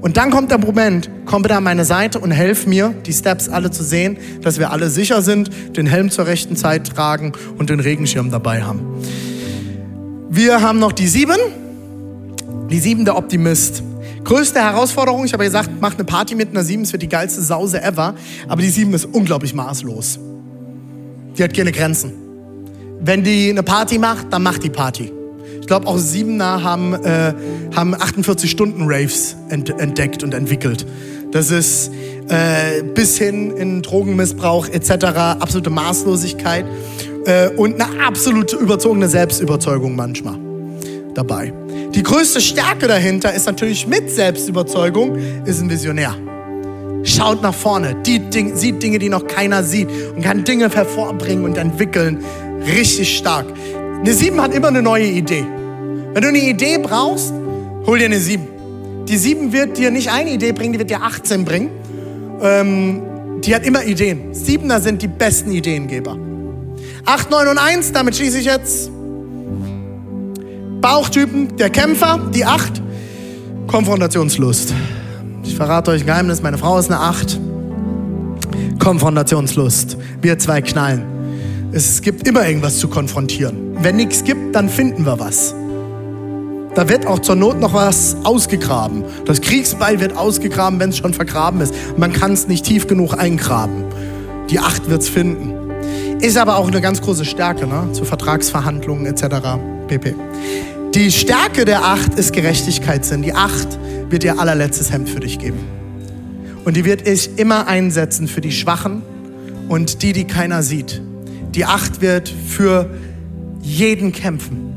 Und 0.00 0.16
dann 0.16 0.30
kommt 0.30 0.50
der 0.50 0.58
Moment, 0.58 1.10
komm 1.26 1.42
bitte 1.42 1.56
an 1.56 1.64
meine 1.64 1.84
Seite 1.84 2.18
und 2.20 2.30
helf 2.30 2.66
mir, 2.66 2.94
die 3.04 3.12
Steps 3.12 3.48
alle 3.48 3.70
zu 3.70 3.82
sehen, 3.84 4.16
dass 4.40 4.58
wir 4.58 4.70
alle 4.70 4.88
sicher 4.88 5.20
sind, 5.20 5.50
den 5.76 5.86
Helm 5.86 6.10
zur 6.10 6.26
rechten 6.26 6.56
Zeit 6.56 6.88
tragen 6.88 7.32
und 7.58 7.68
den 7.68 7.80
Regenschirm 7.80 8.30
dabei 8.30 8.62
haben. 8.62 8.80
Wir 10.30 10.62
haben 10.62 10.78
noch 10.78 10.92
die 10.92 11.06
sieben. 11.06 11.36
Die 12.70 12.78
sieben 12.78 13.04
der 13.04 13.16
Optimist. 13.16 13.82
Größte 14.24 14.60
Herausforderung, 14.60 15.24
ich 15.24 15.32
habe 15.32 15.44
gesagt, 15.44 15.70
mach 15.80 15.94
eine 15.94 16.04
Party 16.04 16.34
mit 16.34 16.50
einer 16.50 16.62
sieben, 16.62 16.82
es 16.82 16.92
wird 16.92 17.02
die 17.02 17.08
geilste 17.08 17.42
Sause 17.42 17.82
ever. 17.82 18.14
Aber 18.48 18.62
die 18.62 18.70
sieben 18.70 18.94
ist 18.94 19.06
unglaublich 19.06 19.54
maßlos. 19.54 20.18
Die 21.36 21.42
hat 21.42 21.54
keine 21.54 21.72
Grenzen. 21.72 22.12
Wenn 23.00 23.24
die 23.24 23.50
eine 23.50 23.62
Party 23.62 23.98
macht, 23.98 24.32
dann 24.32 24.42
macht 24.42 24.62
die 24.62 24.70
Party. 24.70 25.12
Ich 25.70 25.72
glaube, 25.72 25.86
auch 25.86 25.98
Siebener 25.98 26.64
haben, 26.64 26.94
äh, 26.94 27.32
haben 27.76 27.94
48-Stunden-Raves 27.94 29.36
ent 29.50 29.70
entdeckt 29.70 30.24
und 30.24 30.34
entwickelt. 30.34 30.84
Das 31.30 31.52
ist 31.52 31.92
äh, 32.26 32.82
bis 32.82 33.18
hin 33.18 33.52
in 33.52 33.80
Drogenmissbrauch 33.80 34.66
etc., 34.66 34.90
absolute 35.38 35.70
Maßlosigkeit 35.70 36.64
äh, 37.24 37.50
und 37.50 37.80
eine 37.80 38.04
absolute 38.04 38.56
überzogene 38.56 39.08
Selbstüberzeugung 39.08 39.94
manchmal 39.94 40.40
dabei. 41.14 41.52
Die 41.94 42.02
größte 42.02 42.40
Stärke 42.40 42.88
dahinter 42.88 43.32
ist 43.32 43.46
natürlich 43.46 43.86
mit 43.86 44.10
Selbstüberzeugung, 44.10 45.16
ist 45.44 45.62
ein 45.62 45.70
Visionär. 45.70 46.16
Schaut 47.04 47.42
nach 47.42 47.54
vorne, 47.54 47.94
Ding, 48.02 48.56
sieht 48.56 48.82
Dinge, 48.82 48.98
die 48.98 49.08
noch 49.08 49.24
keiner 49.24 49.62
sieht 49.62 49.88
und 50.16 50.22
kann 50.22 50.42
Dinge 50.42 50.68
hervorbringen 50.68 51.44
und 51.44 51.56
entwickeln. 51.56 52.24
Richtig 52.66 53.16
stark. 53.16 53.46
Eine 54.00 54.12
7 54.12 54.40
hat 54.40 54.52
immer 54.52 54.66
eine 54.66 54.82
neue 54.82 55.06
Idee. 55.06 55.44
Wenn 56.12 56.22
du 56.22 56.28
eine 56.28 56.38
Idee 56.38 56.78
brauchst, 56.78 57.32
hol 57.86 57.98
dir 57.98 58.06
eine 58.06 58.18
7. 58.18 58.46
Die 59.06 59.16
7 59.16 59.52
wird 59.52 59.78
dir 59.78 59.90
nicht 59.90 60.10
eine 60.10 60.30
Idee 60.30 60.52
bringen, 60.52 60.72
die 60.72 60.78
wird 60.80 60.90
dir 60.90 61.02
18 61.02 61.44
bringen. 61.44 61.70
Ähm, 62.42 63.02
die 63.44 63.54
hat 63.54 63.64
immer 63.64 63.84
Ideen. 63.84 64.34
Siebener 64.34 64.80
sind 64.80 65.02
die 65.02 65.08
besten 65.08 65.52
Ideengeber. 65.52 66.18
8, 67.06 67.30
9 67.30 67.48
und 67.48 67.58
1, 67.58 67.92
damit 67.92 68.16
schließe 68.16 68.38
ich 68.38 68.46
jetzt. 68.46 68.90
Bauchtypen, 70.80 71.56
der 71.56 71.70
Kämpfer, 71.70 72.20
die 72.34 72.44
8. 72.44 72.82
Konfrontationslust. 73.68 74.74
Ich 75.44 75.54
verrate 75.54 75.92
euch 75.92 76.02
ein 76.02 76.06
Geheimnis, 76.06 76.42
meine 76.42 76.58
Frau 76.58 76.78
ist 76.78 76.90
eine 76.90 77.00
8. 77.00 77.38
Konfrontationslust. 78.78 79.96
Wir 80.20 80.38
zwei 80.38 80.60
knallen. 80.60 81.02
Es 81.72 82.02
gibt 82.02 82.26
immer 82.26 82.46
irgendwas 82.46 82.78
zu 82.78 82.88
konfrontieren. 82.88 83.76
Wenn 83.80 83.96
nichts 83.96 84.24
gibt, 84.24 84.54
dann 84.56 84.68
finden 84.68 85.06
wir 85.06 85.20
was. 85.20 85.54
Da 86.80 86.88
wird 86.88 87.06
auch 87.06 87.18
zur 87.18 87.36
Not 87.36 87.60
noch 87.60 87.74
was 87.74 88.16
ausgegraben. 88.24 89.04
Das 89.26 89.42
Kriegsbeil 89.42 90.00
wird 90.00 90.16
ausgegraben, 90.16 90.80
wenn 90.80 90.88
es 90.88 90.96
schon 90.96 91.12
vergraben 91.12 91.60
ist. 91.60 91.74
Man 91.98 92.10
kann 92.10 92.32
es 92.32 92.48
nicht 92.48 92.64
tief 92.64 92.86
genug 92.86 93.12
eingraben. 93.18 93.84
Die 94.48 94.60
Acht 94.60 94.88
wird 94.88 95.02
es 95.02 95.10
finden. 95.10 95.52
Ist 96.22 96.38
aber 96.38 96.56
auch 96.56 96.68
eine 96.68 96.80
ganz 96.80 97.02
große 97.02 97.26
Stärke, 97.26 97.66
ne? 97.66 97.92
zu 97.92 98.06
Vertragsverhandlungen 98.06 99.04
etc. 99.04 99.58
pp. 99.88 100.14
Die 100.94 101.12
Stärke 101.12 101.66
der 101.66 101.84
Acht 101.84 102.14
ist 102.14 102.32
Gerechtigkeitssinn. 102.32 103.20
Die 103.20 103.34
Acht 103.34 103.78
wird 104.08 104.24
ihr 104.24 104.40
allerletztes 104.40 104.90
Hemd 104.90 105.10
für 105.10 105.20
dich 105.20 105.38
geben. 105.38 105.58
Und 106.64 106.78
die 106.78 106.86
wird 106.86 107.06
ich 107.06 107.38
immer 107.38 107.66
einsetzen 107.66 108.26
für 108.26 108.40
die 108.40 108.52
Schwachen 108.52 109.02
und 109.68 110.00
die, 110.00 110.14
die 110.14 110.24
keiner 110.24 110.62
sieht. 110.62 111.02
Die 111.54 111.66
Acht 111.66 112.00
wird 112.00 112.30
für 112.30 112.88
jeden 113.60 114.12
kämpfen 114.12 114.69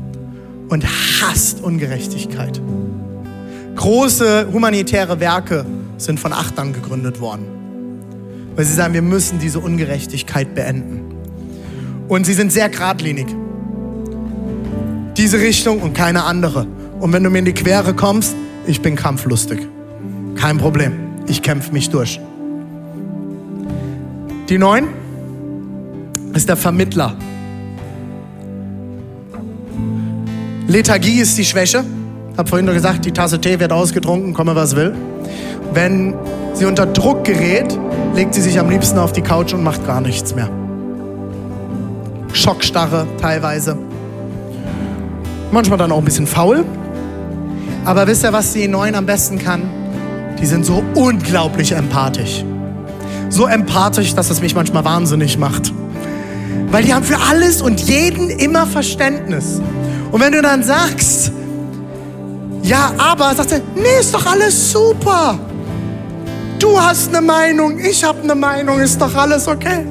und 0.74 0.84
hasst 1.22 1.62
Ungerechtigkeit. 1.62 2.60
Große 3.76 4.48
humanitäre 4.52 5.20
Werke 5.20 5.64
sind 5.98 6.18
von 6.18 6.32
Achtern 6.32 6.72
gegründet 6.72 7.20
worden, 7.20 7.44
weil 8.56 8.64
sie 8.64 8.74
sagen, 8.74 8.92
wir 8.92 9.02
müssen 9.02 9.38
diese 9.38 9.60
Ungerechtigkeit 9.60 10.52
beenden. 10.56 11.14
Und 12.08 12.26
sie 12.26 12.32
sind 12.32 12.50
sehr 12.50 12.68
geradlinig. 12.70 13.26
Diese 15.16 15.38
Richtung 15.38 15.80
und 15.80 15.94
keine 15.94 16.24
andere. 16.24 16.66
Und 16.98 17.12
wenn 17.12 17.22
du 17.22 17.30
mir 17.30 17.38
in 17.38 17.44
die 17.44 17.54
Quere 17.54 17.94
kommst, 17.94 18.34
ich 18.66 18.82
bin 18.82 18.96
kampflustig. 18.96 19.60
Kein 20.34 20.58
Problem. 20.58 20.92
Ich 21.28 21.40
kämpfe 21.40 21.72
mich 21.72 21.88
durch. 21.90 22.18
Die 24.48 24.58
Neun 24.58 24.88
ist 26.34 26.48
der 26.48 26.56
Vermittler. 26.56 27.16
Lethargie 30.66 31.20
ist 31.20 31.36
die 31.36 31.44
Schwäche. 31.44 31.84
Hab 32.36 32.48
vorhin 32.48 32.64
nur 32.64 32.74
gesagt, 32.74 33.04
die 33.04 33.12
Tasse 33.12 33.38
Tee 33.38 33.60
wird 33.60 33.70
ausgetrunken, 33.70 34.32
komme 34.32 34.56
was 34.56 34.74
will. 34.74 34.94
Wenn 35.72 36.14
sie 36.54 36.64
unter 36.64 36.86
Druck 36.86 37.24
gerät, 37.24 37.78
legt 38.14 38.34
sie 38.34 38.40
sich 38.40 38.58
am 38.58 38.70
liebsten 38.70 38.98
auf 38.98 39.12
die 39.12 39.20
Couch 39.20 39.52
und 39.52 39.62
macht 39.62 39.86
gar 39.86 40.00
nichts 40.00 40.34
mehr. 40.34 40.48
Schockstarre 42.32 43.06
teilweise. 43.20 43.76
Manchmal 45.52 45.78
dann 45.78 45.92
auch 45.92 45.98
ein 45.98 46.04
bisschen 46.04 46.26
faul. 46.26 46.64
Aber 47.84 48.06
wisst 48.06 48.24
ihr, 48.24 48.32
was 48.32 48.52
die 48.54 48.66
Neuen 48.66 48.94
am 48.94 49.04
besten 49.04 49.38
kann? 49.38 49.62
Die 50.40 50.46
sind 50.46 50.64
so 50.64 50.82
unglaublich 50.94 51.72
empathisch. 51.72 52.42
So 53.28 53.46
empathisch, 53.46 54.14
dass 54.14 54.30
es 54.30 54.40
mich 54.40 54.54
manchmal 54.54 54.84
wahnsinnig 54.84 55.36
macht. 55.38 55.72
Weil 56.70 56.84
die 56.84 56.94
haben 56.94 57.04
für 57.04 57.18
alles 57.30 57.60
und 57.60 57.80
jeden 57.80 58.30
immer 58.30 58.66
Verständnis. 58.66 59.60
Und 60.14 60.20
wenn 60.20 60.30
du 60.30 60.42
dann 60.42 60.62
sagst, 60.62 61.32
ja, 62.62 62.92
aber, 62.98 63.34
sagt 63.34 63.50
er, 63.50 63.60
nee, 63.74 63.98
ist 63.98 64.14
doch 64.14 64.24
alles 64.24 64.70
super. 64.70 65.36
Du 66.60 66.80
hast 66.80 67.08
eine 67.08 67.20
Meinung, 67.20 67.80
ich 67.80 68.04
habe 68.04 68.22
eine 68.22 68.36
Meinung, 68.36 68.78
ist 68.78 69.00
doch 69.00 69.12
alles 69.16 69.48
okay. 69.48 69.84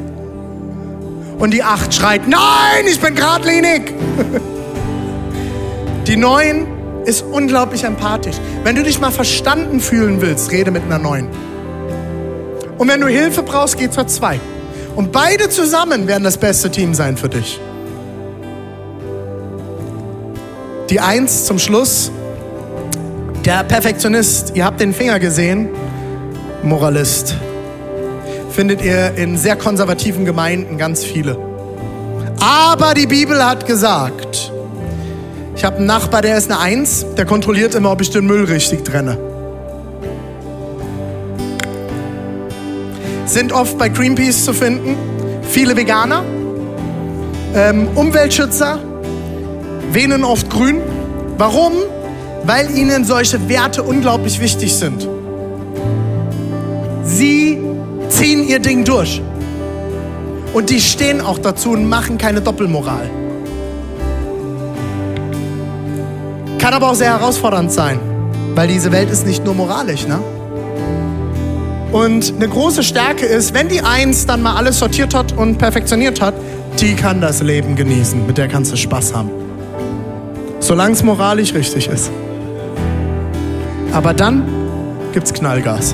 Und 1.37 1.51
die 1.51 1.61
Acht 1.61 1.93
schreit, 1.93 2.25
nein, 2.25 2.85
ich 2.89 3.01
bin 3.01 3.15
geradlinig. 3.15 3.93
Die 6.07 6.15
Neun 6.15 6.67
ist 7.03 7.25
unglaublich 7.29 7.83
empathisch. 7.83 8.37
Wenn 8.63 8.77
du 8.77 8.83
dich 8.83 9.01
mal 9.01 9.11
verstanden 9.11 9.81
fühlen 9.81 10.21
willst, 10.21 10.51
rede 10.53 10.71
mit 10.71 10.83
einer 10.83 10.99
Neun. 10.99 11.27
Und 12.77 12.87
wenn 12.87 13.01
du 13.01 13.07
Hilfe 13.07 13.43
brauchst, 13.43 13.77
geh 13.77 13.89
zur 13.89 14.07
Zwei. 14.07 14.39
Und 14.95 15.11
beide 15.11 15.49
zusammen 15.49 16.07
werden 16.07 16.23
das 16.23 16.37
beste 16.37 16.71
Team 16.71 16.93
sein 16.93 17.17
für 17.17 17.27
dich. 17.27 17.59
Die 20.89 20.99
Eins 20.99 21.45
zum 21.45 21.59
Schluss. 21.59 22.11
Der 23.45 23.63
Perfektionist, 23.63 24.51
ihr 24.55 24.65
habt 24.65 24.81
den 24.81 24.93
Finger 24.93 25.19
gesehen. 25.19 25.69
Moralist. 26.61 27.35
Findet 28.51 28.81
ihr 28.83 29.15
in 29.15 29.37
sehr 29.37 29.55
konservativen 29.55 30.25
Gemeinden 30.25 30.77
ganz 30.77 31.03
viele. 31.03 31.37
Aber 32.39 32.93
die 32.93 33.07
Bibel 33.07 33.43
hat 33.43 33.65
gesagt, 33.65 34.51
ich 35.55 35.63
habe 35.63 35.77
einen 35.77 35.85
Nachbar, 35.85 36.21
der 36.21 36.37
ist 36.37 36.51
eine 36.51 36.59
Eins, 36.59 37.05
der 37.17 37.25
kontrolliert 37.25 37.75
immer, 37.75 37.91
ob 37.91 38.01
ich 38.01 38.09
den 38.09 38.25
Müll 38.25 38.43
richtig 38.43 38.83
trenne. 38.83 39.17
Sind 43.25 43.53
oft 43.53 43.77
bei 43.77 43.87
Greenpeace 43.87 44.43
zu 44.43 44.53
finden. 44.53 44.95
Viele 45.43 45.77
Veganer, 45.77 46.23
ähm, 47.55 47.87
Umweltschützer, 47.95 48.79
wählen 49.93 50.23
oft 50.23 50.49
grün. 50.49 50.81
Warum? 51.37 51.73
Weil 52.43 52.75
ihnen 52.75 53.05
solche 53.05 53.47
Werte 53.47 53.83
unglaublich 53.83 54.39
wichtig 54.39 54.75
sind. 54.75 55.07
Sie 57.03 57.59
ziehen 58.09 58.47
ihr 58.47 58.59
Ding 58.59 58.83
durch. 58.83 59.21
Und 60.53 60.69
die 60.69 60.79
stehen 60.79 61.21
auch 61.21 61.39
dazu 61.39 61.71
und 61.71 61.87
machen 61.87 62.17
keine 62.17 62.41
Doppelmoral. 62.41 63.09
Kann 66.59 66.73
aber 66.73 66.91
auch 66.91 66.95
sehr 66.95 67.17
herausfordernd 67.17 67.71
sein, 67.71 67.99
weil 68.55 68.67
diese 68.67 68.91
Welt 68.91 69.09
ist 69.09 69.25
nicht 69.25 69.43
nur 69.43 69.53
moralisch, 69.53 70.07
ne? 70.07 70.19
Und 71.91 72.33
eine 72.35 72.47
große 72.47 72.81
Stärke 72.81 73.25
ist, 73.25 73.53
wenn 73.53 73.67
die 73.67 73.81
Eins 73.81 74.25
dann 74.25 74.41
mal 74.41 74.55
alles 74.55 74.79
sortiert 74.79 75.13
hat 75.13 75.31
und 75.37 75.57
perfektioniert 75.57 76.21
hat, 76.21 76.33
die 76.79 76.95
kann 76.95 77.21
das 77.21 77.41
Leben 77.41 77.75
genießen, 77.75 78.25
mit 78.25 78.37
der 78.37 78.47
kannst 78.47 78.71
du 78.71 78.77
Spaß 78.77 79.13
haben. 79.13 79.42
Solange 80.63 80.93
es 80.93 81.03
moralisch 81.03 81.53
richtig 81.53 81.89
ist. 81.89 82.09
Aber 83.91 84.13
dann 84.13 84.45
gibt's 85.11 85.33
Knallgas. 85.33 85.93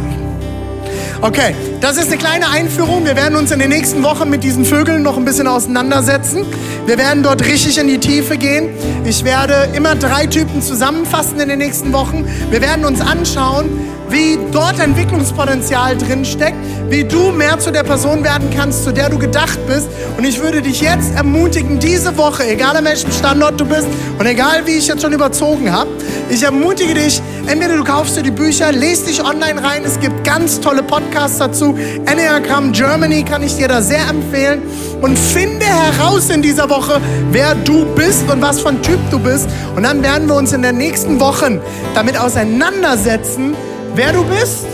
Okay, 1.22 1.53
das 1.82 1.97
ist 1.97 2.07
eine 2.07 2.17
kleine 2.17 2.49
Einführung. 2.49 3.03
Wir 3.03 3.17
werden 3.17 3.36
uns 3.36 3.51
in 3.51 3.59
den 3.59 3.67
nächsten 3.67 4.01
Wochen 4.03 4.30
mit 4.30 4.41
diesen 4.41 4.63
Vögeln 4.63 5.03
noch 5.03 5.17
ein 5.17 5.26
bisschen 5.26 5.47
auseinandersetzen. 5.47 6.45
Wir 6.86 6.97
werden 6.97 7.24
dort 7.24 7.43
richtig 7.45 7.78
in 7.78 7.89
die 7.89 7.97
Tiefe 7.97 8.38
gehen. 8.38 8.70
Ich 9.03 9.26
werde 9.26 9.67
immer 9.74 9.95
drei 9.95 10.28
Typen 10.28 10.61
zusammenfassen 10.61 11.38
in 11.41 11.49
den 11.49 11.59
nächsten 11.59 11.91
Wochen. 11.91 12.26
Wir 12.51 12.61
werden 12.61 12.86
uns 12.86 13.01
anschauen, 13.01 13.65
wie 14.07 14.39
dort 14.53 14.80
Entwicklungspotenzial 14.80 15.97
drin 15.97 16.24
steckt, 16.24 16.57
wie 16.89 17.03
du 17.03 17.32
mehr 17.32 17.59
zu 17.59 17.72
der 17.72 17.84
Person 17.84 18.24
werden 18.24 18.49
kannst, 18.55 18.86
zu 18.86 18.93
der 18.93 19.09
du 19.09 19.20
gedacht 19.20 19.59
bist. 19.67 19.89
Und 20.17 20.24
ich 20.24 20.41
würde 20.41 20.61
dich 20.61 20.80
jetzt 20.80 21.13
ermutigen, 21.15 21.80
diese 21.80 22.17
Woche, 22.17 22.47
egal 22.47 22.78
an 22.78 22.86
welchem 22.86 23.11
Standort 23.11 23.59
du 23.59 23.65
bist 23.65 23.88
und 24.17 24.26
egal 24.26 24.65
wie 24.65 24.78
ich 24.78 24.88
jetzt 24.88 25.01
schon 25.01 25.13
überzogen 25.13 25.72
habe, 25.72 25.89
ich 26.30 26.43
ermutige 26.43 26.93
dich, 26.93 27.22
entweder 27.50 27.78
du 27.78 27.84
kaufst 27.84 28.16
dir 28.16 28.22
die 28.22 28.32
Bücher, 28.32 28.72
lest 28.72 29.08
dich 29.08 29.24
online 29.24 29.62
rein, 29.62 29.84
es 29.84 30.00
gibt 30.00 30.24
ganz 30.24 30.60
tolle 30.62 30.84
Podcasts 30.84 31.39
dazu. 31.39 31.76
Enneagram 32.06 32.72
Germany 32.72 33.24
kann 33.24 33.41
ich 33.41 33.56
dir 33.56 33.68
da 33.68 33.82
sehr 33.82 34.08
empfehlen 34.08 34.62
und 35.02 35.18
finde 35.18 35.66
heraus 35.66 36.30
in 36.30 36.41
dieser 36.41 36.70
Woche, 36.70 37.02
wer 37.32 37.56
du 37.56 37.86
bist 37.95 38.30
und 38.32 38.41
was 38.41 38.62
für 38.62 38.70
ein 38.70 38.82
Typ 38.84 39.00
du 39.10 39.20
bist. 39.20 39.50
Und 39.76 39.84
dann 39.84 40.04
werden 40.04 40.28
wir 40.28 40.36
uns 40.36 40.54
in 40.54 40.62
den 40.62 40.78
nächsten 40.78 41.20
Wochen 41.20 41.60
damit 41.95 42.20
auseinandersetzen, 42.20 43.56
wer 43.95 44.14
du 44.14 44.24
bist 44.26 44.66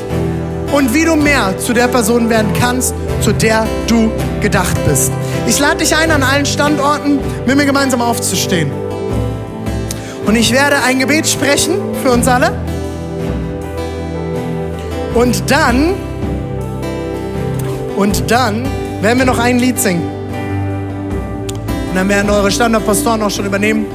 und 0.73 0.93
wie 0.93 1.05
du 1.05 1.15
mehr 1.15 1.57
zu 1.57 1.73
der 1.73 1.87
Person 1.87 2.29
werden 2.29 2.51
kannst, 2.59 2.93
zu 3.21 3.31
der 3.31 3.65
du 3.87 4.11
gedacht 4.41 4.77
bist. 4.85 5.11
Ich 5.47 5.59
lade 5.59 5.77
dich 5.77 5.95
ein, 5.95 6.11
an 6.11 6.23
allen 6.23 6.45
Standorten 6.45 7.19
mit 7.45 7.55
mir 7.55 7.65
gemeinsam 7.65 8.01
aufzustehen. 8.01 8.84
Und 10.25 10.35
ich 10.35 10.51
werde 10.51 10.77
ein 10.83 10.99
Gebet 10.99 11.27
sprechen 11.27 11.77
für 12.03 12.11
uns 12.11 12.27
alle. 12.27 12.51
Und 15.13 15.49
dann, 15.49 15.93
und 17.95 18.29
dann 18.29 18.65
werden 19.01 19.19
wir 19.19 19.25
noch 19.25 19.39
ein 19.39 19.59
Lied 19.59 19.79
singen. 19.79 20.09
Und 21.89 21.95
dann 21.95 22.09
werden 22.09 22.29
eure 22.29 22.51
Standortpastoren 22.51 23.21
auch 23.21 23.29
schon 23.29 23.45
übernehmen 23.45 23.85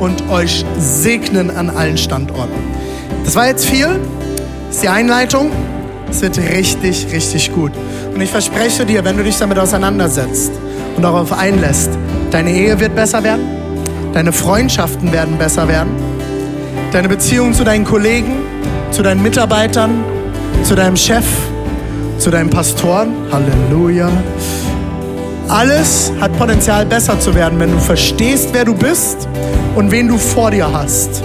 und 0.00 0.28
euch 0.30 0.64
segnen 0.78 1.50
an 1.50 1.70
allen 1.70 1.98
Standorten. 1.98 2.58
Das 3.24 3.36
war 3.36 3.46
jetzt 3.46 3.66
viel. 3.66 4.00
Das 4.66 4.76
ist 4.76 4.82
die 4.82 4.88
Einleitung. 4.88 5.50
Es 6.10 6.22
wird 6.22 6.38
richtig, 6.38 7.06
richtig 7.12 7.52
gut. 7.54 7.72
Und 8.14 8.20
ich 8.20 8.30
verspreche 8.30 8.86
dir, 8.86 9.04
wenn 9.04 9.16
du 9.16 9.22
dich 9.22 9.38
damit 9.38 9.58
auseinandersetzt 9.58 10.52
und 10.96 11.02
darauf 11.02 11.32
einlässt, 11.32 11.90
deine 12.30 12.50
Ehe 12.50 12.80
wird 12.80 12.94
besser 12.94 13.22
werden, 13.22 13.57
deine 14.12 14.32
Freundschaften 14.32 15.12
werden 15.12 15.38
besser 15.38 15.68
werden, 15.68 15.90
deine 16.92 17.08
Beziehung 17.08 17.52
zu 17.52 17.64
deinen 17.64 17.84
Kollegen, 17.84 18.36
zu 18.90 19.02
deinen 19.02 19.22
Mitarbeitern, 19.22 20.04
zu 20.62 20.74
deinem 20.74 20.96
Chef, 20.96 21.24
zu 22.18 22.30
deinen 22.30 22.50
Pastoren. 22.50 23.12
Halleluja. 23.30 24.10
Alles 25.48 26.12
hat 26.20 26.36
Potenzial 26.36 26.84
besser 26.84 27.18
zu 27.18 27.34
werden, 27.34 27.58
wenn 27.58 27.72
du 27.72 27.78
verstehst, 27.78 28.50
wer 28.52 28.64
du 28.64 28.74
bist 28.74 29.28
und 29.76 29.90
wen 29.90 30.08
du 30.08 30.18
vor 30.18 30.50
dir 30.50 30.70
hast. 30.70 31.22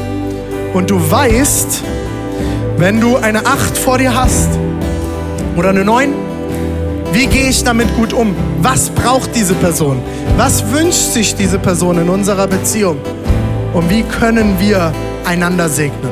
Und 0.74 0.90
du 0.90 1.00
weißt, 1.12 1.82
wenn 2.78 3.02
du 3.02 3.18
eine 3.18 3.46
Acht 3.46 3.78
vor 3.78 3.98
dir 3.98 4.16
hast 4.16 4.50
oder 5.58 5.70
eine 5.70 5.84
Neun, 5.84 6.14
wie 7.14 7.28
gehe 7.28 7.50
ich 7.50 7.64
damit 7.64 7.96
gut 7.96 8.12
um? 8.12 8.36
Was 8.62 8.90
braucht 8.90 9.36
diese 9.36 9.54
Person? 9.54 10.02
Was 10.36 10.64
wünscht 10.72 11.14
sich 11.14 11.36
diese 11.36 11.60
Person 11.60 12.00
in 12.00 12.10
unserer 12.10 12.48
Beziehung? 12.48 12.98
Und 13.74 13.90
wie 13.90 14.04
können 14.04 14.60
wir 14.60 14.92
einander 15.24 15.70
segnen? 15.70 16.12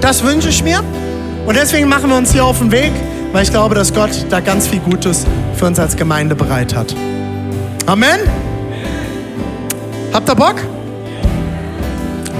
Das 0.00 0.22
wünsche 0.22 0.50
ich 0.50 0.62
mir. 0.62 0.80
Und 1.46 1.56
deswegen 1.56 1.88
machen 1.88 2.10
wir 2.10 2.16
uns 2.16 2.32
hier 2.32 2.44
auf 2.44 2.58
den 2.58 2.70
Weg, 2.70 2.92
weil 3.32 3.42
ich 3.42 3.50
glaube, 3.50 3.74
dass 3.74 3.92
Gott 3.92 4.26
da 4.28 4.40
ganz 4.40 4.66
viel 4.66 4.80
Gutes 4.80 5.24
für 5.54 5.66
uns 5.66 5.78
als 5.78 5.96
Gemeinde 5.96 6.34
bereit 6.34 6.74
hat. 6.74 6.94
Amen. 7.86 8.20
Habt 10.12 10.28
ihr 10.28 10.34
Bock? 10.34 10.56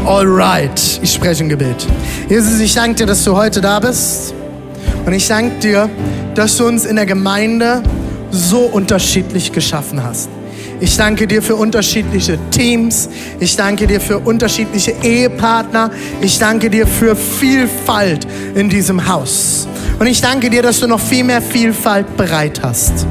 Alright, 0.04 1.00
ich 1.02 1.12
spreche 1.12 1.44
ein 1.44 1.48
Gebet. 1.48 1.86
Jesus, 2.28 2.60
ich 2.60 2.74
danke 2.74 2.96
dir, 2.96 3.06
dass 3.06 3.24
du 3.24 3.36
heute 3.36 3.60
da 3.60 3.80
bist. 3.80 4.34
Und 5.04 5.12
ich 5.12 5.26
danke 5.28 5.58
dir, 5.60 5.90
dass 6.34 6.56
du 6.56 6.66
uns 6.66 6.84
in 6.84 6.96
der 6.96 7.06
Gemeinde 7.06 7.82
so 8.30 8.60
unterschiedlich 8.60 9.52
geschaffen 9.52 10.02
hast. 10.02 10.28
Ich 10.80 10.96
danke 10.96 11.28
dir 11.28 11.42
für 11.42 11.54
unterschiedliche 11.54 12.38
Teams. 12.50 13.08
Ich 13.38 13.54
danke 13.54 13.86
dir 13.86 14.00
für 14.00 14.18
unterschiedliche 14.18 14.94
Ehepartner. 15.02 15.92
Ich 16.20 16.38
danke 16.38 16.70
dir 16.70 16.86
für 16.86 17.14
Vielfalt 17.14 18.26
in 18.54 18.68
diesem 18.68 19.06
Haus. 19.06 19.68
Und 20.00 20.08
ich 20.08 20.20
danke 20.20 20.50
dir, 20.50 20.62
dass 20.62 20.80
du 20.80 20.88
noch 20.88 20.98
viel 20.98 21.22
mehr 21.22 21.40
Vielfalt 21.40 22.16
bereit 22.16 22.60
hast. 22.64 23.06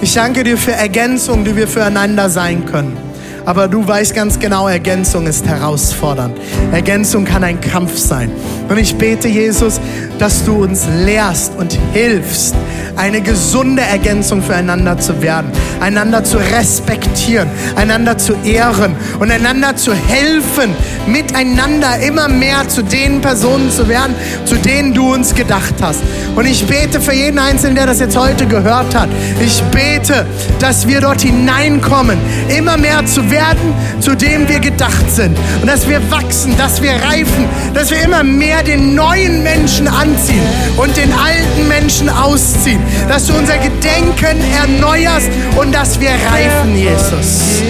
Ich 0.00 0.14
danke 0.14 0.42
dir 0.42 0.58
für 0.58 0.72
Ergänzungen, 0.72 1.44
die 1.44 1.54
wir 1.54 1.68
füreinander 1.68 2.28
sein 2.28 2.66
können. 2.66 3.05
Aber 3.46 3.68
du 3.68 3.86
weißt 3.86 4.12
ganz 4.12 4.40
genau, 4.40 4.66
Ergänzung 4.66 5.28
ist 5.28 5.46
herausfordernd. 5.46 6.36
Ergänzung 6.72 7.24
kann 7.24 7.44
ein 7.44 7.60
Kampf 7.60 7.96
sein. 7.96 8.30
Und 8.68 8.76
ich 8.76 8.96
bete, 8.96 9.28
Jesus, 9.28 9.80
dass 10.18 10.44
du 10.44 10.64
uns 10.64 10.86
lehrst 11.04 11.52
und 11.56 11.78
hilfst, 11.92 12.56
eine 12.96 13.20
gesunde 13.20 13.82
Ergänzung 13.82 14.42
füreinander 14.42 14.98
zu 14.98 15.22
werden, 15.22 15.52
einander 15.80 16.24
zu 16.24 16.38
respektieren, 16.38 17.48
einander 17.76 18.18
zu 18.18 18.34
ehren 18.42 18.96
und 19.20 19.30
einander 19.30 19.76
zu 19.76 19.92
helfen, 19.94 20.74
miteinander 21.06 22.00
immer 22.00 22.28
mehr 22.28 22.68
zu 22.68 22.82
den 22.82 23.20
Personen 23.20 23.70
zu 23.70 23.88
werden, 23.88 24.14
zu 24.44 24.56
denen 24.56 24.94
du 24.94 25.12
uns 25.12 25.34
gedacht 25.34 25.74
hast. 25.80 26.00
Und 26.34 26.46
ich 26.46 26.66
bete 26.66 27.00
für 27.00 27.12
jeden 27.12 27.38
Einzelnen, 27.38 27.76
der 27.76 27.86
das 27.86 28.00
jetzt 28.00 28.16
heute 28.16 28.46
gehört 28.46 28.94
hat. 28.94 29.08
Ich 29.40 29.62
bete, 29.64 30.26
dass 30.58 30.88
wir 30.88 31.00
dort 31.00 31.20
hineinkommen, 31.20 32.18
immer 32.48 32.76
mehr 32.76 33.04
zu 33.06 33.30
werden, 33.36 33.74
zu 34.00 34.14
dem 34.14 34.48
wir 34.48 34.60
gedacht 34.60 35.08
sind. 35.10 35.36
Und 35.60 35.68
dass 35.68 35.88
wir 35.88 36.00
wachsen, 36.10 36.56
dass 36.56 36.82
wir 36.82 36.92
reifen, 36.92 37.44
dass 37.74 37.90
wir 37.90 38.02
immer 38.02 38.22
mehr 38.22 38.62
den 38.62 38.94
neuen 38.94 39.42
Menschen 39.42 39.86
anziehen 39.88 40.46
und 40.76 40.96
den 40.96 41.12
alten 41.12 41.68
Menschen 41.68 42.08
ausziehen. 42.08 42.80
Dass 43.08 43.26
du 43.26 43.34
unser 43.34 43.58
Gedenken 43.58 44.38
erneuerst 44.62 45.30
und 45.56 45.72
dass 45.74 46.00
wir 46.00 46.10
reifen, 46.10 46.76
Jesus. 46.76 47.62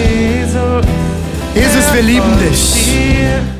Jesus, 1.53 1.93
wir 1.93 2.03
lieben 2.03 2.37
dich. 2.39 3.56